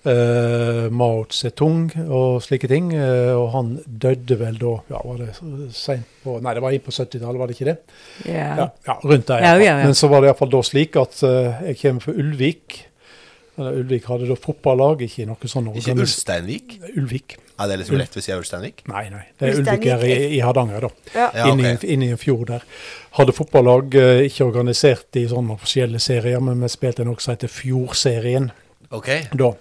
Uh, 0.03 0.89
Mao 0.91 1.21
Zedong 1.31 1.85
og 2.11 2.41
slike 2.43 2.67
ting. 2.67 2.89
eh, 2.91 3.31
og 3.31 3.51
han 3.53 3.69
døde 3.87 4.35
vel 4.39 4.57
da 4.59 4.73
ja, 4.91 4.99
var 4.99 5.21
det 5.21 5.29
sent 5.71 6.09
på 6.25 6.39
Nei, 6.43 6.53
det 6.57 6.63
var 6.65 6.75
inn 6.75 6.83
på 6.83 6.91
70-tallet, 6.91 7.39
var 7.39 7.47
det 7.47 7.55
ikke 7.55 7.69
det? 7.69 7.77
Ja. 8.27 8.49
Ja, 8.59 8.65
ja 8.87 8.97
rundt 9.03 9.29
der. 9.31 9.45
Ja, 9.45 9.53
i 9.55 9.63
ja, 9.63 9.77
ja. 9.79 9.85
Men 9.87 9.95
så 9.95 10.09
var 10.11 10.19
det 10.21 10.27
iallfall 10.33 10.51
da 10.51 10.59
slik 10.67 10.97
at 10.99 11.21
eh, 11.23 11.61
jeg 11.69 11.79
kommer 11.85 12.03
fra 12.03 12.15
Ulvik. 12.19 12.81
Eller 13.55 13.79
Ulvik 13.83 14.07
hadde 14.09 14.27
da 14.27 14.35
fotballag, 14.43 15.03
ikke 15.05 15.27
noe 15.29 15.47
sånn 15.51 15.67
Ikke 15.77 15.93
Ulsteinvik? 15.93 16.79
Ulvik. 16.97 17.35
Er 17.61 17.69
det 17.69 17.75
liksom 17.83 17.99
rett 18.01 18.15
ved 18.17 18.25
siden 18.25 18.39
av 18.39 18.41
Ulsteinvik? 18.43 18.81
Nei, 18.89 19.03
nei. 19.13 19.21
Det 19.37 19.47
er 19.51 19.59
Ulvik 19.61 19.85
her 19.91 20.03
i, 20.07 20.11
er- 20.15 20.33
i 20.35 20.39
Hardanger, 20.41 20.87
da. 20.87 21.11
Ja. 21.13 21.27
Ja, 21.37 21.47
inni, 21.53 21.67
ok. 21.77 21.85
inni 21.95 22.09
en 22.11 22.19
fjord 22.19 22.47
der. 22.49 22.65
Hadde 23.19 23.35
fotballag, 23.37 23.93
eh, 23.95 24.23
ikke 24.27 24.47
organisert 24.49 25.21
i 25.21 25.27
sånne 25.31 25.53
offisielle 25.55 26.01
serier, 26.01 26.41
men 26.43 26.59
vi 26.65 26.71
spilte 26.73 27.05
noe 27.05 27.21
som 27.21 27.35
heter 27.37 27.51
Fjordserien 27.53 28.49
Ok. 28.93 29.09
da. 29.33 29.53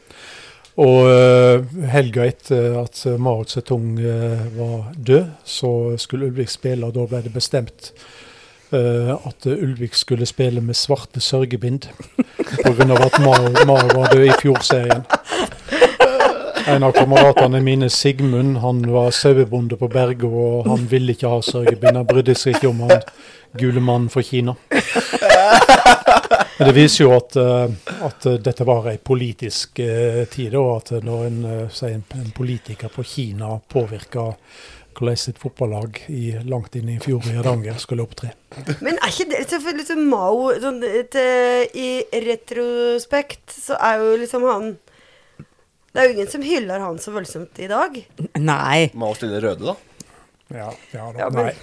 Og 0.83 0.99
eh, 1.11 1.65
helga 1.93 2.25
etter 2.25 2.79
at 2.81 3.03
Mao 3.21 3.45
Zedong 3.45 3.99
uh, 4.01 4.45
var 4.57 4.93
død, 4.97 5.27
så 5.45 5.73
skulle 6.01 6.31
Ulvik 6.31 6.49
spille, 6.49 6.87
og 6.87 6.95
da 6.97 7.05
ble 7.11 7.21
det 7.27 7.33
bestemt 7.35 7.91
eh, 8.73 9.13
at 9.13 9.47
Ulvik 9.53 9.95
skulle 9.95 10.27
spille 10.27 10.61
med 10.65 10.75
svarte 10.75 11.21
sørgebind. 11.21 11.91
Pga. 12.65 12.89
at 12.97 13.21
Mao, 13.21 13.53
Mao 13.67 13.85
var 13.93 14.15
død 14.15 14.25
i 14.25 14.39
fjordserien. 14.41 15.05
En 16.67 16.83
av 16.87 16.93
kameratene 16.95 17.61
mine, 17.61 17.91
Sigmund, 17.91 18.57
han 18.63 18.85
var 18.93 19.11
sauebonde 19.11 19.77
på 19.77 19.89
Bergo, 19.89 20.29
og 20.29 20.69
han 20.71 20.87
ville 20.91 21.13
ikke 21.13 21.29
ha 21.29 21.41
sørgebind. 21.43 21.97
Han 21.97 22.07
brydde 22.07 22.37
seg 22.39 22.57
ikke 22.57 22.71
om 22.71 22.85
han 22.87 23.03
gule 23.59 23.83
mannen 23.83 24.09
fra 24.13 24.23
Kina. 24.23 24.55
Men 26.59 26.69
det 26.69 26.75
viser 26.77 27.05
jo 27.07 27.13
at, 27.17 27.37
eh, 27.37 27.71
at 28.07 28.27
dette 28.45 28.65
var 28.69 28.87
ei 28.91 28.99
politisk 29.03 29.81
eh, 29.83 30.23
tid, 30.31 30.55
og 30.59 30.71
at 30.77 30.93
når 31.05 31.25
en, 31.31 31.41
eh, 31.49 31.81
en, 31.89 32.05
en 32.21 32.31
politiker 32.37 32.93
på 32.93 33.05
Kina 33.07 33.57
påvirka 33.73 34.33
hvordan 34.93 35.17
sitt 35.17 35.39
fotballag 35.41 36.03
i, 36.13 36.35
langt 36.45 36.75
inn 36.77 36.91
i 36.93 36.99
fjor 37.01 37.25
i 37.25 37.37
Hardanger 37.39 37.79
skulle 37.81 38.05
opptre. 38.05 38.35
Men 38.85 38.99
er 39.01 39.09
ikke 39.09 39.31
det 39.33 39.47
for 39.65 39.79
liksom 39.79 40.03
Mao 40.11 40.51
sånn, 40.61 40.83
til, 41.11 41.71
I 41.81 41.89
retrospekt 42.27 43.55
så 43.57 43.79
er 43.81 44.03
jo 44.03 44.11
liksom 44.21 44.45
han 44.51 44.67
Det 45.93 45.97
er 46.03 46.11
jo 46.11 46.13
ingen 46.19 46.29
som 46.35 46.45
hyller 46.45 46.85
han 46.85 47.01
så 47.01 47.13
voldsomt 47.17 47.59
i 47.65 47.71
dag. 47.73 47.97
Nei. 48.41 48.91
Mao 48.93 49.17
stiller 49.17 49.43
røde, 49.45 49.73
da? 49.73 49.75
Ja, 50.53 50.69
ja 50.93 51.09
da. 51.13 51.19
Ja, 51.25 51.31
men- 51.33 51.49
Nei. 51.51 51.57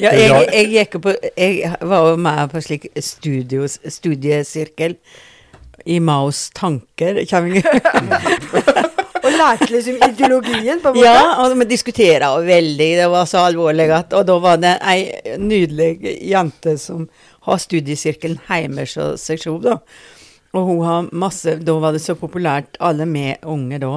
Ja, 0.00 0.10
jeg, 0.16 0.48
jeg, 0.52 0.70
gikk 0.72 0.98
på, 1.04 1.14
jeg 1.38 1.76
var 1.80 2.08
jo 2.10 2.16
med 2.18 2.50
på 2.50 2.62
slik 2.64 2.88
studios, 2.98 3.78
studiesirkel 3.86 4.96
i 5.86 6.00
Maos 6.02 6.48
tanker. 6.56 7.20
Og 9.24 9.30
lærte 9.32 9.70
liksom 9.70 10.00
ideologien, 10.04 10.80
på 10.82 10.90
en 10.90 10.98
måte. 10.98 11.04
Ja, 11.06 11.38
og 11.40 11.54
vi 11.56 11.64
diskuterte 11.70 12.28
veldig, 12.44 12.88
det 12.98 13.06
var 13.12 13.28
så 13.28 13.46
alvorlig 13.48 13.86
at 13.96 14.12
Og 14.12 14.26
da 14.28 14.34
var 14.42 14.58
det 14.60 14.74
ei 14.84 15.38
nydelig 15.40 16.18
jente 16.28 16.76
som 16.80 17.06
har 17.48 17.62
studiesirkelen 17.62 18.42
hjemme 18.50 18.84
hos 18.84 19.24
seg 19.24 19.40
selv, 19.40 19.62
da. 19.64 19.78
Og 20.54 20.68
hun 20.68 20.84
har 20.86 21.08
masse 21.16 21.56
Da 21.64 21.78
var 21.80 21.96
det 21.96 22.02
så 22.04 22.14
populært, 22.18 22.76
alle 22.84 23.06
med 23.08 23.48
unge 23.48 23.80
da. 23.80 23.94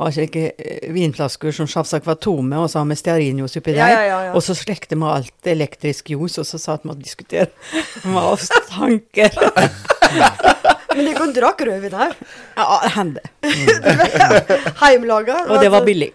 Har 0.00 0.16
ikke 0.16 0.46
eh, 0.56 0.86
vinflasker 0.94 1.52
som 1.52 1.68
sjafsak 1.68 2.06
var 2.08 2.16
tomme, 2.24 2.56
og 2.56 2.70
så 2.72 2.80
har 2.80 2.88
vi 2.88 2.96
stearinjuice 2.96 3.60
oppi 3.60 3.74
der. 3.76 3.82
Ja, 3.82 4.04
ja, 4.06 4.20
ja. 4.30 4.32
Og 4.38 4.44
så 4.46 4.56
slekte 4.56 4.96
vi 4.96 5.10
alt 5.10 5.50
elektrisk 5.52 6.14
juice, 6.14 6.40
og 6.40 6.48
så 6.48 6.60
satt 6.62 6.86
vi 6.86 6.94
og 6.94 7.02
diskuterte 7.02 7.52
oss 8.30 8.48
tanker. 8.70 9.36
Men 10.96 11.06
dere 11.06 11.28
drakk 11.36 11.62
rødvin 11.68 11.94
her. 12.00 12.16
Ja, 12.56 13.04
det 13.12 13.28
Heimelaga? 14.82 15.44
Og 15.46 15.60
det 15.62 15.70
var 15.70 15.86
billig. 15.86 16.10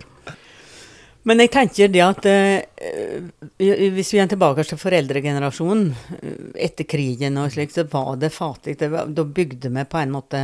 Men 1.26 1.42
jeg 1.42 1.50
tenker 1.56 1.90
det 1.90 2.02
at 2.06 2.28
eh, 2.30 3.24
hvis 3.58 4.12
vi 4.14 4.20
er 4.22 4.28
tilbake 4.30 4.66
til 4.68 4.78
foreldregenerasjonen 4.78 5.88
eh, 6.20 6.36
etter 6.68 6.86
krigen 6.90 7.40
og 7.42 7.54
slik, 7.56 7.74
så 7.74 7.88
var 7.90 8.20
det 8.22 8.34
fattig. 8.36 8.78
Da 8.82 9.26
bygde 9.26 9.72
vi 9.74 9.86
på 9.90 10.02
en 10.02 10.14
måte 10.14 10.44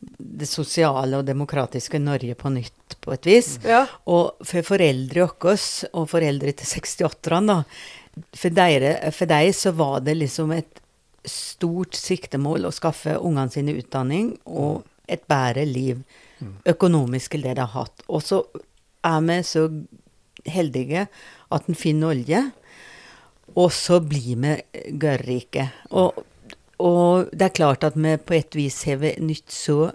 det 0.00 0.48
sosiale 0.48 1.18
og 1.20 1.26
demokratiske 1.26 2.00
Norge 2.02 2.34
på 2.38 2.52
nytt, 2.54 2.98
på 3.02 3.14
et 3.14 3.28
vis. 3.28 3.54
Ja. 3.66 3.84
Og 4.10 4.38
for 4.46 4.66
foreldre 4.66 5.28
våre, 5.28 5.56
og 5.92 6.10
foreldre 6.10 6.54
til 6.58 6.72
68-erne, 6.82 7.58
da, 7.58 8.26
for, 8.34 8.54
dere, 8.54 8.92
for 9.14 9.30
deg 9.30 9.52
så 9.56 9.72
var 9.78 10.00
det 10.06 10.18
liksom 10.18 10.54
et 10.56 10.82
stort 11.28 11.98
siktemål 11.98 12.68
å 12.68 12.74
skaffe 12.74 13.18
ungene 13.18 13.52
sine 13.52 13.74
utdanning 13.78 14.32
og 14.46 14.86
et 15.08 15.24
bedre 15.28 15.64
liv 15.68 16.00
økonomisk 16.68 17.34
enn 17.34 17.44
det 17.46 17.56
de 17.58 17.64
har 17.64 17.74
hatt. 17.74 18.04
Og 18.06 18.22
så 18.24 18.42
er 19.06 19.20
vi 19.26 19.38
så 19.46 19.66
heldige 20.48 21.06
at 21.54 21.68
en 21.68 21.78
finner 21.78 22.14
olje, 22.14 22.42
og 23.56 23.72
så 23.74 23.98
blir 24.04 24.38
vi 24.42 24.54
gørrike. 25.00 25.70
Og, 25.96 26.20
og 26.78 27.30
det 27.32 27.42
er 27.48 27.54
klart 27.58 27.84
at 27.84 27.96
vi 27.98 28.16
på 28.16 28.34
et 28.38 28.54
vis 28.58 28.84
har 28.88 29.02
nytt 29.20 29.50
så 29.50 29.90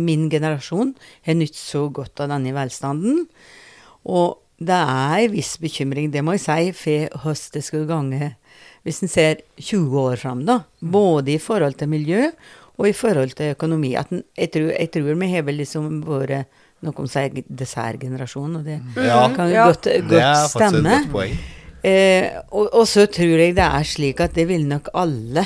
Min 0.00 0.28
generasjon 0.30 0.94
har 1.26 1.34
nytt 1.36 1.56
så 1.58 1.88
godt 1.92 2.20
av 2.22 2.28
denne 2.30 2.52
velstanden. 2.54 3.24
Og 4.08 4.38
det 4.62 4.76
er 4.76 5.24
en 5.26 5.32
viss 5.34 5.56
bekymring, 5.60 6.10
det 6.14 6.22
må 6.24 6.36
jeg 6.38 6.44
si, 6.46 6.70
for 6.72 7.18
hvordan 7.24 7.52
det 7.56 7.62
skal 7.66 7.86
gange 7.90 8.28
hvis 8.86 9.02
en 9.04 9.10
ser 9.12 9.42
20 9.60 9.98
år 10.00 10.16
fram, 10.16 10.44
da. 10.48 10.60
Både 10.80 11.34
i 11.34 11.38
forhold 11.42 11.74
til 11.76 11.90
miljø 11.92 12.30
og 12.78 12.86
i 12.88 12.94
forhold 12.96 13.34
til 13.36 13.50
økonomi. 13.52 13.90
At 13.98 14.08
en, 14.14 14.22
jeg, 14.38 14.50
tror, 14.54 14.70
jeg 14.72 14.90
tror 14.94 15.18
vi 15.20 15.28
har 15.34 15.42
vel 15.44 15.58
liksom 15.60 15.98
vært 16.06 16.46
noen 16.86 17.10
sier 17.12 17.42
dessertgenerasjonen, 17.44 18.56
og 18.62 18.64
det 18.70 18.78
Ja, 19.04 19.26
kan 19.34 19.50
jo 19.50 19.54
Ja. 19.58 19.66
godt, 19.68 19.84
det 19.84 19.98
er 20.00 20.08
godt 20.08 20.50
stemme. 20.54 20.94
godt 21.02 21.10
poeng. 21.12 21.34
Eh, 21.84 22.30
og, 22.52 22.70
og 22.72 22.86
så 22.88 23.04
tror 23.10 23.36
jeg 23.42 23.54
det 23.58 23.66
er 23.66 23.84
slik 23.84 24.20
at 24.24 24.32
det 24.38 24.46
vil 24.48 24.64
nok 24.70 24.88
alle 24.94 25.44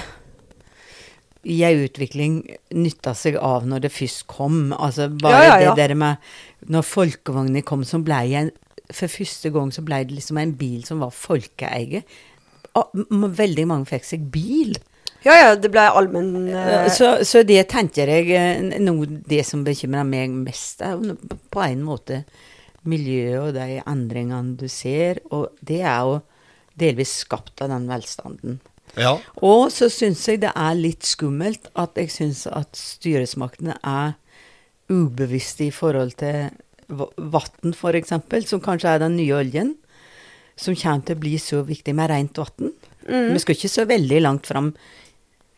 i 1.45 1.61
ei 1.66 1.84
utvikling 1.84 2.40
nytta 2.74 3.14
seg 3.16 3.38
av 3.40 3.66
når 3.68 3.86
det 3.86 3.92
først 3.95 4.26
kom. 4.30 4.72
Altså 4.72 5.09
bare 5.12 5.42
Ja, 5.45 5.57
ja, 5.61 5.72
det 5.74 5.82
der 5.82 5.95
med 5.99 6.16
Når 6.72 6.86
folkevognene 6.88 7.64
kom, 7.66 7.84
så 7.84 8.01
ble 8.01 8.20
jeg 8.30 8.53
For 8.92 9.12
første 9.12 9.51
gang 9.53 9.72
så 9.72 9.84
ble 9.84 10.03
det 10.05 10.16
liksom 10.16 10.40
en 10.40 10.55
bil 10.57 10.84
som 10.84 11.05
var 11.05 11.12
folkeeie. 11.14 12.03
Veldig 12.74 13.68
mange 13.70 13.88
fikk 13.88 14.09
seg 14.09 14.26
bil. 14.32 14.74
Ja, 15.24 15.34
ja, 15.38 15.53
det 15.57 15.70
ble 15.72 15.84
allmenn 15.88 16.51
uh... 16.53 16.88
Så, 16.92 17.16
så 17.24 17.40
det 17.49 17.62
tenker 17.72 18.11
jeg 18.12 18.28
eh, 18.36 18.80
noe 18.82 19.09
Det 19.24 19.40
som 19.47 19.62
bekymrer 19.64 20.05
meg 20.05 20.34
mest, 20.36 20.84
er 20.84 21.01
på 21.24 21.64
en 21.64 21.84
måte 21.86 22.24
miljøet 22.84 23.40
og 23.40 23.55
de 23.57 23.80
endringene 23.80 24.59
du 24.61 24.68
ser. 24.68 25.22
Og 25.32 25.49
det 25.64 25.80
er 25.80 26.05
jo 26.05 26.20
delvis 26.80 27.20
skapt 27.24 27.62
av 27.64 27.72
den 27.72 27.88
velstanden. 27.88 28.61
Ja. 29.01 29.16
Og 29.42 29.70
så 29.74 29.88
syns 29.92 30.22
jeg 30.28 30.42
det 30.45 30.53
er 30.55 30.74
litt 30.78 31.07
skummelt 31.09 31.70
at 31.74 31.97
jeg 31.99 32.12
syns 32.14 32.45
at 32.51 32.76
styresmaktene 32.78 33.76
er 33.82 34.14
ubevisste 34.92 35.68
i 35.68 35.72
forhold 35.74 36.12
til 36.20 36.51
vann, 36.88 37.72
f.eks., 37.74 38.12
som 38.51 38.61
kanskje 38.62 38.92
er 38.95 39.03
den 39.03 39.16
nye 39.16 39.34
oljen. 39.40 39.74
Som 40.57 40.76
kommer 40.78 41.03
til 41.03 41.16
å 41.16 41.22
bli 41.24 41.38
så 41.42 41.62
viktig 41.66 41.95
med 41.97 42.12
rent 42.12 42.38
vann. 42.38 42.74
Vi 43.09 43.40
skal 43.42 43.57
ikke 43.57 43.72
så 43.72 43.86
veldig 43.88 44.20
langt 44.22 44.47
fram 44.47 44.74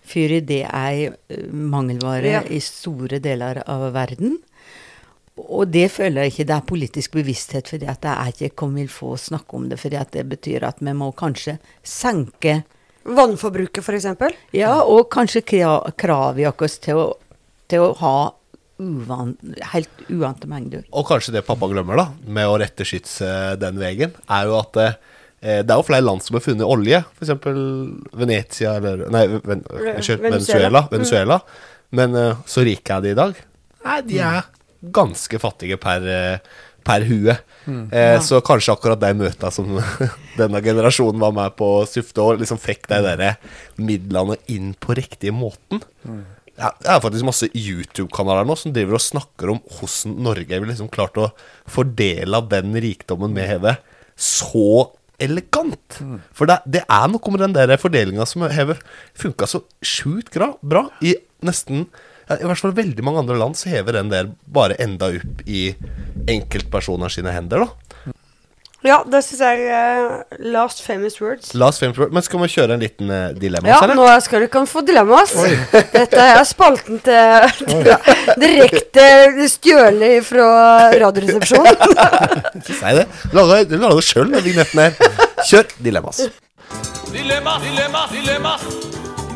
før 0.06 0.36
det 0.46 0.62
er 0.64 1.16
eh, 1.28 1.46
mangelvare 1.50 2.30
Ja. 2.30 2.42
i 2.46 2.60
store 2.62 3.18
deler 3.18 3.62
av 3.66 3.88
verden. 3.94 4.38
Og 5.36 5.66
det 5.68 5.90
føler 5.92 6.22
jeg 6.24 6.32
ikke 6.32 6.46
det 6.48 6.54
er 6.56 6.68
politisk 6.70 7.16
bevissthet, 7.18 7.72
at 7.74 8.00
det 8.02 8.12
er 8.12 8.30
ikke 8.32 8.54
kom 8.56 8.74
vil 8.78 8.88
få 8.88 9.16
snakke 9.20 9.54
om 9.58 9.68
det. 9.68 9.78
fordi 9.80 9.98
det 10.12 10.28
betyr 10.28 10.62
at 10.64 10.76
vi 10.80 10.92
må 10.92 11.12
kanskje 11.12 11.58
senke 11.82 12.64
Vannforbruket, 13.06 13.84
f.eks. 13.84 14.06
ja, 14.56 14.72
og 14.82 15.06
kanskje 15.12 15.44
kra- 15.46 15.92
krav 15.98 16.40
i 16.40 16.46
oss 16.50 16.78
til 16.82 16.98
å, 16.98 17.06
til 17.70 17.84
å 17.84 17.92
ha 18.00 18.16
uvan, 18.82 19.36
helt 19.72 20.02
uante 20.12 20.48
mengder. 20.50 20.82
Og 20.92 21.06
kanskje 21.08 21.36
det 21.36 21.44
pappa 21.46 21.68
glemmer, 21.70 21.96
da, 22.00 22.08
med 22.26 22.50
å 22.50 22.58
rette 22.60 22.84
skyts 22.84 23.20
den 23.62 23.78
veien, 23.80 24.12
er 24.28 24.50
jo 24.50 24.58
at 24.58 24.80
eh, 24.82 24.98
det 25.40 25.70
er 25.70 25.78
jo 25.78 25.86
flere 25.86 26.04
land 26.04 26.24
som 26.24 26.36
har 26.36 26.44
funnet 26.44 26.66
olje. 26.66 27.00
F.eks. 27.16 27.32
Venezia 28.16 28.76
eller 28.80 29.06
Nei, 29.12 29.24
ven, 29.38 29.64
unnskyld, 29.70 30.26
Venezuela. 30.26 30.84
Venezuela. 30.92 31.40
Mm. 31.40 31.72
Men 32.00 32.18
eh, 32.20 32.44
så 32.50 32.64
rike 32.66 32.96
er 32.98 33.04
de 33.04 33.14
i 33.14 33.18
dag. 33.18 33.42
Nei, 33.86 33.98
de 34.08 34.20
er 34.26 34.46
ganske 34.96 35.38
fattige 35.42 35.78
per, 35.80 36.04
eh, 36.10 36.56
per 36.86 37.04
hue. 37.08 37.34
Eh, 37.90 38.16
Så 38.22 38.38
kanskje 38.46 38.72
akkurat 38.76 39.00
de 39.02 39.10
møta 39.18 39.50
som 39.54 39.76
denne 40.40 40.62
generasjonen 40.64 41.20
var 41.22 41.34
med 41.34 41.56
på 41.58 41.72
å 41.80 41.86
sufte 41.90 42.22
og 42.22 42.40
liksom 42.42 42.60
fikk 42.62 42.86
de 42.92 43.02
der 43.04 43.24
midlene 43.82 44.38
inn 44.52 44.72
på 44.78 44.96
riktige 44.98 45.34
måten. 45.34 45.82
Ja, 46.56 46.70
det 46.80 46.88
er 46.88 47.02
faktisk 47.04 47.26
masse 47.28 47.50
YouTube-kanaler 47.52 48.46
nå 48.48 48.54
som 48.56 48.72
driver 48.72 48.96
og 48.96 49.04
snakker 49.04 49.50
om 49.52 49.58
hvordan 49.76 50.14
Norge 50.24 50.60
vil 50.62 50.70
liksom 50.70 50.88
klart 50.92 51.18
å 51.20 51.26
fordele 51.68 52.40
den 52.48 52.72
rikdommen 52.80 53.34
vi 53.36 53.44
har, 53.50 53.82
så 54.16 54.86
elegant. 55.20 55.98
For 56.36 56.48
det, 56.48 56.60
det 56.64 56.82
er 56.88 57.10
noe 57.12 57.32
med 57.32 57.42
den 57.44 57.56
der 57.56 57.76
fordelinga 57.80 58.24
som 58.28 58.46
har 58.46 58.76
funka 59.16 59.48
så 59.48 59.62
sjukt 59.84 60.36
bra 60.64 60.86
i 61.04 61.16
nesten 61.44 61.86
ja, 62.26 62.38
I 62.40 62.46
hvert 62.48 62.62
fall 62.62 62.74
veldig 62.76 63.04
mange 63.06 63.22
andre 63.22 63.38
land 63.38 63.58
så 63.58 63.70
hever 63.70 64.00
den 64.00 64.12
der 64.12 64.30
bare 64.46 64.78
enda 64.82 65.12
opp 65.14 65.42
i 65.46 65.68
enkeltpersoner 66.30 67.12
sine 67.12 67.34
hender, 67.34 67.66
da. 67.66 68.14
Ja, 68.86 69.00
det 69.08 69.22
syns 69.24 69.40
jeg 69.42 69.62
uh, 69.66 70.36
last 70.52 70.82
famous 70.84 71.16
words. 71.20 71.54
Last 71.58 71.80
Famous 71.82 71.98
words. 71.98 72.12
Men 72.14 72.22
skal 72.22 72.42
vi 72.42 72.48
kjøre 72.52 72.76
en 72.76 72.84
liten 72.84 73.10
uh, 73.10 73.32
dilemma? 73.34 73.70
Ja, 73.72 73.80
eller? 73.82 73.98
nå 73.98 74.06
skal 74.22 74.44
du 74.44 74.50
kan 74.52 74.68
få 74.70 74.82
dilemmas. 74.86 75.32
Dette 75.96 76.26
er 76.36 76.42
spalten 76.46 77.00
til, 77.02 77.64
til 77.66 77.90
direkte 78.44 79.06
stjålet 79.56 80.28
fra 80.28 80.46
Radioresepsjonen. 81.02 81.82
Si 82.66 82.76
det. 82.78 83.06
Du 83.30 83.36
laga 83.38 83.64
det 83.66 84.06
sjøl, 84.06 84.30
den 84.34 84.44
vignetten 84.44 84.84
her. 84.84 84.94
Kjør 85.46 85.68
dilemmas. 85.82 86.22
Dilemmas, 87.10 87.62
dilemmas, 87.64 88.14
dilemmas. 88.14 88.70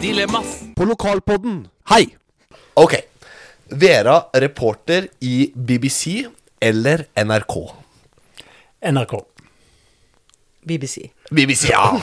Dilemmas. 0.00 0.56
På 0.76 0.86
lokalpodden. 0.88 1.62
Hei! 1.90 2.19
Ok. 2.74 2.94
Vera 3.70 4.20
reporter 4.32 5.08
i 5.20 5.52
BBC 5.54 6.26
eller 6.60 7.06
NRK? 7.14 7.56
NRK. 8.90 9.14
BBC. 10.62 11.10
BBC, 11.30 11.70
ja! 11.70 12.00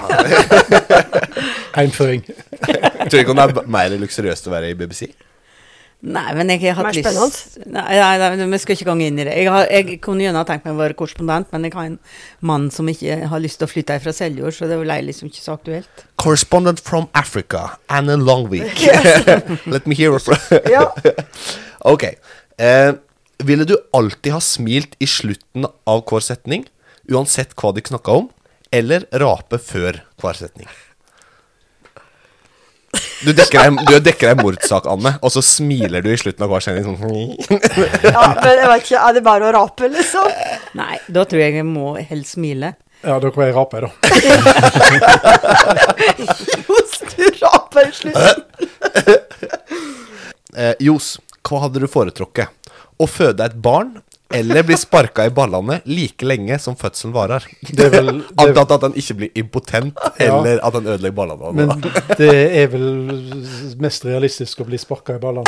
Heimføring. 1.78 2.24
Tror 2.26 3.10
tror 3.10 3.20
ikke 3.20 3.32
om 3.36 3.38
det 3.38 3.48
er 3.48 3.70
mer 3.70 3.98
luksuriøst 4.02 4.48
å 4.50 4.54
være 4.56 4.72
i 4.72 4.78
BBC. 4.78 5.12
Nei, 6.06 6.28
men 6.38 6.52
jeg 6.54 6.76
har 6.78 6.86
Mer 6.86 6.94
lyst 6.94 7.56
Nei, 7.66 7.96
nei, 7.98 8.36
nei, 8.38 8.46
vi 8.52 8.60
skal 8.62 8.76
ikke 8.78 8.86
gå 8.92 8.96
inn 9.02 9.18
i 9.18 9.24
det. 9.26 9.34
Jeg, 9.34 9.48
har, 9.50 9.66
jeg 9.74 9.98
kunne 10.04 10.22
gjerne 10.22 10.44
tenkt 10.46 10.68
meg 10.68 10.76
å 10.76 10.82
være 10.84 10.98
korrespondent, 11.00 11.50
men 11.56 11.66
jeg 11.66 11.74
har 11.74 11.88
en 11.90 11.98
mann 12.46 12.68
som 12.74 12.90
ikke 12.92 13.18
har 13.32 13.42
lyst 13.42 13.58
til 13.58 13.66
å 13.66 13.72
flytte 13.72 13.98
fra 14.04 14.14
Seljord, 14.14 14.54
så 14.54 14.70
det 14.70 14.78
ble 14.78 15.00
liksom 15.08 15.32
ikke 15.32 15.42
så 15.42 15.56
aktuelt. 15.58 16.06
Correspondent 16.22 16.84
from 16.86 17.10
Africa, 17.18 17.80
Anne 17.90 18.20
Longweek. 18.22 18.78
Let 19.74 19.90
me 19.90 19.98
hear 19.98 20.14
her. 20.14 20.22
from 20.22 20.38
Ja. 20.76 20.86
Ok. 21.90 22.12
Eh, 22.62 22.94
ville 23.50 23.66
du 23.66 23.76
alltid 23.98 24.38
ha 24.38 24.42
smilt 24.42 24.94
i 25.02 25.10
slutten 25.10 25.66
av 25.66 26.06
hver 26.06 26.22
setning, 26.26 26.68
uansett 27.10 27.58
hva 27.58 27.74
de 27.74 27.82
knakka 27.90 28.22
om, 28.22 28.30
eller 28.70 29.10
rape 29.18 29.58
før 29.58 30.04
hver 30.22 30.38
setning? 30.46 30.70
Du 33.26 33.32
dekker 33.34 33.58
deg, 33.64 33.78
du 33.88 33.96
dekker 34.06 34.28
deg 34.34 34.38
mordsak, 34.46 34.86
Anne, 34.92 35.12
og 35.26 35.30
så 35.34 35.42
smiler 35.46 36.02
du 36.06 36.10
i 36.14 36.18
slutten 36.22 36.44
av 36.46 36.50
hver 36.52 36.62
sending 36.62 36.86
sånn 36.86 37.00
ja, 38.06 38.24
men 38.38 38.54
jeg 38.62 38.68
vet 38.70 38.82
ikke, 38.84 39.00
er 39.02 39.12
det 39.18 39.24
bare 39.26 39.48
å 39.50 39.52
rape, 39.56 39.86
liksom? 39.94 40.28
Nei, 40.78 40.96
da 41.10 41.22
tror 41.26 41.40
jeg 41.42 41.54
jeg 41.58 41.66
må 41.68 41.96
helst 41.98 42.36
smile. 42.38 42.70
Ja, 43.06 43.16
da 43.22 43.28
kan 43.34 43.44
jeg 43.48 43.54
rape, 43.58 43.78
da. 43.86 43.90
Jos, 46.68 47.00
du 47.16 47.24
raper 47.42 47.90
i 47.90 47.92
slutten. 47.94 48.44
eh, 50.58 50.74
Jos, 50.84 51.18
hva 51.48 51.60
hadde 51.66 51.80
du 51.84 51.88
foretrukket? 51.90 52.48
Å 52.98 53.06
føde 53.10 53.46
et 53.46 53.58
barn 53.62 53.98
eller 54.34 54.64
bli 54.64 54.76
sparka 54.78 55.26
i 55.26 55.32
ballene 55.32 55.80
like 55.86 56.26
lenge 56.26 56.58
som 56.60 56.76
fødselen 56.76 57.14
varer? 57.16 57.46
Det 57.62 57.86
er 57.86 57.94
vel, 57.94 58.12
det, 58.28 58.44
Antatt 58.44 58.74
at 58.78 58.88
han 58.90 58.98
ikke 59.00 59.16
blir 59.22 59.40
impotent, 59.40 60.00
eller 60.20 60.60
at 60.60 60.74
han 60.74 60.88
ødelegger 60.88 61.16
ballene. 61.16 61.52
men 61.56 61.70
det 62.20 62.34
er 62.62 62.68
vel 62.74 62.88
mest 63.80 64.08
realistisk 64.08 64.64
å 64.64 64.68
bli 64.68 64.80
sparka 64.82 65.16
i 65.16 65.22
ballene. 65.24 65.48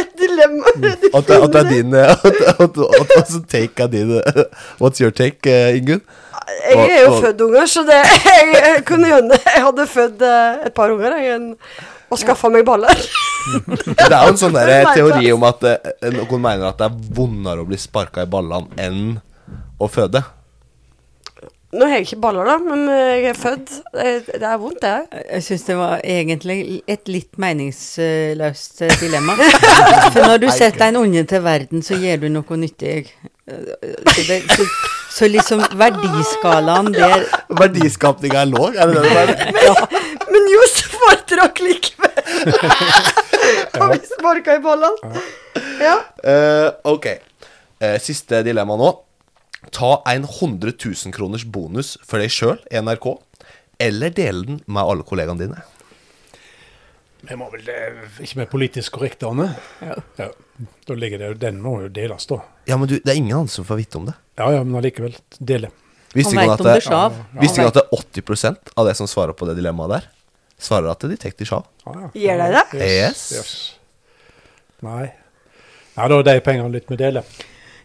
Et 0.00 0.10
dilemma. 0.18 0.74
At, 1.14 1.30
at 1.30 1.52
det 1.52 1.60
er 1.60 1.70
din 1.70 1.94
eh, 1.94 2.10
At, 2.10 2.26
at, 2.26 2.60
at, 2.64 2.76
at, 2.80 3.16
at 3.20 3.48
take 3.50 3.82
er 3.82 3.90
din 3.92 4.12
eh, 4.18 4.44
What's 4.80 5.02
your 5.02 5.10
take, 5.10 5.50
eh, 5.50 5.76
Ingunn? 5.78 6.02
Jeg 6.70 6.90
er 6.90 7.00
jo 7.04 7.16
født 7.20 7.40
unger, 7.44 7.66
så 7.70 7.82
det 7.86 7.98
jeg, 8.00 8.52
jeg 8.66 8.84
kunne 8.88 9.08
Jeg 9.10 9.64
hadde 9.64 9.86
født 9.86 10.22
eh, 10.26 10.66
et 10.66 10.74
par 10.76 10.92
unger 10.94 11.16
jeg, 11.18 11.38
enn 11.38 11.50
og 12.10 12.18
skaffa 12.18 12.50
meg 12.52 12.66
baller. 12.66 13.00
Det 13.96 14.10
er 14.10 14.26
jo 14.26 14.34
en 14.34 14.40
sånn 14.40 14.52
der 14.56 14.90
teori 14.92 15.30
om 15.32 15.46
at 15.48 15.62
eh, 15.70 16.10
noen 16.12 16.42
mener 16.44 16.68
at 16.68 16.78
det 16.82 16.90
er 16.90 16.98
vondere 17.16 17.62
å 17.62 17.68
bli 17.68 17.78
sparka 17.80 18.26
i 18.26 18.30
ballene 18.30 18.68
enn 18.84 19.16
å 19.80 19.88
føde. 19.88 20.20
Nå 21.70 21.86
har 21.86 22.00
jeg 22.00 22.08
ikke 22.08 22.16
baller, 22.24 22.48
da, 22.50 22.56
men 22.66 22.80
eh, 22.90 23.10
jeg 23.22 23.26
er 23.30 23.36
født. 23.38 23.74
Det, 23.94 24.40
er 24.42 24.56
vondt, 24.58 24.80
det. 24.82 25.22
Jeg 25.36 25.44
syns 25.46 25.66
det 25.68 25.76
var 25.78 26.00
egentlig 26.02 26.56
et 26.90 27.06
litt 27.10 27.38
meningsløst 27.38 28.82
eh, 28.88 28.94
dilemma. 28.98 29.36
For 30.12 30.24
når 30.24 30.42
du 30.42 30.48
setter 30.50 30.88
en 30.90 30.98
unge 31.04 31.22
til 31.30 31.44
verden, 31.46 31.84
så 31.86 31.94
gjør 32.02 32.24
du 32.24 32.32
noe 32.34 32.58
nyttig. 32.58 33.04
Eh, 33.46 33.76
Så, 34.10 34.22
det, 34.26 34.40
så, 34.50 34.66
så 35.14 35.26
liksom 35.30 35.62
verdiskalaen 35.78 36.92
der 36.94 37.24
Verdiskapninga 37.58 38.44
er 38.44 38.50
låg, 38.50 38.76
er 38.78 38.90
det 38.90 38.94
det 38.94 39.02
du 39.02 39.14
mener? 39.14 39.34
Men 39.54 40.09
Johs 40.50 40.76
foretrakk 40.90 41.60
likevel 41.62 42.16
å 43.80 43.88
vi 43.92 43.98
sparka 44.08 44.56
i 44.58 44.62
ballene. 44.64 45.22
Ja. 45.80 45.96
Uh, 46.24 46.68
ok. 46.92 47.06
Uh, 47.80 47.96
siste 48.02 48.42
dilemma 48.46 48.76
nå. 48.80 48.90
Ta 49.76 49.98
en 50.08 50.24
100 50.24 50.72
000 50.80 51.12
kroners 51.14 51.44
bonus 51.44 51.94
for 52.06 52.22
deg 52.22 52.32
sjøl 52.32 52.56
i 52.72 52.80
NRK, 52.80 53.12
eller 53.84 54.14
dele 54.16 54.46
den 54.48 54.62
med 54.66 54.82
alle 54.82 55.04
kollegaene 55.06 55.40
dine. 55.44 55.60
Vi 57.20 57.36
må 57.36 57.50
vel 57.52 57.66
eh, 57.68 57.98
ikke 58.24 58.38
være 58.38 58.48
politisk 58.48 58.94
korrekte, 58.96 59.28
Anne. 59.28 59.50
Ja. 59.84 59.98
Ja, 60.16 60.30
Da 60.88 60.94
ligger 60.96 61.20
det, 61.20 61.26
jo 61.28 61.36
Den 61.42 61.58
må 61.60 61.74
jo 61.82 61.90
deles, 61.92 62.24
da. 62.30 62.38
Ja, 62.68 62.78
men 62.80 62.88
du, 62.88 62.96
det 62.96 63.12
er 63.12 63.18
ingen 63.20 63.36
andre 63.42 63.52
som 63.52 63.66
får 63.68 63.82
vite 63.82 64.00
om 64.00 64.06
det. 64.08 64.14
Ja 64.40 64.46
ja, 64.56 64.62
men 64.64 64.78
allikevel 64.80 65.12
dele. 65.36 65.68
Visste 66.16 66.32
Han 66.32 66.46
ikke 66.46 66.54
vet 66.54 66.54
at 66.56 66.64
det, 66.66 66.72
det 66.78 66.86
sjav. 66.88 67.18
visste 67.42 67.60
ikke 67.60 67.72
at 67.74 67.76
det 67.76 67.84
er 67.84 68.00
80% 68.24 68.72
av 68.80 68.88
det 68.88 68.94
som 68.98 69.10
svarer 69.10 69.36
på 69.36 69.46
det 69.50 69.58
dilemmaet 69.60 69.92
der, 69.98 70.08
svarer 70.62 70.90
at 70.92 71.04
de 71.08 71.16
tar 71.20 71.32
til 71.36 71.46
sjav. 71.48 71.64
Ja, 71.86 71.92
ja. 72.04 72.08
Gjør 72.24 72.42
de 72.42 72.48
det? 72.56 72.64
Yes. 72.86 73.22
Yes. 73.36 73.52
Nei. 74.84 75.06
Ja, 75.96 76.06
da 76.08 76.18
er 76.20 76.26
de 76.28 76.40
pengene 76.44 76.70
litt 76.72 76.88
med 76.92 77.00
dele. 77.02 77.22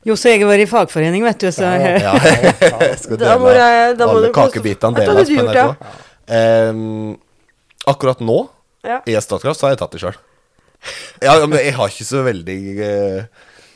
Jo, 0.06 0.14
så 0.20 0.30
jeg 0.30 0.44
har 0.44 0.52
vært 0.52 0.62
i 0.68 0.70
fagforening, 0.70 1.24
vet 1.26 1.40
du, 1.42 1.48
så 1.52 1.66
Ja, 1.66 2.14
Da 3.26 3.38
må 3.42 3.50
jeg- 3.56 3.96
da 3.98 4.06
må 4.06 4.20
alle 4.20 4.28
du 4.28 4.34
kakebitene 4.36 4.96
deles 5.02 5.32
på 5.32 5.40
gjort, 5.40 5.56
NRK. 5.56 5.96
Um, 6.30 7.18
akkurat 7.88 8.22
nå, 8.22 8.38
Ja. 8.86 9.00
i 9.10 9.16
Statkraft, 9.18 9.60
så 9.60 9.66
har 9.68 9.74
jeg 9.74 9.80
tatt 9.82 9.92
det 9.98 10.02
sjøl. 10.04 10.16
Ja, 11.26 11.34
men 11.48 11.58
jeg 11.58 11.74
har 11.74 11.90
ikke 11.90 12.06
så 12.06 12.22
veldig 12.24 12.58
eh, 12.86 13.24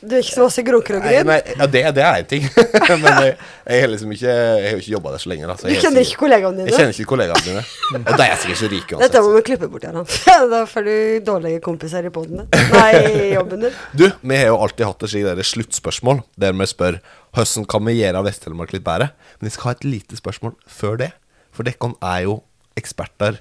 Du 0.00 0.14
er 0.16 0.22
ikke 0.22 0.32
så 0.32 0.44
masse 0.46 0.62
grunker 0.64 0.96
og 0.96 1.04
gryn? 1.04 1.28
ja, 1.28 1.66
det, 1.68 1.82
det 1.96 2.04
er 2.04 2.20
én 2.22 2.28
ting. 2.28 2.46
Men 3.02 3.18
jeg, 3.26 3.34
jeg 3.66 3.82
har 3.84 3.90
liksom 3.92 4.14
ikke 4.14 4.32
Jeg 4.32 4.64
har 4.64 4.72
jo 4.76 4.80
ikke 4.80 4.94
jobba 4.94 5.12
der 5.14 5.22
så 5.22 5.32
lenge. 5.32 5.50
Da, 5.50 5.56
så 5.60 5.68
Du 5.68 5.74
kjenner 5.84 6.06
ikke 6.06 6.20
kollegaene 6.22 6.56
dine? 6.56 6.70
jeg 6.70 6.78
kjenner 6.78 6.96
ikke 6.96 7.10
kollegaene 7.12 7.44
dine. 7.46 7.64
Og 8.00 8.10
de 8.22 8.26
er 8.26 8.40
sikkert 8.40 8.62
så 8.62 8.70
rike 8.72 9.00
Dette 9.04 9.22
må 9.26 9.34
vi 9.36 9.44
klippe 9.50 9.70
bort, 9.72 9.84
Jarand. 9.84 10.16
Da 10.54 10.62
får 10.70 10.88
du 10.88 10.94
dårlige 11.28 11.62
kompiser 11.64 12.08
i 12.08 12.12
poden. 12.14 12.46
Nei, 12.72 12.90
i 12.96 13.30
jobben 13.34 13.66
din. 13.66 13.78
Du, 13.92 14.06
vi 14.08 14.40
har 14.40 14.50
jo 14.50 14.58
alltid 14.64 14.88
hatt 14.88 15.04
et 15.06 15.12
slikt 15.14 15.50
sluttspørsmål 15.52 16.24
der 16.40 16.56
vi 16.56 16.68
spør 16.70 17.00
hvordan 17.36 17.66
kan 17.70 17.84
vi 17.86 17.98
gjøre 18.00 18.24
Vest-Telemark 18.26 18.72
litt 18.74 18.86
bedre. 18.86 19.12
Men 19.38 19.50
jeg 19.50 19.58
skal 19.58 19.70
ha 19.70 19.76
et 19.76 19.86
lite 19.86 20.18
spørsmål 20.18 20.56
før 20.66 20.98
det. 21.04 21.12
For 21.54 21.66
dere 21.66 21.92
er 22.00 22.24
jo 22.24 22.40
eksperter 22.78 23.38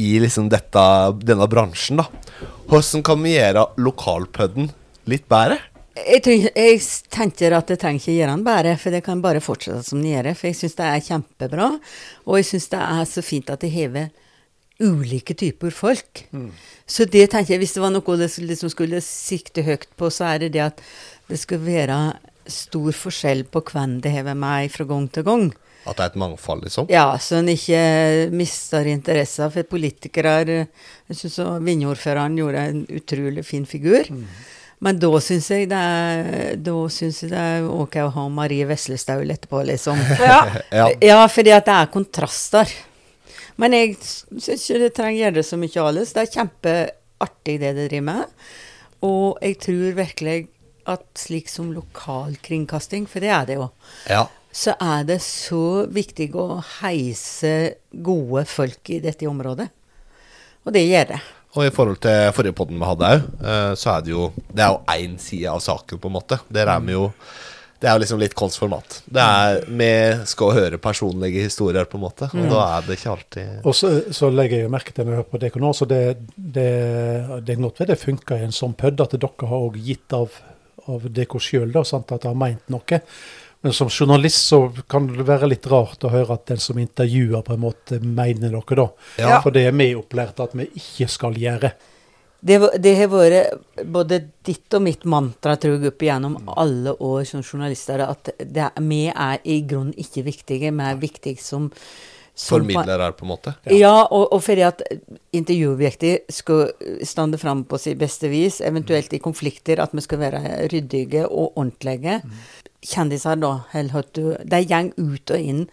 i 0.00 0.14
liksom 0.22 0.48
dette, 0.52 0.82
denne 1.22 1.46
bransjen, 1.50 2.00
da. 2.00 2.08
Hvordan 2.70 3.04
kan 3.06 3.22
vi 3.24 3.36
gjøre 3.36 3.66
lokalpudden 3.80 4.70
litt 5.10 5.26
bedre? 5.30 5.58
Jeg, 6.06 6.22
tror, 6.24 6.48
jeg 6.56 6.80
tenker 7.12 7.54
at 7.56 7.70
jeg 7.70 7.80
trenger 7.82 8.00
ikke 8.02 8.16
gjøre 8.16 8.34
den 8.36 8.46
bedre, 8.46 8.74
for 8.80 8.94
det 8.94 9.02
kan 9.06 9.22
bare 9.24 9.42
fortsette 9.44 9.84
som 9.86 10.02
det 10.02 10.14
gjør. 10.14 10.30
For 10.38 10.50
jeg 10.50 10.58
syns 10.60 10.76
det 10.78 10.88
er 10.88 11.06
kjempebra, 11.06 11.68
og 12.26 12.40
jeg 12.40 12.48
syns 12.50 12.68
det 12.72 12.82
er 12.86 13.04
så 13.10 13.24
fint 13.24 13.52
at 13.52 13.62
det 13.64 13.72
hever 13.74 14.10
ulike 14.80 15.34
typer 15.36 15.70
folk. 15.76 16.24
Så 16.88 17.04
det 17.04 17.30
tenker 17.30 17.54
jeg, 17.54 17.62
hvis 17.62 17.76
det 17.76 17.82
var 17.84 17.92
noe 17.92 18.18
det 18.20 18.30
liksom 18.40 18.72
skulle 18.72 19.00
sikte 19.04 19.62
høyt 19.66 19.90
på, 20.00 20.08
så 20.10 20.32
er 20.32 20.44
det 20.44 20.52
det 20.56 20.66
at 20.70 20.84
det 21.28 21.38
skal 21.38 21.60
være 21.62 21.98
stor 22.50 22.92
forskjell 22.96 23.44
på 23.52 23.62
hvem 23.70 24.00
det 24.02 24.14
hever 24.14 24.34
meg 24.34 24.72
fra 24.72 24.86
gang 24.88 25.04
til 25.12 25.26
gang. 25.26 25.50
At 25.86 25.96
det 25.96 26.04
er 26.04 26.10
et 26.10 26.16
mangfold, 26.20 26.64
liksom? 26.66 26.88
Ja, 26.92 27.06
så 27.20 27.38
en 27.38 27.48
ikke 27.48 28.28
mister 28.36 28.88
interessen 28.90 29.52
for 29.52 29.68
politikere. 29.68 30.34
Jeg 31.08 31.16
syns 31.16 31.38
Vinje-ordføreren 31.64 32.36
gjorde 32.36 32.64
en 32.72 32.82
utrolig 32.98 33.44
fin 33.48 33.64
figur. 33.68 34.10
Men 34.80 34.96
da 35.00 35.10
syns 35.20 35.50
jeg 35.52 35.66
jeg 35.68 36.60
det 36.64 37.40
er 37.40 37.66
ok 37.68 37.98
å 38.06 38.12
ha 38.14 38.28
Marie 38.32 38.64
Veslestaul 38.68 39.28
etterpå, 39.28 39.62
liksom. 39.68 40.00
Ja. 40.20 40.40
Ja. 40.80 40.86
Ja, 41.04 41.18
fordi 41.28 41.52
at 41.52 41.68
det 41.68 41.76
er 41.76 41.92
kontraster. 41.92 42.72
Men 43.60 43.76
jeg 43.76 43.98
syns 44.00 44.64
ikke 44.64 44.80
det 44.86 44.94
trenger 44.96 45.20
gjøre 45.20 45.38
det 45.40 45.46
så 45.50 45.58
mye 45.60 45.84
alles. 45.84 46.14
Det 46.16 46.22
er 46.22 46.34
kjempeartig 46.38 47.56
det 47.60 47.74
de 47.76 47.88
driver 47.90 48.06
med. 48.08 48.46
Og 49.04 49.40
jeg 49.44 49.58
tror 49.66 49.98
virkelig 49.98 50.36
at 50.90 51.04
slik 51.18 51.50
som 51.52 51.72
lokalkringkasting, 51.74 53.04
for 53.08 53.22
det 53.22 53.32
er 53.34 53.50
det 53.50 53.58
jo, 53.58 53.66
ja. 54.08 54.24
så 54.52 54.74
er 54.80 55.04
det 55.08 55.20
så 55.24 55.84
viktig 55.92 56.30
å 56.40 56.62
heise 56.80 57.52
gode 57.92 58.46
folk 58.48 58.92
i 58.96 59.00
dette 59.04 59.28
området. 59.28 59.68
Og 60.64 60.72
det 60.76 60.86
gjør 60.88 61.12
det. 61.12 61.20
Og 61.56 61.66
i 61.66 61.70
forhold 61.74 61.98
til 62.04 62.30
forrige 62.34 62.54
podden 62.54 62.78
vi 62.78 62.86
hadde 62.86 63.08
òg, 63.10 63.22
så 63.78 63.96
er 63.96 64.02
det 64.06 64.12
jo 64.12 64.28
Det 64.50 64.62
er 64.62 64.68
jo 64.70 64.82
én 64.94 65.16
side 65.18 65.50
av 65.50 65.58
saken, 65.60 65.98
på 65.98 66.10
en 66.10 66.14
måte. 66.14 66.38
Der 66.48 66.68
er 66.70 66.80
vi 66.84 66.92
jo 66.92 67.10
Det 67.80 67.88
er 67.88 67.96
jo 67.96 68.02
liksom 68.02 68.20
litt 68.20 68.34
konstformat. 68.36 69.00
Det 69.08 69.22
er 69.24 69.64
Vi 69.66 70.26
skal 70.28 70.52
høre 70.52 70.78
personlige 70.78 71.42
historier, 71.48 71.84
på 71.84 71.96
en 71.96 72.04
måte. 72.04 72.28
Og 72.30 72.50
da 72.52 72.76
er 72.76 72.86
det 72.86 72.98
ikke 72.98 73.10
alltid 73.16 73.66
Og 73.66 73.74
så, 73.74 74.12
så 74.12 74.30
legger 74.30 74.58
jeg 74.58 74.68
jo 74.68 74.74
merke 74.76 74.92
til 74.92 75.04
når 75.04 75.12
jeg 75.12 75.22
hører 75.22 75.30
på 75.32 75.40
dere 75.40 75.64
nå, 75.64 75.72
så 75.72 75.88
det, 75.88 76.00
det, 76.36 76.70
det 77.46 77.56
er 77.56 77.62
godt 77.62 77.80
ved 77.80 77.86
det 77.88 77.98
funker 77.98 78.36
i 78.36 78.46
en 78.46 78.52
sånn 78.52 78.74
pødd 78.74 79.00
at 79.00 79.16
dere 79.18 79.50
har 79.50 79.68
også 79.68 79.84
gitt 79.88 80.12
av, 80.12 80.40
av 80.86 81.08
dere 81.08 81.40
sjøl, 81.40 81.72
at 81.74 82.12
dere 82.12 82.28
har 82.28 82.42
meint 82.46 82.68
noe. 82.70 83.00
Men 83.60 83.72
som 83.76 83.90
journalist 83.90 84.46
så 84.48 84.60
kan 84.88 85.06
det 85.10 85.26
være 85.28 85.50
litt 85.50 85.66
rart 85.68 86.04
å 86.04 86.10
høre 86.12 86.38
at 86.38 86.46
den 86.48 86.60
som 86.62 86.78
intervjuer, 86.80 87.42
på 87.44 87.56
en 87.56 87.64
måte 87.66 87.98
mener 88.00 88.52
noe, 88.54 88.76
da. 88.76 88.86
Ja. 89.20 89.40
For 89.44 89.52
det 89.52 89.66
er 89.68 89.74
vi 89.76 89.90
opplært 89.98 90.40
at 90.40 90.54
vi 90.56 90.70
ikke 90.80 91.08
skal 91.12 91.36
gjøre. 91.36 91.74
Det, 92.40 92.56
det 92.80 92.94
har 92.96 93.10
vært 93.12 93.82
både 93.84 94.22
ditt 94.48 94.72
og 94.72 94.80
mitt 94.86 95.02
mantra 95.04 95.58
tror 95.60 95.74
jeg, 95.76 95.90
opp 95.92 96.04
igjennom 96.06 96.38
alle 96.56 96.94
år 97.04 97.26
som 97.28 97.42
journalister, 97.44 98.00
at 98.00 98.32
det, 98.40 98.70
vi 98.80 99.02
er 99.12 99.44
i 99.44 99.58
grunnen 99.68 99.92
ikke 99.92 100.24
viktige. 100.30 100.72
Vi 100.72 100.86
er 100.86 101.02
viktige 101.02 101.44
som, 101.44 101.68
som 102.32 102.62
formidlere, 102.62 103.10
på 103.12 103.26
en 103.28 103.32
måte. 103.34 103.54
Ja, 103.76 104.06
og, 104.06 104.30
og 104.32 104.40
fordi 104.46 104.64
at 104.70 104.80
intervjuobjektet 105.36 106.32
skal 106.32 106.72
stande 107.04 107.36
fram 107.42 107.66
på 107.68 107.76
sitt 107.82 108.00
beste 108.00 108.32
vis, 108.32 108.62
eventuelt 108.64 109.12
i 109.12 109.20
konflikter, 109.20 109.84
at 109.84 109.92
vi 109.92 110.08
skal 110.08 110.24
være 110.24 110.42
ryddige 110.72 111.28
og 111.28 111.60
ordentlige. 111.60 112.22
Kjendiser, 112.80 113.36
da, 113.36 113.56
De 113.74 114.60
går 114.64 114.92
ut 114.96 115.30
og 115.30 115.38
inn 115.38 115.66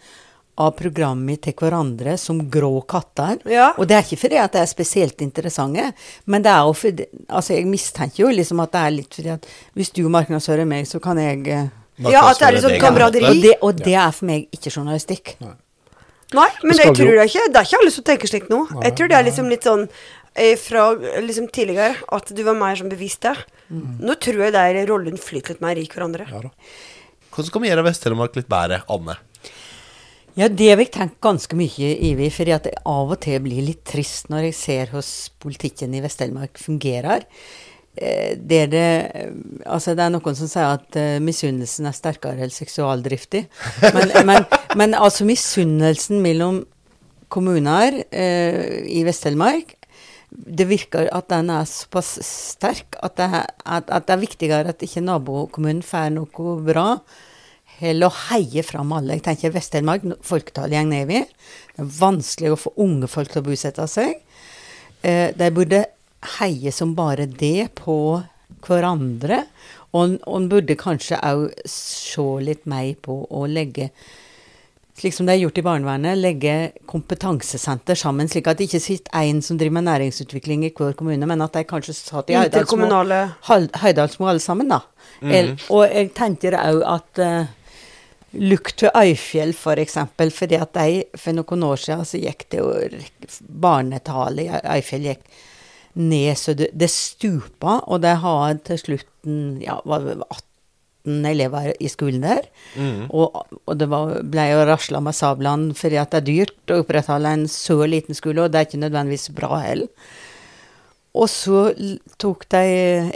av 0.58 0.72
programmet 0.74 1.40
til 1.46 1.54
hverandre 1.54 2.16
som 2.18 2.40
grå 2.50 2.80
katter. 2.90 3.38
Ja. 3.48 3.70
Og 3.78 3.86
det 3.88 3.96
er 3.96 4.02
ikke 4.06 4.18
fordi 4.24 4.40
at 4.42 4.56
de 4.56 4.62
er 4.64 4.70
spesielt 4.70 5.22
interessante, 5.22 5.92
men 6.26 6.42
det 6.42 6.50
er 6.50 6.66
jo 6.66 6.74
fordi 6.74 7.06
Altså, 7.28 7.54
jeg 7.54 7.68
mistenker 7.70 8.24
jo 8.24 8.32
liksom 8.34 8.60
at 8.64 8.74
det 8.74 8.82
er 8.82 8.96
litt 8.96 9.14
fordi 9.14 9.32
at 9.36 9.46
hvis 9.78 9.92
du 9.94 10.02
markedsfører 10.10 10.66
meg, 10.66 10.88
så 10.90 11.00
kan 11.00 11.20
jeg 11.22 11.46
eh, 11.46 11.70
Ja, 12.10 12.26
at 12.30 12.38
det 12.42 12.48
er 12.48 12.58
liksom 12.58 12.70
på 12.70 12.74
en 12.74 12.80
måte. 12.80 12.86
kameraderi. 12.88 13.24
og 13.30 13.42
det, 13.42 13.54
og 13.62 13.82
det 13.84 13.94
er 13.94 14.10
for 14.10 14.26
meg 14.26 14.48
ikke 14.54 14.74
journalistikk. 14.74 15.36
Nei, 16.34 16.48
men 16.62 16.76
det 16.76 16.84
jeg 16.84 16.94
tror 16.98 17.14
jeg 17.16 17.30
ikke 17.30 17.46
Det 17.48 17.56
er 17.56 17.68
ikke 17.68 17.78
alle 17.80 17.90
som 17.94 18.04
tenker 18.04 18.28
slik 18.28 18.50
nå. 18.50 18.60
Jeg 18.82 18.96
tror 18.98 19.08
det 19.08 19.16
er 19.16 19.24
liksom 19.30 19.48
litt 19.48 19.64
sånn 19.64 19.88
eh, 20.34 20.56
fra 20.60 20.90
liksom 21.22 21.48
tidligere 21.54 21.94
at 22.12 22.34
du 22.34 22.42
var 22.44 22.58
mer 22.58 22.76
sånn 22.76 22.90
bevisst 22.92 23.22
det. 23.24 23.36
Nå 23.70 24.18
tror 24.20 24.44
jeg 24.48 24.52
det 24.58 24.60
er 24.60 24.86
rollen 24.90 25.16
flyter 25.16 25.54
litt 25.54 25.62
mer 25.64 25.78
i 25.78 25.86
hverandre. 25.86 26.26
Ja 26.28 26.42
da. 26.48 26.52
Hvordan 27.38 27.52
skal 27.52 27.62
vi 27.62 27.68
gjøre 27.68 27.82
Vest-Telemark 27.86 28.34
litt 28.34 28.48
bedre, 28.50 28.80
Anne? 28.90 29.14
Ja, 30.34 30.48
det 30.50 30.72
har 30.72 30.80
jeg 30.82 30.90
tenkt 30.90 31.20
ganske 31.22 31.54
mye 31.54 31.90
over, 32.08 32.32
fordi 32.34 32.54
at 32.56 32.64
det 32.66 32.72
av 32.82 33.12
og 33.14 33.20
til 33.22 33.36
blir 33.44 33.62
litt 33.62 33.84
trist 33.86 34.26
når 34.26 34.48
jeg 34.48 34.56
ser 34.58 34.90
hvordan 34.90 35.36
politikken 35.44 35.94
i 35.94 36.00
Vest-Telemark 36.02 36.58
fungerer. 36.58 37.28
Eh, 37.94 38.34
Det 38.34 38.58
er, 38.64 38.66
det, 38.72 38.82
eh, 39.14 39.30
altså 39.70 39.94
det 39.94 40.02
er 40.02 40.10
noen 40.16 40.40
som 40.40 40.50
sier 40.50 40.80
at 40.80 40.98
uh, 40.98 41.20
misunnelsen 41.22 41.86
er 41.86 41.94
sterkere 41.94 42.42
enn 42.42 42.50
seksualdriftig. 42.50 43.44
Men, 43.86 44.10
men, 44.32 44.50
men 44.74 44.98
altså 44.98 45.22
misunnelsen 45.22 46.18
mellom 46.18 46.64
kommuner 47.30 48.02
uh, 48.02 48.82
i 48.82 49.06
Vest-Telemark 49.06 49.78
det 50.28 50.66
virker 50.68 51.08
at 51.14 51.30
den 51.30 51.48
er 51.54 51.64
såpass 51.68 52.18
sterk 52.26 52.98
at 53.02 53.16
det, 53.16 53.30
at, 53.64 53.88
at 53.88 54.06
det 54.08 54.14
er 54.14 54.22
viktigere 54.26 54.74
at 54.74 54.82
ikke 54.84 55.06
nabokommunen 55.06 55.86
får 55.86 56.10
noe 56.18 56.58
bra, 56.66 56.88
heller 57.80 58.10
å 58.10 58.16
heie 58.28 58.64
fram 58.66 58.92
alle. 58.96 59.18
Jeg 59.18 59.26
tenker 59.26 59.54
Vest-Telemark, 59.54 60.06
folketallet 60.26 60.78
går 60.78 60.90
nedover. 60.90 61.28
Det 61.74 61.84
er 61.84 61.92
vanskelig 61.98 62.52
å 62.54 62.60
få 62.64 62.74
unge 62.84 63.10
folk 63.10 63.32
til 63.32 63.42
å 63.42 63.48
bosette 63.48 63.86
seg. 63.90 64.18
Eh, 65.02 65.30
de 65.36 65.50
burde 65.54 65.84
heie 66.38 66.72
som 66.74 66.96
bare 66.98 67.28
det 67.30 67.70
på 67.78 67.98
hverandre. 68.66 69.44
Og 69.96 70.18
og 70.26 70.34
en 70.36 70.48
burde 70.50 70.76
kanskje 70.76 71.20
òg 71.24 71.52
se 71.64 72.26
litt 72.44 72.66
mer 72.68 72.94
på 73.00 73.22
å 73.30 73.46
legge 73.48 73.88
slik 74.98 75.14
som 75.14 75.28
det 75.28 75.36
er 75.36 75.44
gjort 75.44 75.58
i 75.60 75.62
barnevernet, 75.62 76.18
legge 76.18 76.54
kompetansesenter 76.90 77.98
sammen, 77.98 78.28
slik 78.30 78.48
at 78.50 78.58
det 78.58 78.66
ikke 78.68 78.80
sitter 78.82 79.14
én 79.20 79.42
som 79.44 79.58
driver 79.58 79.76
med 79.78 79.86
næringsutvikling 79.86 80.64
i 80.66 80.72
hver 80.74 80.96
kommune, 80.98 81.28
men 81.30 81.44
at 81.44 81.54
de 81.54 81.62
kanskje 81.68 81.94
satt 81.94 82.32
i 82.32 82.38
Høydalsmo 82.38 82.88
Høydalsmo 83.78 84.30
alle 84.30 84.42
sammen, 84.42 84.72
da. 84.72 84.80
El, 85.22 85.54
og 85.74 85.84
jeg 85.86 86.10
tenker 86.18 86.56
òg 86.58 86.82
at 86.86 87.22
uh, 87.22 87.46
Lukk 88.36 88.74
til 88.76 88.92
Øyfjell, 88.92 89.54
for 89.56 89.80
eksempel, 89.80 90.30
fordi 90.34 90.58
at 90.60 90.74
de 90.76 91.04
for 91.16 91.36
noen 91.36 91.62
år 91.64 91.80
siden 91.80 92.08
så 92.08 92.20
gikk 92.20 92.44
det 92.52 92.60
jo 92.60 92.72
Barnetallet 93.48 94.50
i 94.50 94.74
Øyfjell 94.76 95.06
gikk 95.08 95.22
ned, 95.98 96.34
så 96.36 96.52
det, 96.54 96.68
det 96.76 96.90
stupa, 96.92 97.80
og 97.88 98.02
de 98.04 98.12
har 98.22 98.60
til 98.68 98.78
slutten 98.82 99.40
ja, 99.64 99.78
var 99.88 100.04
18 100.12 101.26
elever 101.30 101.72
i 101.80 101.88
skolen 101.88 102.26
der. 102.26 102.46
Og, 103.08 103.40
og 103.64 103.80
det 103.80 103.88
var, 103.90 104.18
ble 104.22 104.44
jo 104.52 104.64
rasla 104.68 105.00
med 105.00 105.16
sablene 105.16 105.74
fordi 105.78 105.98
at 105.98 106.12
det 106.12 106.20
er 106.20 106.28
dyrt 106.28 106.74
å 106.74 106.82
opprettholde 106.84 107.32
en 107.32 107.46
så 107.50 107.80
liten 107.88 108.14
skole, 108.18 108.44
og 108.44 108.52
det 108.52 108.60
er 108.60 108.68
ikke 108.68 108.84
nødvendigvis 108.84 109.30
bra 109.36 109.62
heller. 109.64 109.88
Og 111.18 111.26
så 111.26 111.62
tok 112.20 112.44
de 112.52 112.60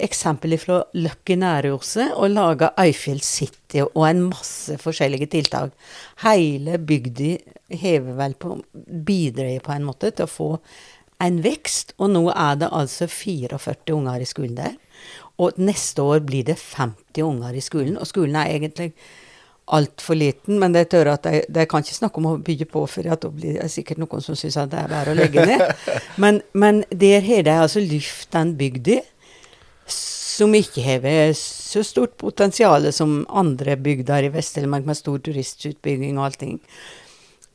eksempel 0.03 0.57
fra 0.59 0.81
Løkk 0.99 1.35
i 1.35 1.37
Nærøyhuset 1.39 2.17
og 2.17 2.33
laga 2.33 2.73
Øyfjell 2.83 3.23
City 3.23 3.85
og 3.85 4.03
en 4.09 4.25
masse 4.27 4.75
forskjellige 4.83 5.31
tiltak. 5.37 5.71
Hele 6.25 6.81
bygda 6.83 7.37
hever 7.83 8.19
vel 8.19 8.35
på 8.35 8.57
bidrar 9.07 9.63
på 9.63 9.77
en 9.77 9.87
måte 9.87 10.11
til 10.11 10.27
å 10.27 10.33
få 10.33 10.51
en 11.23 11.39
vekst, 11.45 11.95
og 12.03 12.11
nå 12.11 12.25
er 12.33 12.57
det 12.59 12.73
altså 12.75 13.07
44 13.07 13.95
unger 13.95 14.25
i 14.25 14.27
skolen 14.27 14.57
der. 14.59 14.73
Og 15.39 15.59
neste 15.63 16.03
år 16.03 16.25
blir 16.27 16.49
det 16.49 16.59
50 16.59 17.23
unger 17.23 17.55
i 17.55 17.63
skolen, 17.63 17.95
og 17.99 18.09
skolen 18.11 18.41
er 18.41 18.57
egentlig 18.57 18.91
altfor 19.73 20.19
liten, 20.19 20.59
men 20.59 20.75
jeg 20.75 20.89
tør 20.93 21.13
at 21.15 21.27
de 21.27 21.65
kan 21.71 21.85
ikke 21.85 21.97
snakke 21.97 22.19
om 22.21 22.29
å 22.33 22.37
bygge 22.43 22.67
på, 22.71 22.83
for 22.91 23.07
da 23.07 23.31
blir 23.31 23.61
det 23.61 23.69
sikkert 23.73 24.01
noen 24.03 24.25
som 24.25 24.37
syns 24.39 24.59
det 24.73 24.81
er 24.81 24.91
bare 24.91 25.15
å 25.15 25.19
legge 25.19 25.47
ned. 25.47 25.65
Men, 26.23 26.43
men 26.53 26.83
der 26.91 27.23
har 27.25 27.45
de 27.47 27.55
altså 27.65 27.81
lyft 27.81 28.31
den 28.35 28.53
bygda, 28.59 29.01
som 29.89 30.55
ikke 30.57 30.83
har 30.85 31.33
så 31.37 31.83
stort 31.85 32.17
potensial 32.21 32.89
som 32.95 33.23
andre 33.29 33.77
bygder 33.81 34.27
i 34.27 34.33
Vest-Telemark 34.33 34.87
med 34.89 34.99
stor 34.99 35.21
turistutbygging 35.25 36.19
og 36.19 36.31
allting. 36.31 36.59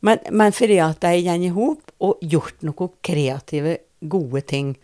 Men, 0.06 0.22
men 0.32 0.54
fordi 0.54 0.78
at 0.84 1.02
de 1.02 1.24
går 1.26 1.46
i 1.48 1.54
hop 1.56 1.94
og 2.06 2.22
gjort 2.22 2.66
noen 2.66 2.94
kreative, 3.06 3.78
gode 4.02 4.44
ting. 4.46 4.76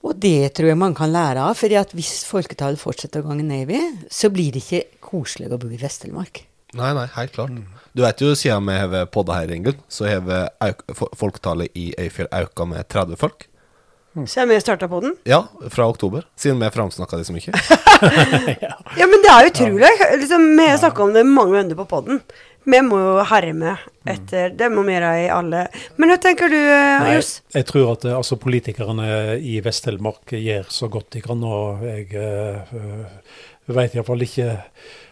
Og 0.00 0.16
det 0.16 0.54
tror 0.56 0.70
jeg 0.70 0.80
man 0.80 0.94
kan 0.96 1.12
lære 1.12 1.42
av, 1.44 1.58
fordi 1.58 1.76
at 1.80 1.92
hvis 1.96 2.22
folketallet 2.28 2.80
fortsetter 2.80 3.20
å 3.20 3.28
gange 3.28 3.44
nedover, 3.44 3.98
så 4.08 4.30
blir 4.32 4.54
det 4.54 4.62
ikke 4.64 5.02
koselig 5.04 5.50
å 5.52 5.60
bo 5.60 5.68
i 5.68 5.80
Vest-Telemark. 5.80 6.46
Nei, 6.78 6.92
nei, 6.96 7.06
helt 7.16 7.34
klart. 7.34 7.52
Du 7.92 8.04
vet 8.04 8.22
jo, 8.22 8.32
siden 8.38 8.68
vi 8.70 8.78
har 8.78 9.06
podda 9.12 9.40
her, 9.40 9.52
Ingunn, 9.52 9.80
så 9.90 10.06
har 10.08 10.76
folketallet 11.18 11.74
i 11.76 11.90
Øyfjell 11.98 12.30
auka 12.32 12.68
med 12.70 12.88
30 12.88 13.18
folk. 13.20 13.50
Så 14.26 14.40
jeg 14.40 14.48
med 14.50 14.58
starta 14.62 14.88
på 14.90 14.98
den. 15.04 15.12
Ja, 15.28 15.44
fra 15.70 15.86
oktober. 15.86 16.24
Siden 16.38 16.58
vi 16.58 16.70
framsnakka 16.74 17.20
det 17.20 17.28
så 17.28 17.34
mye. 17.34 17.52
Ja, 18.98 19.06
men 19.06 19.22
det 19.22 19.30
er 19.30 19.50
utrolig. 19.50 19.90
Liksom, 20.18 20.46
vi 20.58 20.66
har 20.66 20.80
snakka 20.82 21.04
om 21.04 21.12
det 21.14 21.22
mange 21.28 21.54
ganger 21.60 21.78
på 21.78 21.86
poden. 21.92 22.22
Vi 22.68 22.80
må 22.84 22.98
jo 23.00 23.12
herme 23.24 23.76
etter 24.08 24.52
Det 24.56 24.68
må 24.72 24.82
vi 24.84 24.92
gjøre 24.92 25.12
i 25.22 25.28
alle 25.32 25.62
Men 25.96 26.12
hva 26.12 26.18
tenker 26.20 26.52
du, 26.52 26.58
eh, 26.58 27.12
Johs? 27.14 27.30
jeg 27.54 27.66
tror 27.68 27.94
at 27.94 28.04
eh, 28.04 28.16
altså, 28.16 28.36
politikerne 28.40 29.36
i 29.40 29.58
Vest-Telemark 29.64 30.34
gjør 30.36 30.68
så 30.72 30.90
godt 30.92 31.12
de 31.16 31.22
kan, 31.24 31.40
og 31.44 31.84
jeg 31.84 32.10
uh, 32.16 32.74
veit 33.70 33.96
iallfall 33.96 34.24
ikke 34.26 34.50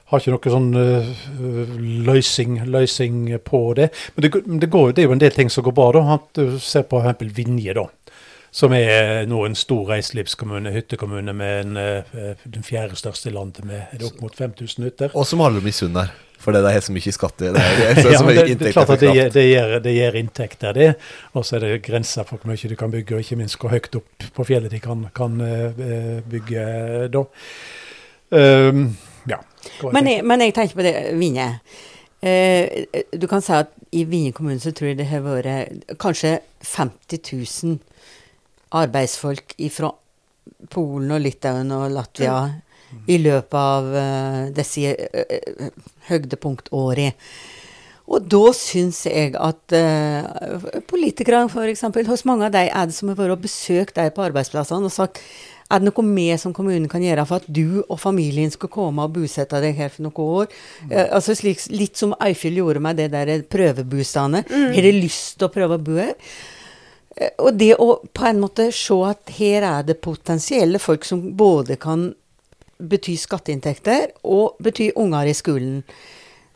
har 0.09 0.23
ikke 0.23 0.33
noe 0.33 0.53
sånn 0.53 0.69
eh, 0.81 1.73
løsning, 2.09 2.63
løsning 2.73 3.27
på 3.45 3.61
det. 3.77 3.91
Men 4.15 4.25
det, 4.25 4.31
det, 4.65 4.71
går, 4.73 4.95
det 4.97 5.03
er 5.03 5.11
jo 5.11 5.17
en 5.19 5.21
del 5.21 5.35
ting 5.37 5.53
som 5.53 5.67
går 5.67 5.77
bra. 5.77 5.91
da. 5.97 6.19
Du 6.39 6.57
ser 6.65 6.87
på 6.89 7.03
eksempel 7.03 7.33
Vinje, 7.37 7.77
da. 7.77 7.85
Som 8.59 8.73
er 8.73 9.27
nå 9.29 9.43
en 9.45 9.59
stor 9.59 9.91
reiselivskommune, 9.93 10.73
hyttekommune 10.73 11.35
med 11.37 11.59
en, 11.67 11.77
eh, 11.77 12.47
den 12.49 12.65
fjerde 12.65 12.97
største 12.97 13.29
i 13.29 13.35
landet 13.37 13.69
med 13.69 13.83
er 13.83 14.01
det 14.01 14.09
opp 14.09 14.23
mot 14.25 14.33
5000 14.33 14.89
hytter. 14.89 15.13
Og 15.13 15.29
som 15.29 15.45
alle 15.45 15.61
misunner. 15.65 16.15
For 16.39 16.55
det 16.55 16.63
er 16.71 16.81
så 16.85 16.95
mye 16.95 17.13
skatt 17.15 17.43
i 17.43 17.51
det. 17.55 17.63
er 17.63 17.99
så, 18.03 18.13
Ja, 18.13 18.19
så 18.21 18.31
det, 18.31 18.45
det 18.61 18.69
er 18.69 18.77
klart 18.77 18.93
at 18.95 19.03
det, 19.03 19.11
gir- 19.17 19.33
det, 19.35 19.45
gir, 19.49 19.75
det 19.85 19.95
gir 19.97 20.19
inntekter, 20.21 20.77
det. 20.77 20.89
Og 21.35 21.47
så 21.47 21.59
er 21.59 21.67
det 21.67 21.83
grenser 21.87 22.27
for 22.29 22.39
hvor 22.39 22.53
mye 22.53 22.71
du 22.71 22.77
kan 22.79 22.95
bygge, 22.95 23.17
og 23.17 23.25
ikke 23.25 23.41
minst 23.41 23.59
hvor 23.59 23.75
høyt 23.75 23.91
opp 23.99 24.29
på 24.37 24.47
fjellet 24.47 24.73
de 24.75 24.81
kan, 24.85 25.05
kan 25.17 25.41
eh, 25.45 26.23
bygge 26.31 26.65
da. 27.15 27.25
Um, 28.31 28.85
ja. 29.29 29.39
Men 29.93 30.09
jeg, 30.09 30.25
men 30.29 30.45
jeg 30.45 30.55
tenker 30.57 30.79
på 30.79 30.85
det, 30.87 30.95
Vinje. 31.19 31.49
Uh, 32.23 32.67
du 33.19 33.27
kan 33.31 33.43
si 33.45 33.55
at 33.57 33.75
i 33.95 34.05
Vinje 34.05 34.35
kommune 34.37 34.61
så 34.61 34.73
tror 34.77 34.91
jeg 34.93 34.99
det 35.01 35.09
har 35.11 35.23
vært 35.25 35.95
kanskje 36.03 36.39
50 36.67 37.23
000 37.65 37.79
arbeidsfolk 38.79 39.55
fra 39.73 39.91
Polen 40.73 41.13
og 41.15 41.23
Litauen 41.25 41.71
og 41.73 41.91
Latvia 41.95 42.41
i 43.07 43.19
løpet 43.21 43.59
av 43.61 43.93
uh, 43.93 44.43
disse 44.57 44.95
uh, 44.95 45.69
høydepunktåret. 46.09 47.31
Og 48.09 48.25
da 48.25 48.55
syns 48.57 49.03
jeg 49.05 49.35
at 49.37 49.77
uh, 49.77 50.81
politikere, 50.89 51.45
f.eks., 51.51 51.85
hos 52.09 52.25
mange 52.29 52.49
av 52.49 52.57
de 52.57 52.65
er 52.71 52.89
det 52.89 52.97
som 52.97 53.13
har 53.13 53.21
vært 53.21 53.37
og 53.37 53.45
besøkt 53.45 53.99
deg 54.01 54.15
på 54.17 54.25
arbeidsplassene 54.31 54.89
og 54.89 54.95
sagt 54.95 55.21
er 55.69 55.83
det 55.83 55.91
noe 55.91 56.05
mer 56.05 56.39
som 56.41 56.55
kommunen 56.57 56.89
kan 56.89 57.03
gjøre 57.05 57.27
for 57.29 57.43
at 57.43 57.49
du 57.53 57.83
og 57.83 57.99
familien 58.01 58.53
skal 58.53 58.71
komme 58.73 59.05
og 59.05 59.13
bosette 59.19 59.61
deg 59.61 59.77
her 59.77 59.91
for 59.93 60.07
noen 60.07 60.31
år? 60.43 60.55
Eh, 60.89 61.11
altså 61.13 61.37
slik, 61.37 61.61
Litt 61.75 62.01
som 62.01 62.15
Eifjell 62.25 62.57
gjorde 62.57 62.81
med 62.85 62.97
det 62.97 63.11
der 63.13 63.43
prøvebostadet. 63.53 64.47
Har 64.49 64.87
de 64.89 64.95
lyst 64.97 65.37
til 65.37 65.49
å 65.49 65.53
prøve 65.53 65.77
å 65.77 65.83
bo 65.85 65.99
her? 66.01 66.15
Eh, 67.17 67.35
Og 67.45 67.53
det 67.61 67.75
å 67.77 67.99
på 68.01 68.25
en 68.31 68.41
måte 68.41 68.71
se 68.73 68.97
at 69.11 69.35
her 69.37 69.69
er 69.69 69.85
det 69.91 70.01
potensielle 70.01 70.81
folk 70.81 71.05
som 71.05 71.27
både 71.37 71.77
kan 71.77 72.09
bety 72.79 73.17
skatteinntekter 73.19 74.13
og 74.25 74.59
bety 74.63 74.93
unger 74.97 75.29
i 75.31 75.37
skolen. 75.37 75.83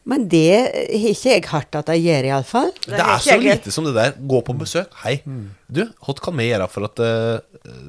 Men 0.09 0.27
det 0.27 0.51
har 0.51 1.09
ikke 1.13 1.31
jeg 1.31 1.47
hørt 1.53 1.77
at 1.79 1.91
de 1.93 1.99
gjør, 2.03 2.27
iallfall. 2.33 2.73
Det 2.75 2.97
Det 2.97 3.07
er 3.07 3.19
så 3.23 3.39
lite 3.39 3.71
som 3.71 3.87
det 3.87 3.95
der. 3.95 4.15
Gå 4.19 4.41
på 4.43 4.55
besøk. 4.59 4.91
Hei. 5.05 5.21
Du, 5.71 5.85
hva 6.03 6.15
kan 6.19 6.39
vi 6.39 6.49
gjøre 6.51 6.67
for 6.71 6.89
at 6.89 7.03
uh, 7.03 7.39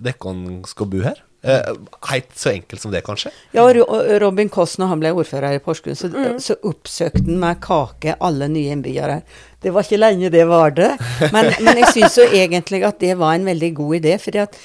dere 0.04 0.36
skal 0.70 0.92
bo 0.92 1.02
her? 1.02 1.24
Uh, 1.44 1.74
Helt 2.08 2.30
så 2.40 2.54
enkelt 2.54 2.80
som 2.80 2.94
det, 2.94 3.02
kanskje? 3.04 3.34
Ja, 3.52 3.66
og 3.66 4.22
Robin 4.22 4.52
Koss, 4.54 4.78
når 4.80 4.94
han 4.94 5.02
ble 5.02 5.12
ordfører 5.18 5.58
i 5.58 5.64
Porsgrunn, 5.64 5.98
så, 5.98 6.08
så 6.40 6.56
oppsøkte 6.62 7.26
han 7.26 7.42
med 7.42 7.60
kake 7.66 8.16
alle 8.22 8.48
nye 8.48 8.78
innbyggere. 8.78 9.24
Det 9.64 9.74
var 9.74 9.84
ikke 9.84 10.00
lenge 10.00 10.32
det 10.32 10.46
varte. 10.48 10.94
Men, 11.34 11.50
men 11.66 11.82
jeg 11.82 11.96
syns 11.98 12.22
jo 12.22 12.30
egentlig 12.30 12.86
at 12.86 13.02
det 13.02 13.18
var 13.18 13.34
en 13.36 13.50
veldig 13.50 13.74
god 13.82 14.00
idé. 14.04 14.20
fordi 14.22 14.46
at 14.46 14.62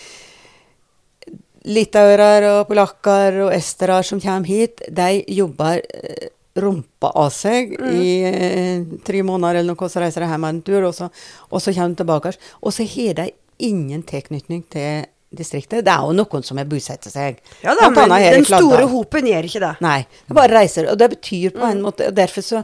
litauere 1.66 2.52
og 2.60 2.68
polakker 2.68 3.42
og 3.46 3.52
estere 3.54 4.00
som 4.06 4.20
kommer 4.22 4.48
hit, 4.48 4.82
de 4.94 5.22
jobber 5.34 5.82
eh, 5.82 6.30
rumpa 6.58 7.10
av 7.18 7.30
seg 7.34 7.74
i 7.90 8.08
eh, 8.26 8.86
tre 9.06 9.22
måneder 9.26 9.60
eller 9.60 9.74
noe, 9.74 9.90
så 9.90 10.02
reiser 10.02 10.24
de 10.24 10.30
hjem 10.32 10.48
en 10.48 10.62
tur, 10.66 10.88
og 10.88 10.96
så, 10.96 11.10
og 11.50 11.62
så 11.62 11.74
kommer 11.74 11.94
de 11.94 12.02
tilbake. 12.02 12.34
Og 12.62 12.74
så 12.74 12.86
har 12.94 13.20
de 13.22 13.30
ingen 13.68 14.02
tilknytning 14.06 14.64
til 14.70 15.06
distriktet. 15.34 15.84
Det 15.84 15.92
er 15.92 16.06
jo 16.06 16.14
noen 16.16 16.44
som 16.46 16.60
har 16.60 16.68
bosatt 16.68 17.08
seg. 17.10 17.42
Ja 17.64 17.74
da, 17.76 17.90
men 17.92 18.14
den 18.16 18.46
store 18.48 18.86
hopen 18.88 19.28
gjør 19.28 19.48
ikke 19.48 19.64
det. 19.64 19.74
Nei, 19.84 19.98
det 20.28 20.36
bare 20.38 20.62
reiser. 20.62 20.88
Og 20.92 21.00
det 21.00 21.10
betyr 21.18 21.52
på 21.56 21.66
en 21.68 21.82
måte 21.84 22.08
Og 22.08 22.16
derfor 22.16 22.44
så 22.44 22.62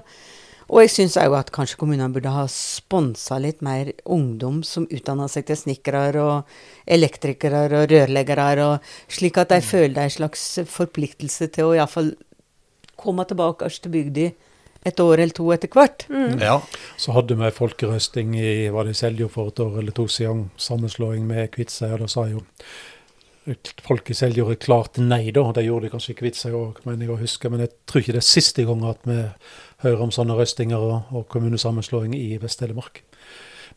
Og 0.71 0.81
jeg 0.81 0.93
syns 0.95 1.19
òg 1.21 1.37
at 1.37 1.53
kanskje 1.55 1.79
kommunene 1.81 2.13
burde 2.15 2.33
ha 2.33 2.47
sponsa 2.51 3.37
litt 3.43 3.61
mer 3.65 3.93
ungdom 4.05 4.63
som 4.65 4.87
utdanner 4.89 5.29
seg 5.29 5.49
til 5.49 5.61
snekkere 5.61 6.05
og 6.23 6.57
elektrikere 6.87 7.67
og 7.69 7.91
rørleggere, 7.93 8.49
og 8.65 9.13
slik 9.13 9.39
at 9.43 9.53
de 9.53 9.61
føler 9.65 10.07
en 10.07 10.17
slags 10.17 10.47
forpliktelse 10.71 11.51
til 11.53 11.71
å 11.71 11.77
iallfall 11.77 12.15
komme 13.01 13.27
tilbake 13.29 13.69
til 13.77 13.93
bygda 13.93 14.33
et 14.85 15.01
år 15.01 15.23
eller 15.23 15.37
to 15.37 15.47
etter 15.55 15.71
hvert. 15.73 16.07
Ja. 16.41 16.59
Så 17.01 17.15
hadde 17.17 17.37
vi 17.41 17.53
folkerøsting 17.57 18.35
i 18.37 18.51
var 18.73 18.89
det 18.89 18.97
Seljo 18.99 19.31
for 19.33 19.53
et 19.53 19.61
år 19.65 19.79
eller 19.81 19.97
to 19.97 20.05
siden, 20.13 20.51
sammenslåing 20.61 21.25
med 21.29 21.55
Kviteseid, 21.55 21.97
og 21.97 22.05
da 22.05 22.11
sa 22.13 22.27
jo 22.29 22.43
folk 23.85 24.09
i 24.09 24.17
Seljord 24.17 24.57
klart 24.63 25.01
nei, 25.01 25.29
da. 25.35 25.45
Det 25.57 25.65
gjorde 25.67 25.89
de 25.89 25.93
kanskje 25.93 26.15
i 26.15 26.19
Kviteseid 26.21 26.57
òg, 26.57 26.81
mener 26.89 27.05
jeg 27.05 27.15
å 27.15 27.21
huske. 27.21 27.51
Men 27.53 27.65
jeg 27.65 27.73
tror 27.85 28.05
ikke 28.05 28.17
det 28.17 28.23
er 28.23 28.29
siste 28.29 28.65
gang 28.69 28.85
at 28.89 29.09
vi 29.09 29.19
hører 29.85 30.07
om 30.07 30.13
sånne 30.15 30.37
røstinger 30.39 30.81
og, 30.81 31.11
og 31.15 31.27
kommunesammenslåing 31.33 32.15
i 32.17 32.39
Vest-Telemark. 32.43 33.03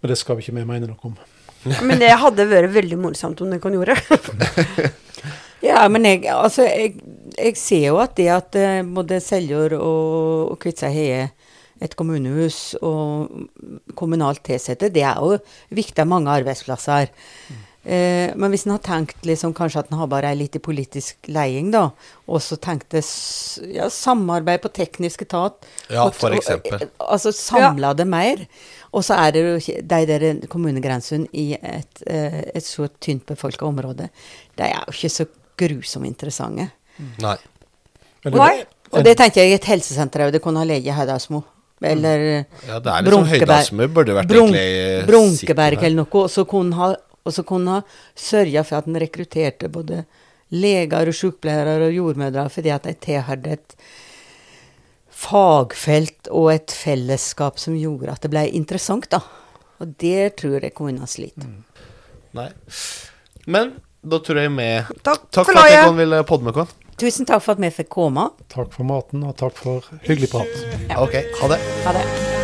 Men 0.01 0.13
det 0.13 0.19
skal 0.19 0.37
vi 0.37 0.45
ikke 0.45 0.57
vi 0.57 0.67
mene 0.67 0.89
noe 0.89 1.11
om. 1.11 1.17
Men 1.87 1.99
det 2.01 2.13
hadde 2.21 2.47
vært 2.49 2.73
veldig 2.75 2.99
morsomt 3.01 3.41
om 3.43 3.51
det 3.53 3.61
kan 3.63 3.75
gjøre. 3.75 3.97
Ja, 5.65 5.87
men 5.89 6.05
jeg, 6.05 6.27
altså, 6.29 6.67
jeg, 6.69 6.99
jeg 7.33 7.57
ser 7.57 7.87
jo 7.87 7.95
at 7.97 8.13
det 8.17 8.27
at 8.29 8.57
eh, 8.59 8.83
både 8.85 9.17
Seljord 9.23 9.73
og, 9.79 10.51
og 10.53 10.59
Kviteseid 10.61 10.93
har 10.93 11.31
et 11.81 11.93
kommunehus 11.97 12.75
og 12.85 13.49
kommunalt 13.97 14.43
tilsatte, 14.45 14.89
det 14.93 15.03
er 15.05 15.17
jo 15.21 15.37
viktig 15.77 16.01
av 16.01 16.09
mange 16.09 16.33
arbeidsplasser. 16.33 17.11
Eh, 17.87 18.33
men 18.35 18.51
hvis 18.51 18.65
en 18.67 18.73
har 18.73 18.81
tenkt 18.83 19.23
liksom, 19.23 19.53
kanskje 19.55 19.79
at 19.79 19.91
en 19.93 19.99
har 20.01 20.09
bare 20.11 20.27
ei 20.33 20.35
lita 20.41 20.59
politisk 20.59 21.29
leding, 21.31 21.69
da, 21.71 21.85
og 22.27 22.41
så 22.43 22.57
tenkte 22.59 22.99
ja, 23.71 23.87
samarbeid 23.93 24.59
på 24.65 24.71
teknisk 24.75 25.23
etat 25.23 25.63
Ja, 25.93 26.09
for 26.11 26.35
eksempel. 26.35 26.81
Og, 26.83 27.05
Altså 27.07 27.31
samla 27.31 27.93
det 27.95 28.07
mer. 28.11 28.43
Og 28.91 29.05
så 29.07 29.15
er 29.23 29.31
det 29.31 29.43
jo 29.45 29.79
de 29.93 30.01
der 30.09 30.25
kommunegrensene 30.51 31.29
i 31.31 31.53
et, 31.55 32.03
eh, 32.07 32.41
et 32.55 32.63
så 32.67 32.89
tynt 32.99 33.25
befolka 33.29 33.65
område. 33.67 34.09
De 34.57 34.63
er 34.67 34.83
jo 34.83 34.91
ikke 34.91 35.13
så 35.13 35.27
grusomt 35.57 36.07
interessante. 36.11 36.71
Nei. 37.23 37.37
Eller- 38.25 38.37
Nei. 38.37 38.65
Og 38.91 39.03
det 39.03 39.17
tenker 39.17 39.43
jeg 39.43 39.51
i 39.51 39.55
et 39.55 39.63
helsesenter 39.65 40.27
òg. 40.27 40.31
Det 40.31 40.41
kunne 40.41 40.59
ha 40.59 40.65
ligget 40.65 40.91
i 40.91 40.97
Høydalsmo. 40.97 41.43
Eller 41.81 42.45
Ja, 42.67 42.79
det 42.79 42.89
er 42.91 43.03
liksom 43.03 43.27
Brunkeberg, 43.27 43.93
burde 43.93 44.13
vært 44.17 44.31
egentlig 44.33 44.61
eh, 44.65 45.05
Brunkeberg 45.05 45.83
eller 45.83 45.95
noe. 45.99 46.07
Og 46.23 46.29
så 46.33 46.45
kunne 46.49 46.73
ha, 46.73 46.95
og 47.27 47.35
så 47.35 47.45
kunne 47.47 47.79
hun 47.79 47.97
sørge 48.15 48.63
for 48.67 48.79
at 48.79 48.89
en 48.89 48.99
rekrutterte 49.03 49.69
både 49.71 50.03
leger 50.55 51.11
og 51.11 51.17
sykepleiere 51.17 51.89
og 51.89 51.95
jordmødre 51.95 52.47
fordi 52.51 52.71
at 52.73 52.87
de 52.87 52.95
tilhørte 53.03 53.57
et 53.57 53.75
fagfelt 55.17 56.29
og 56.29 56.51
et 56.53 56.73
fellesskap 56.73 57.59
som 57.59 57.75
gjorde 57.77 58.13
at 58.13 58.23
det 58.23 58.31
ble 58.31 58.45
interessant, 58.57 59.09
da. 59.11 59.23
Og 59.81 59.95
det 60.01 60.37
tror 60.41 60.61
jeg 60.61 60.75
kommunene 60.77 61.09
sliter. 61.09 61.49
Nei. 62.37 62.49
Men 63.49 63.77
da 64.07 64.19
tror 64.23 64.41
jeg 64.41 64.53
vi 64.53 64.67
Takk 65.01 65.27
Takk 65.31 65.47
for 65.47 65.53
for 65.53 65.61
at 65.63 65.71
jeg 65.73 65.87
kunne 65.87 66.03
ville 66.03 66.23
podde 66.29 66.49
med 66.49 66.61
oss. 66.63 66.75
Tusen 66.97 67.27
takk 67.29 67.43
for 67.45 67.53
at 67.53 67.61
vi 67.61 67.69
fikk 67.73 67.91
komme. 67.93 68.31
Takk 68.49 68.73
for 68.73 68.87
maten, 68.89 69.21
og 69.27 69.37
takk 69.37 69.53
for 69.59 69.85
hyggelig 70.07 70.31
prat. 70.33 70.65
Ok, 70.97 71.21
ha 71.41 71.53
det. 71.53 71.61
Ha 71.85 71.93
det. 71.99 72.36